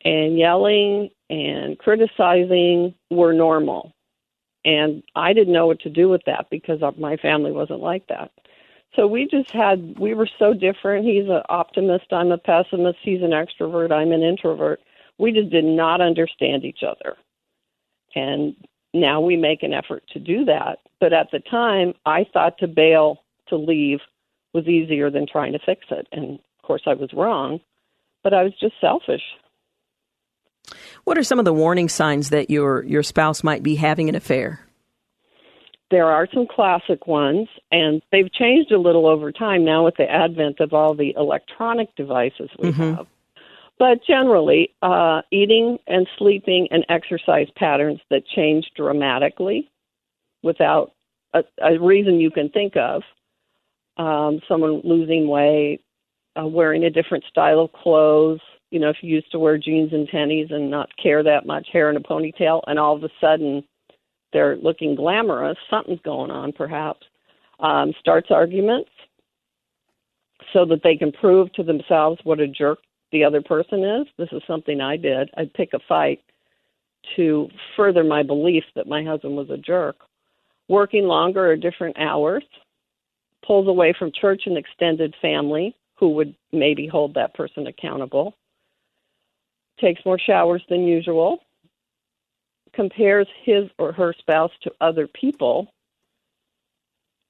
and 0.05 0.37
yelling 0.37 1.11
and 1.31 1.79
criticizing 1.79 2.95
were 3.11 3.33
normal. 3.33 3.93
And 4.65 5.05
I 5.15 5.33
didn't 5.33 5.53
know 5.53 5.69
what 5.69 5.79
to 5.81 5.91
do 5.91 6.09
with 6.09 6.23
that 6.27 6.47
because 6.51 6.81
my 6.99 7.17
family 7.19 7.53
wasn't 7.53 7.81
like 7.81 8.09
that. 8.09 8.33
So 8.95 9.07
we 9.07 9.29
just 9.31 9.51
had, 9.51 9.99
we 9.99 10.15
were 10.15 10.29
so 10.39 10.55
different. 10.55 11.05
He's 11.05 11.29
an 11.29 11.43
optimist. 11.49 12.07
I'm 12.13 12.33
a 12.33 12.39
pessimist. 12.39 12.99
He's 13.03 13.21
an 13.23 13.33
extrovert. 13.33 13.93
I'm 13.93 14.13
an 14.13 14.23
introvert. 14.23 14.81
We 15.19 15.33
just 15.33 15.51
did 15.51 15.65
not 15.65 16.01
understand 16.01 16.65
each 16.65 16.81
other. 16.83 17.17
And 18.15 18.55
now 18.95 19.21
we 19.21 19.37
make 19.37 19.63
an 19.63 19.75
effort 19.75 20.05
to 20.13 20.19
do 20.19 20.47
that. 20.47 20.79
But 21.01 21.13
at 21.13 21.31
the 21.31 21.41
time, 21.41 21.93
I 22.07 22.25
thought 22.33 22.59
to 22.59 22.67
bail, 22.67 23.23
to 23.49 23.57
leave, 23.57 24.01
was 24.55 24.67
easier 24.67 25.11
than 25.11 25.27
trying 25.31 25.53
to 25.53 25.59
fix 25.59 25.85
it. 25.91 26.09
And 26.13 26.39
of 26.39 26.63
course, 26.67 26.83
I 26.87 26.95
was 26.95 27.13
wrong, 27.13 27.61
but 28.25 28.33
I 28.33 28.43
was 28.43 28.55
just 28.59 28.75
selfish. 28.81 29.23
What 31.05 31.19
are 31.19 31.23
some 31.23 31.39
of 31.39 31.45
the 31.45 31.53
warning 31.53 31.89
signs 31.89 32.31
that 32.31 32.51
your 32.51 32.83
your 32.85 33.03
spouse 33.03 33.45
might 33.45 33.63
be 33.63 33.77
having 33.77 34.09
an 34.09 34.15
affair? 34.15 34.66
There 35.91 36.07
are 36.07 36.27
some 36.35 36.47
classic 36.47 37.07
ones, 37.07 37.49
and 37.71 38.03
they've 38.11 38.33
changed 38.33 38.73
a 38.73 38.79
little 38.79 39.07
over 39.07 39.31
time 39.31 39.65
now 39.65 39.85
with 39.85 39.97
the 39.97 40.11
advent 40.11 40.59
of 40.61 40.73
all 40.73 40.95
the 40.95 41.15
electronic 41.17 41.95
devices 41.95 42.51
we 42.59 42.71
mm-hmm. 42.71 42.95
have. 42.97 43.07
But 43.79 43.99
generally, 44.07 44.71
uh, 44.83 45.23
eating 45.31 45.79
and 45.87 46.09
sleeping 46.19 46.69
and 46.71 46.85
exercise 46.89 47.49
patterns 47.57 48.01
that 48.11 48.27
change 48.27 48.71
dramatically 48.75 49.71
without 50.43 50.93
a, 51.35 51.45
a 51.63 51.79
reason 51.79 52.21
you 52.21 52.31
can 52.31 52.49
think 52.49 52.77
of. 52.77 53.03
Um, 53.99 54.41
someone 54.49 54.83
losing 54.85 55.29
weight, 55.29 55.81
uh, 56.39 56.47
wearing 56.47 56.85
a 56.85 56.91
different 56.91 57.25
style 57.25 57.61
of 57.61 57.73
clothes. 57.73 58.41
You 58.71 58.81
know, 58.81 58.91
if 58.91 58.97
you 59.03 59.15
used 59.15 59.31
to 59.33 59.39
wear 59.39 59.57
jeans 59.57 59.93
and 59.93 60.09
tennies 60.09 60.53
and 60.53 60.71
not 60.71 60.91
care 61.03 61.23
that 61.23 61.47
much, 61.47 61.69
hair 61.73 61.89
in 61.91 61.97
a 61.97 62.01
ponytail, 62.01 62.63
and 62.67 62.79
all 62.79 62.97
of 62.97 63.05
a 63.05 63.11
sudden 63.21 63.63
they're 64.37 64.59
looking 64.59 64.95
glamorous, 64.95 65.57
something's 65.71 66.01
going 66.05 66.31
on 66.31 66.53
perhaps. 66.53 67.07
Um, 67.59 67.95
starts 67.99 68.27
arguments 68.31 68.91
so 70.53 70.67
that 70.67 70.83
they 70.85 70.95
can 70.95 71.11
prove 71.11 71.51
to 71.55 71.63
themselves 71.63 72.21
what 72.23 72.39
a 72.39 72.47
jerk 72.47 72.81
the 73.13 73.25
other 73.25 73.41
person 73.41 73.83
is. 73.83 74.07
This 74.19 74.29
is 74.33 74.43
something 74.47 74.83
I 74.83 74.99
did. 74.99 75.31
I'd 75.39 75.55
pick 75.55 75.71
a 75.73 75.79
fight 75.89 76.21
to 77.17 77.49
further 77.75 78.05
my 78.05 78.23
belief 78.23 78.65
that 78.75 78.87
my 78.87 79.03
husband 79.03 79.37
was 79.37 79.49
a 79.49 79.57
jerk. 79.57 79.97
Working 80.69 81.05
longer 81.05 81.51
or 81.51 81.57
different 81.57 81.99
hours, 81.99 82.45
pulls 83.47 83.69
away 83.69 83.95
from 83.99 84.13
church 84.13 84.43
and 84.45 84.59
extended 84.59 85.15
family, 85.23 85.75
who 85.95 86.11
would 86.11 86.35
maybe 86.53 86.87
hold 86.87 87.15
that 87.15 87.33
person 87.33 87.69
accountable, 87.69 88.35
takes 89.81 90.05
more 90.05 90.19
showers 90.19 90.63
than 90.69 90.83
usual, 90.83 91.39
compares 92.77 93.27
his 93.43 93.65
or 93.79 93.91
her 93.93 94.15
spouse 94.17 94.53
to 94.63 94.71
other 94.81 95.09
people, 95.09 95.73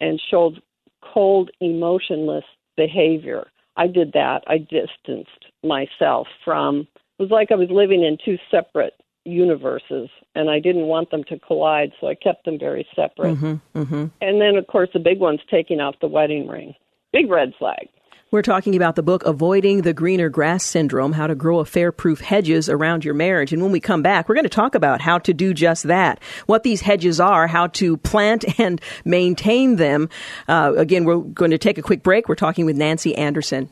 and 0.01 0.21
showed 0.31 0.61
cold, 1.01 1.51
emotionless 1.61 2.45
behavior. 2.77 3.47
I 3.77 3.87
did 3.87 4.13
that. 4.13 4.43
I 4.47 4.59
distanced 4.59 5.47
myself 5.63 6.27
from. 6.45 6.81
It 7.19 7.23
was 7.23 7.31
like 7.31 7.51
I 7.51 7.55
was 7.55 7.71
living 7.71 8.05
in 8.05 8.19
two 8.23 8.37
separate 8.51 8.95
universes, 9.25 10.11
and 10.35 10.51
I 10.51 10.61
didn't 10.61 10.87
want 10.87 11.11
them 11.11 11.25
to 11.25 11.39
collide, 11.39 11.93
so 12.01 12.09
I 12.09 12.15
kept 12.15 12.45
them 12.45 12.59
very 12.59 12.87
separate. 12.95 13.37
Mm-hmm, 13.37 13.79
mm-hmm. 13.79 14.07
And 14.21 14.41
then, 14.41 14.57
of 14.57 14.67
course, 14.67 14.91
the 14.93 14.99
big 14.99 15.19
one's 15.19 15.41
taking 15.51 15.81
off 15.81 15.95
the 16.01 16.09
wedding 16.09 16.47
ring. 16.49 16.75
Big 17.13 17.31
red 17.31 17.53
flag. 17.59 17.89
We're 18.33 18.43
talking 18.43 18.75
about 18.75 18.97
the 18.97 19.05
book 19.05 19.23
Avoiding 19.25 19.83
the 19.83 19.93
Greener 19.93 20.29
Grass 20.29 20.65
Syndrome 20.65 21.13
How 21.13 21.29
to 21.29 21.37
Grow 21.37 21.61
Affair 21.61 21.93
Proof 21.93 22.21
Hedges 22.21 22.69
Around 22.69 23.05
Your 23.05 23.15
Marriage. 23.15 23.53
And 23.53 23.63
when 23.63 23.71
we 23.71 23.79
come 23.79 24.03
back, 24.03 24.29
we're 24.29 24.35
going 24.35 24.43
to 24.43 24.49
talk 24.49 24.75
about 24.75 25.01
how 25.01 25.19
to 25.19 25.33
do 25.33 25.55
just 25.55 25.85
that, 25.85 26.21
what 26.47 26.65
these 26.65 26.81
hedges 26.81 27.21
are, 27.21 27.47
how 27.47 27.69
to 27.69 27.97
plant 27.99 28.45
and 28.59 28.81
maintain 29.05 29.77
them. 29.77 30.09
Uh, 30.49 30.73
again, 30.77 31.05
we're 31.05 31.21
going 31.21 31.53
to 31.53 31.59
take 31.59 31.79
a 31.79 31.83
quick 31.83 32.03
break. 32.03 32.29
We're 32.29 32.35
talking 32.35 32.67
with 32.67 32.77
Nancy 32.77 33.15
Anderson. 33.15 33.69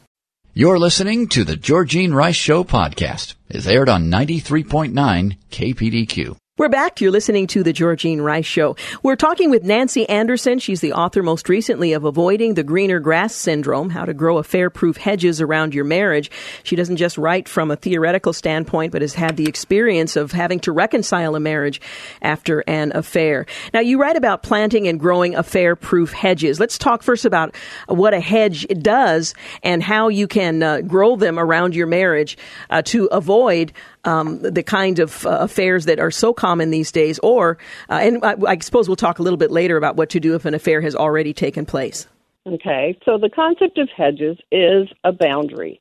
You're 0.53 0.79
listening 0.79 1.27
to 1.31 1.43
the 1.43 1.57
Georgene 1.57 2.15
Rice 2.15 2.37
Show 2.37 2.63
podcast. 2.63 3.35
It's 3.49 3.67
aired 3.67 3.89
on 3.89 4.09
93.9 4.09 5.37
KPDQ. 5.51 6.37
We're 6.57 6.69
back. 6.69 7.01
You're 7.01 7.11
listening 7.11 7.49
to 7.49 7.65
the 7.65 7.73
Georgene 7.73 8.23
Rice 8.23 8.47
Show. 8.47 8.77
We're 9.03 9.17
talking 9.17 9.51
with 9.51 9.65
Nancy 9.65 10.09
Anderson. 10.09 10.61
She's 10.61 10.81
the 10.81 10.93
author 10.93 11.21
most 11.21 11.49
recently 11.49 11.95
of 11.95 12.05
Avoiding 12.05 12.55
the 12.55 12.63
Greener 12.63 13.01
Grass 13.01 13.35
Syndrome, 13.35 13.91
How 13.91 14.05
to 14.05 14.15
Grow 14.15 14.39
Affair 14.39 14.71
Proof 14.71 14.97
Hedges 14.97 15.41
Around 15.41 15.75
Your 15.75 15.85
Marriage. 15.85 16.31
She 16.63 16.77
doesn't 16.77 16.99
just 16.99 17.19
write 17.19 17.49
from 17.49 17.73
a 17.73 17.77
theoretical 17.77 18.33
standpoint, 18.33 18.93
but 18.93 19.03
has 19.03 19.15
had 19.15 19.37
the 19.37 19.49
experience 19.49 20.15
of 20.15 20.31
having 20.31 20.61
to 20.61 20.71
reconcile 20.71 21.35
a 21.35 21.41
marriage 21.41 21.81
after 22.23 22.63
an 22.69 22.93
affair. 22.95 23.47
Now, 23.73 23.81
you 23.81 24.01
write 24.01 24.15
about 24.15 24.45
planting 24.45 24.87
and 24.87 25.01
growing 25.01 25.35
affair 25.35 25.75
proof 25.75 26.13
hedges. 26.13 26.61
Let's 26.61 26.79
talk 26.79 27.03
first 27.03 27.25
about 27.25 27.57
what 27.89 28.15
a 28.15 28.21
hedge 28.21 28.65
does 28.81 29.35
and 29.65 29.83
how 29.83 30.07
you 30.07 30.29
can 30.29 30.63
uh, 30.63 30.83
grow 30.83 31.17
them 31.17 31.37
around 31.37 31.75
your 31.75 31.89
marriage 31.89 32.39
uh, 32.71 32.83
to 32.83 33.07
avoid 33.07 33.73
um, 34.05 34.41
the 34.41 34.63
kind 34.63 34.99
of 34.99 35.27
uh, 35.27 35.39
affairs 35.41 35.85
that 35.87 35.99
are 35.99 36.11
so 36.11 36.33
common 36.33 36.71
these 36.71 36.93
days, 36.93 37.19
or, 37.21 37.59
uh, 37.89 37.95
and 37.95 38.25
I, 38.25 38.37
I 38.47 38.59
suppose 38.59 38.89
we'll 38.89 38.97
talk 38.97 39.19
a 39.19 39.23
little 39.23 39.37
bit 39.37 39.51
later 39.51 39.77
about 39.77 39.97
what 39.97 40.11
to 40.11 40.21
do 40.21 40.35
if 40.35 40.45
an 40.45 40.55
affair 40.55 40.81
has 40.81 40.95
already 40.95 41.33
taken 41.33 41.67
place. 41.67 42.07
Okay, 42.47 42.99
so 43.05 43.17
the 43.17 43.31
concept 43.31 43.79
of 43.79 43.89
hedges 43.97 44.37
is 44.53 44.89
a 45.03 45.13
boundary, 45.13 45.81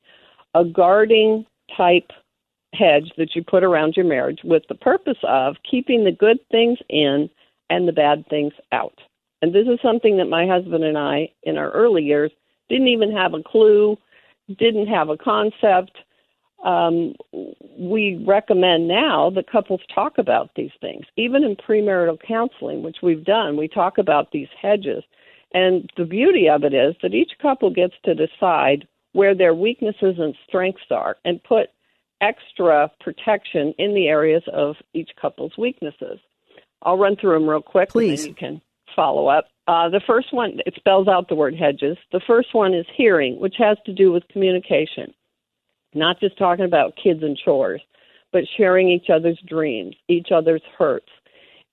a 0.54 0.64
guarding 0.64 1.46
type 1.76 2.12
hedge 2.74 3.12
that 3.18 3.36
you 3.36 3.44
put 3.44 3.64
around 3.64 3.96
your 3.96 4.06
marriage 4.06 4.40
with 4.44 4.64
the 4.70 4.76
purpose 4.76 5.18
of 5.24 5.56
keeping 5.70 6.04
the 6.04 6.12
good 6.12 6.40
things 6.50 6.80
in 6.90 7.30
and 7.70 7.88
the 7.88 7.92
bad 7.92 8.26
things 8.30 8.54
out. 8.72 8.98
And 9.42 9.54
this 9.54 9.68
is 9.68 9.80
something 9.82 10.18
that 10.18 10.26
my 10.30 10.48
husband 10.48 10.84
and 10.84 10.98
I, 10.98 11.30
in 11.44 11.58
our 11.58 11.70
early 11.72 12.04
years, 12.04 12.32
didn't 12.70 12.88
even 12.88 13.12
have 13.12 13.34
a 13.34 13.44
clue, 13.44 13.98
didn't 14.48 14.88
have 14.88 15.10
a 15.10 15.18
concept 15.18 15.98
um, 16.64 17.14
we 17.78 18.24
recommend 18.26 18.88
now 18.88 19.30
that 19.32 19.52
couples 19.52 19.82
talk 19.94 20.18
about 20.18 20.52
these 20.56 20.72
things. 20.80 21.06
Even 21.18 21.44
in 21.44 21.56
premarital 21.56 22.20
counseling, 22.26 22.84
which 22.84 22.98
we've 23.04 23.24
done, 23.24 23.58
we 23.58 23.68
talk 23.68 23.98
about 23.98 24.32
these 24.32 24.48
hedges. 24.62 25.04
And 25.54 25.90
the 25.98 26.06
beauty 26.06 26.50
of 26.50 26.64
it 26.64 26.74
is 26.74 26.96
that 27.02 27.14
each 27.14 27.32
couple 27.42 27.70
gets 27.70 27.94
to 28.06 28.16
decide 28.16 28.88
where 29.12 29.36
their 29.36 29.54
weaknesses 29.54 30.16
and 30.18 30.36
strengths 30.48 30.90
are 30.90 31.18
and 31.26 31.44
put 31.44 31.70
extra 32.22 32.90
protection 33.02 33.74
in 33.78 33.94
the 33.94 34.08
areas 34.08 34.44
of 34.52 34.76
each 34.94 35.12
couple's 35.22 35.58
weaknesses. 35.58 36.20
I'll 36.82 36.98
run 36.98 37.18
through 37.18 37.34
them 37.34 37.48
real 37.48 37.62
quick 37.62 37.90
Please. 37.90 38.22
and 38.22 38.30
you 38.30 38.36
can 38.36 38.62
follow 38.96 39.28
up. 39.28 39.46
Uh, 39.68 39.90
the 39.90 40.02
first 40.08 40.34
one, 40.34 40.60
it 40.66 40.74
spells 40.76 41.08
out 41.08 41.28
the 41.28 41.36
word 41.36 41.56
hedges. 41.56 41.98
The 42.12 42.22
first 42.26 42.54
one 42.54 42.74
is 42.74 42.86
hearing, 42.96 43.40
which 43.40 43.56
has 43.58 43.78
to 43.86 43.94
do 43.94 44.12
with 44.12 44.28
communication 44.30 45.14
not 45.96 46.20
just 46.20 46.38
talking 46.38 46.66
about 46.66 46.96
kids 47.02 47.24
and 47.24 47.38
chores, 47.38 47.82
but 48.32 48.44
sharing 48.58 48.90
each 48.90 49.10
other's 49.10 49.40
dreams, 49.48 49.96
each 50.08 50.32
other's 50.32 50.62
hurts, 50.78 51.10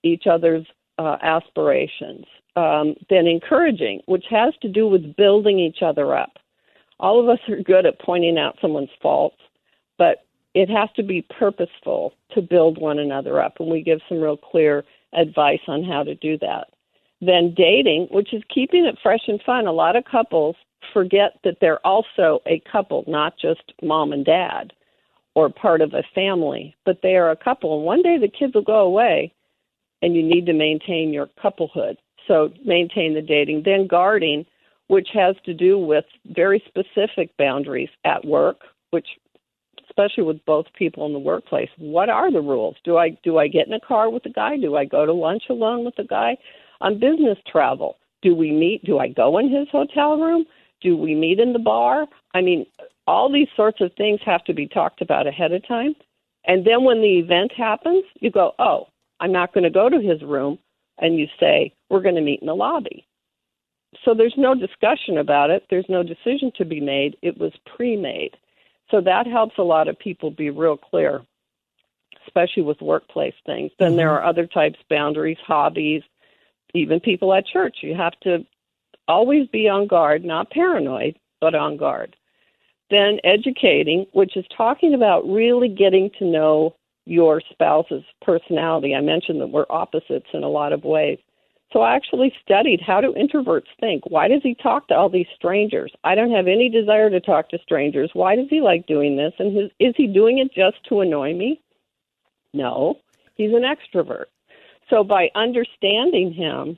each 0.03 0.27
other's 0.27 0.65
uh, 0.97 1.17
aspirations. 1.21 2.25
Um, 2.57 2.95
then 3.09 3.27
encouraging, 3.27 4.01
which 4.07 4.25
has 4.29 4.53
to 4.61 4.67
do 4.67 4.85
with 4.85 5.15
building 5.15 5.57
each 5.57 5.81
other 5.81 6.13
up. 6.13 6.33
All 6.99 7.19
of 7.19 7.29
us 7.29 7.39
are 7.47 7.61
good 7.61 7.85
at 7.85 7.99
pointing 7.99 8.37
out 8.37 8.57
someone's 8.61 8.89
faults, 9.01 9.37
but 9.97 10.25
it 10.53 10.69
has 10.69 10.89
to 10.97 11.03
be 11.03 11.25
purposeful 11.39 12.13
to 12.33 12.41
build 12.41 12.77
one 12.77 12.99
another 12.99 13.41
up, 13.41 13.59
and 13.59 13.69
we 13.69 13.81
give 13.81 14.01
some 14.09 14.19
real 14.19 14.35
clear 14.35 14.83
advice 15.13 15.61
on 15.67 15.83
how 15.83 16.03
to 16.03 16.13
do 16.15 16.37
that. 16.39 16.67
Then 17.21 17.53
dating, 17.55 18.07
which 18.11 18.33
is 18.33 18.43
keeping 18.53 18.85
it 18.85 18.97
fresh 19.01 19.27
and 19.27 19.41
fun. 19.43 19.65
A 19.65 19.71
lot 19.71 19.95
of 19.95 20.03
couples 20.05 20.55
forget 20.93 21.39
that 21.43 21.57
they're 21.61 21.85
also 21.85 22.41
a 22.45 22.61
couple, 22.71 23.03
not 23.07 23.33
just 23.39 23.73
mom 23.81 24.13
and 24.13 24.25
dad 24.25 24.73
or 25.33 25.49
part 25.49 25.81
of 25.81 25.93
a 25.93 26.03
family, 26.13 26.75
but 26.85 26.99
they 27.01 27.15
are 27.15 27.31
a 27.31 27.35
couple. 27.35 27.77
And 27.77 27.85
one 27.85 28.01
day 28.01 28.17
the 28.17 28.27
kids 28.27 28.53
will 28.53 28.63
go 28.63 28.81
away 28.81 29.33
and 30.01 30.15
you 30.15 30.23
need 30.23 30.45
to 30.47 30.53
maintain 30.53 31.13
your 31.13 31.29
couplehood. 31.41 31.97
So 32.27 32.49
maintain 32.65 33.13
the 33.13 33.21
dating. 33.21 33.63
Then 33.63 33.87
guarding, 33.87 34.45
which 34.87 35.09
has 35.13 35.35
to 35.45 35.53
do 35.53 35.77
with 35.77 36.05
very 36.25 36.61
specific 36.67 37.35
boundaries 37.37 37.89
at 38.03 38.25
work, 38.25 38.61
which 38.91 39.07
especially 39.89 40.23
with 40.23 40.43
both 40.45 40.65
people 40.77 41.05
in 41.05 41.13
the 41.13 41.19
workplace, 41.19 41.69
what 41.77 42.09
are 42.09 42.31
the 42.31 42.41
rules? 42.41 42.75
Do 42.83 42.97
I 42.97 43.09
do 43.23 43.37
I 43.37 43.47
get 43.47 43.67
in 43.67 43.73
a 43.73 43.79
car 43.79 44.09
with 44.09 44.25
a 44.25 44.29
guy? 44.29 44.57
Do 44.57 44.75
I 44.75 44.85
go 44.85 45.05
to 45.05 45.13
lunch 45.13 45.43
alone 45.49 45.85
with 45.85 45.97
a 45.99 46.03
guy? 46.03 46.37
On 46.79 46.99
business 46.99 47.37
travel, 47.49 47.97
do 48.21 48.35
we 48.35 48.51
meet? 48.51 48.83
Do 48.85 48.99
I 48.99 49.07
go 49.07 49.37
in 49.37 49.49
his 49.49 49.67
hotel 49.71 50.17
room? 50.17 50.45
Do 50.81 50.97
we 50.97 51.15
meet 51.15 51.39
in 51.39 51.53
the 51.53 51.59
bar? 51.59 52.07
I 52.33 52.41
mean, 52.41 52.65
all 53.07 53.31
these 53.31 53.47
sorts 53.55 53.81
of 53.81 53.91
things 53.97 54.19
have 54.25 54.43
to 54.45 54.53
be 54.53 54.67
talked 54.67 55.01
about 55.01 55.27
ahead 55.27 55.51
of 55.51 55.67
time. 55.67 55.95
And 56.45 56.65
then 56.65 56.83
when 56.83 57.01
the 57.01 57.19
event 57.19 57.51
happens, 57.55 58.03
you 58.19 58.31
go, 58.31 58.53
oh, 58.57 58.87
I'm 59.19 59.31
not 59.31 59.53
going 59.53 59.63
to 59.63 59.69
go 59.69 59.89
to 59.89 60.01
his 60.01 60.21
room. 60.23 60.57
And 60.97 61.17
you 61.17 61.27
say, 61.39 61.73
we're 61.89 62.01
going 62.01 62.15
to 62.15 62.21
meet 62.21 62.41
in 62.41 62.47
the 62.47 62.55
lobby. 62.55 63.05
So 64.05 64.13
there's 64.13 64.35
no 64.37 64.55
discussion 64.55 65.17
about 65.17 65.49
it. 65.49 65.65
There's 65.69 65.85
no 65.89 66.03
decision 66.03 66.51
to 66.57 66.65
be 66.65 66.79
made. 66.79 67.17
It 67.21 67.37
was 67.37 67.51
pre 67.75 67.95
made. 67.95 68.37
So 68.89 69.01
that 69.01 69.27
helps 69.27 69.57
a 69.57 69.63
lot 69.63 69.87
of 69.87 69.97
people 69.97 70.31
be 70.31 70.49
real 70.49 70.77
clear, 70.77 71.21
especially 72.27 72.63
with 72.63 72.81
workplace 72.81 73.33
things. 73.45 73.71
Then 73.79 73.89
mm-hmm. 73.89 73.97
there 73.97 74.11
are 74.11 74.23
other 74.23 74.47
types, 74.47 74.79
boundaries, 74.89 75.37
hobbies, 75.45 76.03
even 76.73 76.99
people 76.99 77.33
at 77.33 77.45
church. 77.45 77.77
You 77.81 77.95
have 77.95 78.17
to 78.21 78.45
always 79.11 79.47
be 79.49 79.69
on 79.69 79.87
guard, 79.87 80.23
not 80.25 80.49
paranoid, 80.49 81.17
but 81.39 81.53
on 81.55 81.77
guard. 81.77 82.15
then 82.91 83.19
educating, 83.23 84.05
which 84.13 84.37
is 84.37 84.45
talking 84.55 84.93
about 84.93 85.27
really 85.27 85.69
getting 85.69 86.11
to 86.19 86.25
know 86.25 86.75
your 87.05 87.41
spouse's 87.49 88.03
personality. 88.21 88.93
I 88.93 89.01
mentioned 89.01 89.41
that 89.41 89.47
we're 89.47 89.65
opposites 89.69 90.27
in 90.33 90.43
a 90.43 90.49
lot 90.49 90.73
of 90.73 90.83
ways. 90.83 91.17
So 91.73 91.81
I 91.81 91.95
actually 91.95 92.33
studied 92.43 92.81
how 92.85 92.99
do 92.99 93.13
introverts 93.13 93.71
think? 93.79 94.03
Why 94.05 94.27
does 94.27 94.41
he 94.43 94.55
talk 94.55 94.89
to 94.89 94.93
all 94.95 95.09
these 95.09 95.25
strangers? 95.33 95.91
I 96.03 96.15
don't 96.15 96.31
have 96.31 96.47
any 96.47 96.69
desire 96.69 97.09
to 97.09 97.21
talk 97.21 97.49
to 97.49 97.59
strangers. 97.63 98.11
Why 98.13 98.35
does 98.35 98.47
he 98.49 98.59
like 98.59 98.85
doing 98.87 99.15
this? 99.15 99.33
And 99.39 99.55
his, 99.55 99.71
is 99.79 99.93
he 99.95 100.07
doing 100.07 100.39
it 100.39 100.53
just 100.53 100.83
to 100.89 100.99
annoy 100.99 101.33
me? 101.33 101.61
No, 102.53 102.99
he's 103.35 103.53
an 103.53 103.63
extrovert. 103.63 104.25
So 104.89 105.05
by 105.05 105.29
understanding 105.33 106.33
him, 106.33 106.77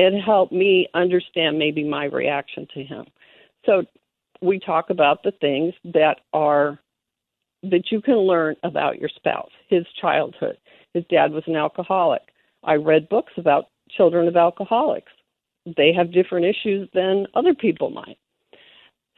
it 0.00 0.20
helped 0.20 0.52
me 0.52 0.88
understand 0.94 1.58
maybe 1.58 1.84
my 1.84 2.04
reaction 2.04 2.66
to 2.74 2.82
him. 2.82 3.06
So 3.66 3.84
we 4.40 4.58
talk 4.58 4.90
about 4.90 5.22
the 5.22 5.32
things 5.32 5.74
that 5.84 6.20
are 6.32 6.78
that 7.62 7.90
you 7.90 8.00
can 8.00 8.16
learn 8.16 8.56
about 8.62 8.98
your 8.98 9.10
spouse, 9.10 9.50
his 9.68 9.84
childhood. 10.00 10.56
His 10.94 11.04
dad 11.10 11.32
was 11.32 11.44
an 11.46 11.56
alcoholic. 11.56 12.22
I 12.64 12.74
read 12.74 13.08
books 13.10 13.34
about 13.36 13.66
children 13.90 14.26
of 14.28 14.36
alcoholics. 14.36 15.12
They 15.76 15.92
have 15.92 16.12
different 16.12 16.46
issues 16.46 16.88
than 16.94 17.26
other 17.34 17.54
people 17.54 17.90
might. 17.90 18.16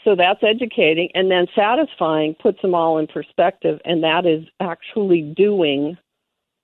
So 0.03 0.17
that's 0.17 0.43
educating 0.43 1.09
and 1.15 1.31
then 1.31 1.47
satisfying 1.55 2.35
puts 2.35 2.61
them 2.63 2.75
all 2.75 2.99
in 2.99 3.07
perspective, 3.07 3.81
and 3.85 4.03
that 4.03 4.27
is 4.27 4.45
actually 4.59 5.23
doing 5.23 5.97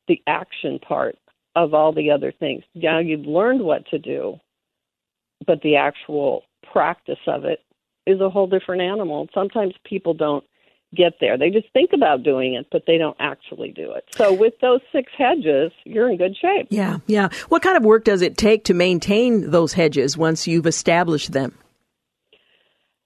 the 0.09 0.21
action 0.27 0.81
part 0.81 1.17
of 1.55 1.75
all 1.75 1.93
the 1.93 2.11
other 2.11 2.33
things. 2.33 2.63
Now 2.75 2.99
you've 2.99 3.27
learned 3.27 3.63
what 3.63 3.87
to 3.89 3.99
do, 3.99 4.39
but 5.47 5.63
the 5.63 5.77
actual 5.77 6.43
practice 6.73 7.19
of 7.27 7.45
it 7.45 7.61
is 8.07 8.21
a 8.21 8.31
whole 8.31 8.47
different 8.47 8.83
animal. 8.83 9.29
Sometimes 9.35 9.75
people 9.85 10.15
don't 10.15 10.45
get 10.97 11.15
there. 11.21 11.37
They 11.37 11.51
just 11.51 11.71
think 11.73 11.91
about 11.93 12.23
doing 12.23 12.55
it, 12.55 12.67
but 12.73 12.85
they 12.87 12.97
don't 12.97 13.17
actually 13.21 13.73
do 13.73 13.93
it. 13.93 14.05
So 14.13 14.33
with 14.33 14.55
those 14.61 14.81
six 14.91 15.13
hedges, 15.17 15.73
you're 15.85 16.11
in 16.11 16.17
good 16.17 16.37
shape. 16.37 16.69
Yeah, 16.71 16.99
yeah. 17.07 17.29
What 17.49 17.63
kind 17.63 17.77
of 17.77 17.85
work 17.85 18.05
does 18.05 18.23
it 18.23 18.39
take 18.39 18.65
to 18.65 18.75
maintain 18.75 19.51
those 19.51 19.75
hedges 19.75 20.17
once 20.17 20.47
you've 20.47 20.67
established 20.67 21.33
them? 21.33 21.59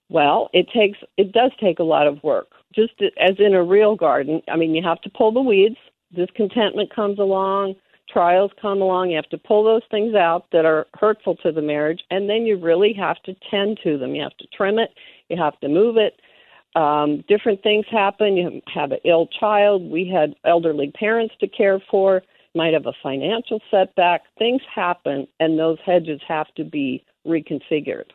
Well, 0.08 0.50
it 0.52 0.66
takes 0.74 0.98
it 1.16 1.32
does 1.32 1.52
take 1.60 1.78
a 1.78 1.84
lot 1.84 2.06
of 2.06 2.22
work. 2.22 2.48
Just 2.74 2.92
as 3.18 3.36
in 3.38 3.54
a 3.54 3.62
real 3.62 3.96
garden, 3.96 4.42
I 4.48 4.56
mean, 4.56 4.74
you 4.74 4.82
have 4.82 5.00
to 5.02 5.10
pull 5.10 5.32
the 5.32 5.40
weeds. 5.40 5.76
Discontentment 6.14 6.94
comes 6.94 7.18
along, 7.18 7.74
trials 8.12 8.50
come 8.60 8.82
along. 8.82 9.10
You 9.10 9.16
have 9.16 9.28
to 9.30 9.38
pull 9.38 9.64
those 9.64 9.82
things 9.90 10.14
out 10.14 10.46
that 10.52 10.64
are 10.64 10.86
hurtful 10.94 11.36
to 11.36 11.52
the 11.52 11.62
marriage, 11.62 12.02
and 12.10 12.28
then 12.28 12.46
you 12.46 12.56
really 12.58 12.92
have 12.94 13.22
to 13.22 13.34
tend 13.50 13.80
to 13.84 13.98
them. 13.98 14.14
You 14.14 14.22
have 14.22 14.36
to 14.38 14.46
trim 14.56 14.78
it, 14.78 14.90
you 15.28 15.36
have 15.36 15.58
to 15.60 15.68
move 15.68 15.96
it, 15.96 16.20
um, 16.74 17.22
different 17.28 17.62
things 17.62 17.84
happen. 17.90 18.36
You 18.36 18.62
have 18.72 18.92
an 18.92 18.98
ill 19.04 19.26
child. 19.26 19.90
We 19.90 20.08
had 20.08 20.34
elderly 20.44 20.90
parents 20.90 21.34
to 21.40 21.48
care 21.48 21.82
for. 21.90 22.22
Might 22.54 22.74
have 22.74 22.86
a 22.86 22.92
financial 23.02 23.60
setback. 23.70 24.22
Things 24.38 24.62
happen, 24.74 25.26
and 25.40 25.58
those 25.58 25.78
hedges 25.84 26.20
have 26.26 26.52
to 26.56 26.64
be 26.64 27.04
reconfigured. 27.26 28.10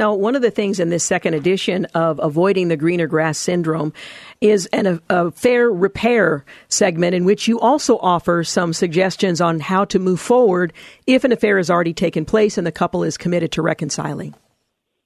Now, 0.00 0.14
one 0.14 0.34
of 0.34 0.40
the 0.40 0.50
things 0.50 0.80
in 0.80 0.88
this 0.88 1.04
second 1.04 1.34
edition 1.34 1.84
of 1.92 2.18
Avoiding 2.22 2.68
the 2.68 2.76
Greener 2.78 3.06
Grass 3.06 3.36
Syndrome 3.36 3.92
is 4.40 4.64
an 4.72 4.98
affair 5.10 5.70
repair 5.70 6.46
segment 6.68 7.14
in 7.14 7.26
which 7.26 7.46
you 7.46 7.60
also 7.60 7.98
offer 7.98 8.42
some 8.42 8.72
suggestions 8.72 9.42
on 9.42 9.60
how 9.60 9.84
to 9.84 9.98
move 9.98 10.18
forward 10.18 10.72
if 11.06 11.22
an 11.24 11.32
affair 11.32 11.58
has 11.58 11.68
already 11.68 11.92
taken 11.92 12.24
place 12.24 12.56
and 12.56 12.66
the 12.66 12.72
couple 12.72 13.04
is 13.04 13.18
committed 13.18 13.52
to 13.52 13.60
reconciling. 13.60 14.34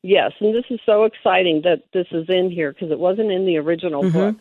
Yes, 0.05 0.31
and 0.39 0.55
this 0.55 0.67
is 0.71 0.79
so 0.87 1.03
exciting 1.03 1.63
that 1.65 1.83
this 1.93 2.07
is 2.13 2.27
in 2.29 2.49
here 2.49 2.73
because 2.73 2.93
it 2.93 2.99
wasn't 3.01 3.33
in 3.33 3.47
the 3.47 3.57
original 3.57 4.05
mm-hmm. 4.05 4.17
book. 4.17 4.37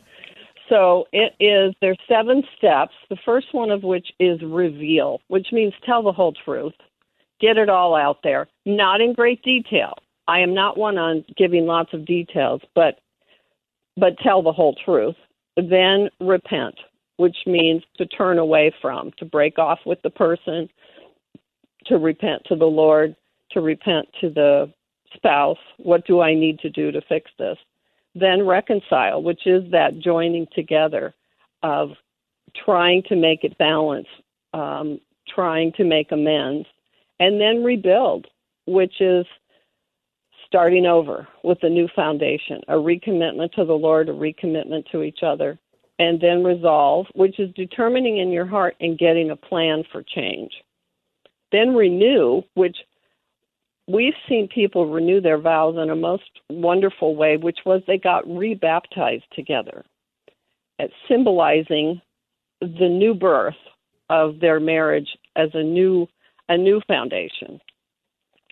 So 0.69 1.07
it 1.11 1.33
is 1.39 1.73
there's 1.81 1.97
seven 2.07 2.43
steps. 2.55 2.93
The 3.09 3.17
first 3.25 3.47
one 3.53 3.71
of 3.71 3.81
which 3.81 4.09
is 4.19 4.39
reveal, 4.43 5.19
which 5.29 5.47
means 5.51 5.73
tell 5.83 6.03
the 6.03 6.11
whole 6.11 6.33
truth. 6.45 6.75
Get 7.41 7.57
it 7.57 7.69
all 7.69 7.95
out 7.95 8.19
there, 8.23 8.47
not 8.67 9.01
in 9.01 9.13
great 9.13 9.41
detail. 9.41 9.95
I 10.27 10.39
am 10.39 10.53
not 10.53 10.77
one 10.77 10.97
on 10.97 11.25
giving 11.37 11.65
lots 11.65 11.93
of 11.93 12.05
details, 12.05 12.61
but 12.75 12.99
but 13.95 14.17
tell 14.19 14.41
the 14.41 14.51
whole 14.51 14.75
truth. 14.85 15.15
Then 15.55 16.09
repent, 16.19 16.75
which 17.17 17.37
means 17.45 17.83
to 17.97 18.07
turn 18.07 18.39
away 18.39 18.73
from, 18.81 19.11
to 19.17 19.25
break 19.25 19.59
off 19.59 19.79
with 19.85 20.01
the 20.01 20.09
person, 20.09 20.67
to 21.85 21.97
repent 21.97 22.43
to 22.45 22.55
the 22.55 22.65
Lord, 22.65 23.15
to 23.51 23.61
repent 23.61 24.07
to 24.21 24.29
the 24.29 24.73
spouse, 25.13 25.59
what 25.77 26.07
do 26.07 26.21
I 26.21 26.33
need 26.33 26.59
to 26.59 26.69
do 26.69 26.91
to 26.91 27.01
fix 27.07 27.29
this? 27.37 27.57
Then 28.15 28.45
reconcile, 28.45 29.21
which 29.21 29.45
is 29.45 29.63
that 29.71 29.99
joining 29.99 30.47
together 30.55 31.13
of 31.61 31.91
trying 32.65 33.03
to 33.09 33.15
make 33.15 33.43
it 33.43 33.57
balance, 33.57 34.07
um, 34.53 34.99
trying 35.27 35.71
to 35.73 35.83
make 35.83 36.11
amends, 36.11 36.67
and 37.19 37.39
then 37.39 37.63
rebuild, 37.63 38.27
which 38.65 39.01
is 39.01 39.25
starting 40.53 40.85
over 40.85 41.27
with 41.43 41.57
a 41.63 41.69
new 41.69 41.87
foundation, 41.95 42.61
a 42.67 42.73
recommitment 42.73 43.51
to 43.53 43.65
the 43.65 43.73
Lord, 43.73 44.07
a 44.07 44.11
recommitment 44.13 44.85
to 44.91 45.01
each 45.01 45.23
other, 45.25 45.57
and 45.97 46.21
then 46.21 46.43
resolve, 46.43 47.07
which 47.15 47.39
is 47.39 47.49
determining 47.55 48.19
in 48.19 48.29
your 48.29 48.45
heart 48.45 48.75
and 48.79 48.99
getting 48.99 49.31
a 49.31 49.35
plan 49.35 49.83
for 49.91 50.03
change. 50.03 50.51
Then 51.51 51.73
renew, 51.73 52.43
which 52.53 52.77
we've 53.87 54.13
seen 54.29 54.47
people 54.47 54.93
renew 54.93 55.21
their 55.21 55.39
vows 55.39 55.75
in 55.81 55.89
a 55.89 55.95
most 55.95 56.29
wonderful 56.51 57.15
way, 57.15 57.35
which 57.35 57.57
was 57.65 57.81
they 57.87 57.97
got 57.97 58.27
rebaptized 58.27 59.25
together, 59.33 59.83
symbolizing 61.07 61.99
the 62.61 62.89
new 62.89 63.15
birth 63.15 63.55
of 64.11 64.39
their 64.39 64.59
marriage 64.59 65.17
as 65.35 65.49
a 65.55 65.63
new 65.63 66.07
a 66.47 66.57
new 66.57 66.79
foundation. 66.87 67.59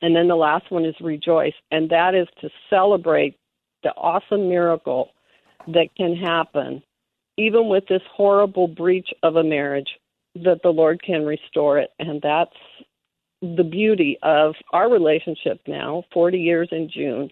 And 0.01 0.15
then 0.15 0.27
the 0.27 0.35
last 0.35 0.71
one 0.71 0.85
is 0.85 0.95
rejoice, 0.99 1.53
and 1.71 1.89
that 1.89 2.15
is 2.15 2.27
to 2.41 2.49
celebrate 2.69 3.37
the 3.83 3.89
awesome 3.89 4.49
miracle 4.49 5.09
that 5.67 5.89
can 5.95 6.15
happen 6.15 6.81
even 7.37 7.69
with 7.69 7.85
this 7.87 8.01
horrible 8.13 8.67
breach 8.67 9.09
of 9.23 9.35
a 9.35 9.43
marriage 9.43 9.87
that 10.35 10.59
the 10.63 10.69
Lord 10.69 11.01
can 11.01 11.25
restore 11.25 11.79
it 11.79 11.91
and 11.97 12.21
that's 12.21 12.55
the 13.41 13.63
beauty 13.63 14.17
of 14.21 14.53
our 14.71 14.89
relationship 14.89 15.61
now, 15.67 16.03
40 16.13 16.37
years 16.37 16.69
in 16.71 16.89
June, 16.93 17.31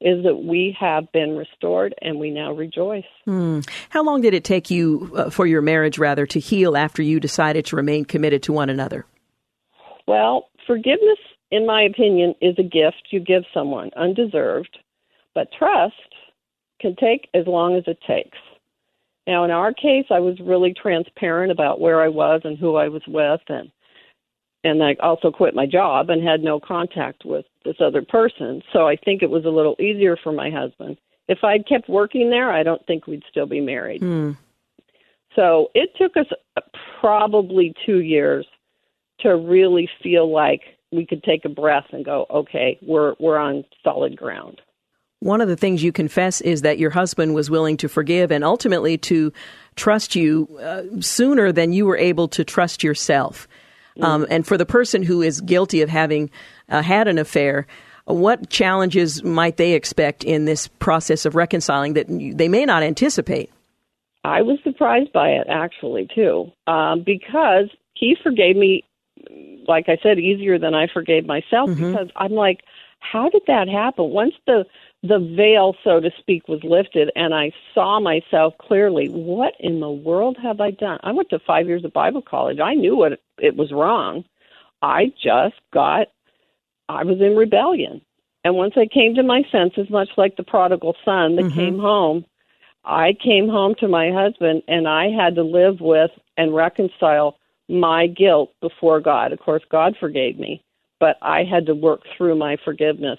is 0.00 0.22
that 0.22 0.36
we 0.36 0.76
have 0.78 1.10
been 1.12 1.36
restored 1.36 1.94
and 2.00 2.18
we 2.18 2.30
now 2.30 2.52
rejoice. 2.52 3.02
Hmm. 3.24 3.60
How 3.90 4.04
long 4.04 4.20
did 4.20 4.34
it 4.34 4.44
take 4.44 4.70
you, 4.70 5.10
uh, 5.16 5.30
for 5.30 5.46
your 5.46 5.60
marriage 5.60 5.98
rather, 5.98 6.26
to 6.26 6.38
heal 6.38 6.76
after 6.76 7.02
you 7.02 7.18
decided 7.18 7.64
to 7.66 7.76
remain 7.76 8.04
committed 8.04 8.44
to 8.44 8.52
one 8.52 8.70
another? 8.70 9.04
Well, 10.06 10.48
forgiveness, 10.66 11.18
in 11.50 11.66
my 11.66 11.82
opinion, 11.82 12.34
is 12.40 12.54
a 12.58 12.62
gift 12.62 13.08
you 13.10 13.20
give 13.20 13.44
someone, 13.54 13.90
undeserved, 13.96 14.78
but 15.34 15.48
trust 15.56 15.94
can 16.80 16.94
take 16.96 17.28
as 17.34 17.46
long 17.46 17.76
as 17.76 17.84
it 17.86 17.98
takes. 18.06 18.38
Now, 19.26 19.44
in 19.44 19.50
our 19.50 19.72
case, 19.72 20.06
I 20.10 20.20
was 20.20 20.40
really 20.40 20.72
transparent 20.74 21.52
about 21.52 21.80
where 21.80 22.00
I 22.00 22.08
was 22.08 22.40
and 22.44 22.58
who 22.58 22.76
I 22.76 22.88
was 22.88 23.02
with, 23.06 23.40
and 23.48 23.70
and 24.64 24.82
I 24.82 24.96
also 25.00 25.30
quit 25.30 25.54
my 25.54 25.66
job 25.66 26.10
and 26.10 26.26
had 26.26 26.42
no 26.42 26.58
contact 26.58 27.24
with 27.24 27.46
this 27.64 27.76
other 27.80 28.02
person. 28.02 28.60
So 28.72 28.88
I 28.88 28.96
think 28.96 29.22
it 29.22 29.30
was 29.30 29.44
a 29.44 29.50
little 29.50 29.76
easier 29.78 30.16
for 30.16 30.32
my 30.32 30.50
husband. 30.50 30.96
If 31.28 31.44
I'd 31.44 31.68
kept 31.68 31.88
working 31.88 32.30
there, 32.30 32.50
I 32.50 32.64
don't 32.64 32.84
think 32.86 33.06
we'd 33.06 33.22
still 33.30 33.46
be 33.46 33.60
married. 33.60 34.02
Mm. 34.02 34.36
So 35.36 35.70
it 35.74 35.90
took 35.96 36.16
us 36.16 36.26
probably 37.00 37.72
two 37.86 38.00
years 38.00 38.46
to 39.20 39.36
really 39.36 39.88
feel 40.02 40.30
like 40.32 40.62
we 40.92 41.06
could 41.06 41.22
take 41.22 41.44
a 41.44 41.48
breath 41.48 41.86
and 41.92 42.04
go, 42.04 42.26
okay, 42.30 42.78
we're 42.82 43.14
we're 43.18 43.38
on 43.38 43.64
solid 43.82 44.16
ground. 44.16 44.60
One 45.20 45.40
of 45.40 45.48
the 45.48 45.56
things 45.56 45.82
you 45.82 45.90
confess 45.90 46.40
is 46.40 46.62
that 46.62 46.78
your 46.78 46.90
husband 46.90 47.34
was 47.34 47.50
willing 47.50 47.76
to 47.78 47.88
forgive 47.88 48.30
and 48.30 48.44
ultimately 48.44 48.96
to 48.98 49.32
trust 49.74 50.14
you 50.14 50.48
uh, 50.62 50.82
sooner 51.00 51.50
than 51.50 51.72
you 51.72 51.86
were 51.86 51.96
able 51.96 52.28
to 52.28 52.44
trust 52.44 52.84
yourself. 52.84 53.48
Um, 54.00 54.26
and 54.30 54.46
for 54.46 54.56
the 54.56 54.66
person 54.66 55.02
who 55.02 55.22
is 55.22 55.40
guilty 55.40 55.82
of 55.82 55.88
having 55.88 56.30
uh, 56.68 56.82
had 56.82 57.08
an 57.08 57.18
affair, 57.18 57.66
what 58.04 58.48
challenges 58.48 59.22
might 59.22 59.56
they 59.56 59.72
expect 59.72 60.24
in 60.24 60.44
this 60.44 60.68
process 60.68 61.26
of 61.26 61.34
reconciling 61.34 61.94
that 61.94 62.06
they 62.08 62.48
may 62.48 62.64
not 62.64 62.82
anticipate? 62.82 63.50
I 64.24 64.42
was 64.42 64.58
surprised 64.62 65.12
by 65.12 65.30
it 65.30 65.46
actually 65.48 66.08
too, 66.14 66.50
um, 66.66 67.02
because 67.04 67.70
he 67.94 68.16
forgave 68.22 68.56
me, 68.56 68.84
like 69.68 69.88
I 69.88 69.98
said, 70.02 70.18
easier 70.18 70.58
than 70.58 70.74
I 70.74 70.86
forgave 70.86 71.26
myself. 71.26 71.70
Mm-hmm. 71.70 71.92
Because 71.92 72.08
I'm 72.16 72.32
like, 72.32 72.62
how 73.00 73.28
did 73.28 73.42
that 73.46 73.68
happen? 73.68 74.10
Once 74.10 74.34
the 74.46 74.64
the 75.04 75.20
veil, 75.36 75.76
so 75.84 76.00
to 76.00 76.10
speak, 76.18 76.48
was 76.48 76.64
lifted, 76.64 77.12
and 77.14 77.32
I 77.32 77.52
saw 77.72 78.00
myself 78.00 78.54
clearly. 78.58 79.08
What 79.08 79.54
in 79.60 79.78
the 79.78 79.90
world 79.90 80.36
have 80.42 80.60
I 80.60 80.72
done? 80.72 80.98
I 81.04 81.12
went 81.12 81.30
to 81.30 81.38
five 81.38 81.68
years 81.68 81.84
of 81.84 81.92
Bible 81.92 82.22
college. 82.22 82.58
I 82.58 82.74
knew 82.74 82.96
what 82.96 83.20
it 83.38 83.56
was 83.56 83.70
wrong. 83.70 84.24
I 84.82 85.12
just 85.22 85.54
got, 85.72 86.08
I 86.88 87.04
was 87.04 87.20
in 87.20 87.36
rebellion. 87.36 88.00
And 88.44 88.56
once 88.56 88.74
I 88.76 88.86
came 88.86 89.14
to 89.14 89.22
my 89.22 89.42
senses, 89.52 89.88
much 89.88 90.08
like 90.16 90.36
the 90.36 90.42
prodigal 90.42 90.96
son 91.04 91.36
that 91.36 91.44
Mm-hmm. 91.44 91.54
came 91.54 91.78
home, 91.78 92.24
I 92.84 93.12
came 93.22 93.48
home 93.48 93.74
to 93.80 93.88
my 93.88 94.10
husband 94.10 94.62
and 94.66 94.88
I 94.88 95.10
had 95.10 95.34
to 95.36 95.42
live 95.42 95.80
with 95.80 96.10
and 96.36 96.54
reconcile 96.54 97.36
my 97.68 98.06
guilt 98.06 98.52
before 98.60 99.00
God. 99.00 99.32
Of 99.32 99.40
course, 99.40 99.62
God 99.70 99.94
forgave 100.00 100.38
me, 100.38 100.62
but 101.00 101.16
I 101.22 101.44
had 101.44 101.66
to 101.66 101.74
work 101.74 102.02
through 102.16 102.36
my 102.36 102.56
forgiveness 102.64 103.18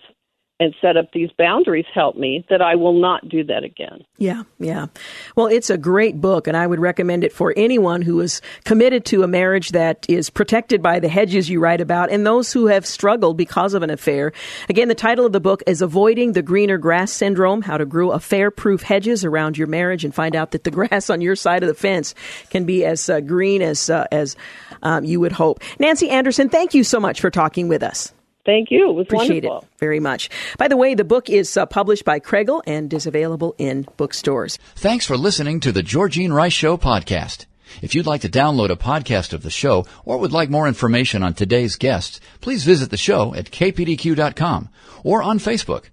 and 0.59 0.75
set 0.81 0.97
up 0.97 1.11
these 1.13 1.31
boundaries 1.37 1.85
help 1.93 2.17
me 2.17 2.45
that 2.49 2.61
I 2.61 2.75
will 2.75 2.99
not 2.99 3.29
do 3.29 3.43
that 3.45 3.63
again. 3.63 4.03
Yeah, 4.17 4.43
yeah. 4.59 4.87
Well, 5.35 5.47
it's 5.47 5.69
a 5.69 5.77
great 5.77 6.19
book, 6.19 6.47
and 6.47 6.57
I 6.57 6.67
would 6.67 6.81
recommend 6.81 7.23
it 7.23 7.31
for 7.31 7.53
anyone 7.55 8.01
who 8.01 8.19
is 8.19 8.41
committed 8.65 9.05
to 9.05 9.23
a 9.23 9.27
marriage 9.27 9.69
that 9.69 10.05
is 10.09 10.29
protected 10.29 10.81
by 10.81 10.99
the 10.99 11.07
hedges 11.07 11.49
you 11.49 11.61
write 11.61 11.79
about 11.79 12.11
and 12.11 12.25
those 12.25 12.51
who 12.51 12.67
have 12.67 12.85
struggled 12.85 13.37
because 13.37 13.73
of 13.73 13.83
an 13.83 13.89
affair. 13.89 14.33
Again, 14.67 14.89
the 14.89 14.95
title 14.95 15.25
of 15.25 15.31
the 15.31 15.39
book 15.39 15.63
is 15.65 15.81
Avoiding 15.81 16.33
the 16.33 16.41
Greener 16.41 16.77
Grass 16.77 17.13
Syndrome 17.13 17.61
How 17.61 17.77
to 17.77 17.85
Grow 17.85 18.11
Affair 18.11 18.51
Proof 18.51 18.81
Hedges 18.81 19.23
Around 19.23 19.57
Your 19.57 19.67
Marriage 19.67 20.03
and 20.03 20.13
Find 20.13 20.35
Out 20.35 20.51
that 20.51 20.65
the 20.65 20.71
Grass 20.79 21.09
on 21.09 21.21
Your 21.21 21.37
Side 21.37 21.63
of 21.63 21.67
the 21.67 21.73
Fence 21.73 22.13
can 22.49 22.65
be 22.65 22.83
as 22.83 23.09
uh, 23.09 23.21
green 23.21 23.61
as, 23.61 23.89
uh, 23.89 24.07
as 24.11 24.35
um, 24.83 25.05
you 25.05 25.21
would 25.21 25.31
hope. 25.31 25.61
Nancy 25.79 26.09
Anderson, 26.09 26.49
thank 26.49 26.73
you 26.73 26.83
so 26.83 26.99
much 26.99 27.21
for 27.21 27.31
talking 27.31 27.69
with 27.69 27.81
us. 27.81 28.13
Thank 28.45 28.71
you. 28.71 28.89
It 28.89 28.93
was 28.93 29.05
Appreciate 29.07 29.43
wonderful. 29.43 29.69
it 29.73 29.79
very 29.79 29.99
much. 29.99 30.29
By 30.57 30.67
the 30.67 30.77
way, 30.77 30.95
the 30.95 31.03
book 31.03 31.29
is 31.29 31.55
uh, 31.57 31.65
published 31.65 32.05
by 32.05 32.19
Kregel 32.19 32.61
and 32.65 32.91
is 32.93 33.05
available 33.05 33.53
in 33.57 33.85
bookstores. 33.97 34.57
Thanks 34.75 35.05
for 35.05 35.17
listening 35.17 35.59
to 35.61 35.71
the 35.71 35.83
Georgene 35.83 36.33
Rice 36.33 36.53
Show 36.53 36.77
podcast. 36.77 37.45
If 37.81 37.93
you'd 37.93 38.07
like 38.07 38.21
to 38.21 38.29
download 38.29 38.71
a 38.71 38.75
podcast 38.75 39.33
of 39.33 39.43
the 39.43 39.49
show 39.51 39.85
or 40.03 40.17
would 40.17 40.31
like 40.31 40.49
more 40.49 40.67
information 40.67 41.21
on 41.21 41.33
today's 41.33 41.75
guests, 41.75 42.19
please 42.41 42.63
visit 42.63 42.89
the 42.89 42.97
show 42.97 43.35
at 43.35 43.51
kpdq.com 43.51 44.69
or 45.03 45.21
on 45.21 45.37
Facebook. 45.37 45.85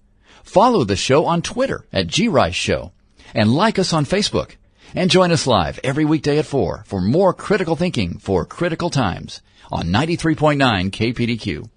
Follow 0.42 0.84
the 0.84 0.96
show 0.96 1.26
on 1.26 1.42
Twitter 1.42 1.84
at 1.92 2.10
grice 2.10 2.54
show 2.54 2.92
and 3.34 3.52
like 3.52 3.78
us 3.78 3.92
on 3.92 4.04
Facebook. 4.06 4.52
And 4.94 5.10
join 5.10 5.32
us 5.32 5.46
live 5.46 5.78
every 5.84 6.04
weekday 6.04 6.38
at 6.38 6.46
4 6.46 6.84
for 6.86 7.00
more 7.00 7.34
critical 7.34 7.76
thinking 7.76 8.18
for 8.18 8.46
critical 8.46 8.88
times 8.88 9.42
on 9.70 9.88
93.9 9.88 10.90
KPDQ. 10.90 11.68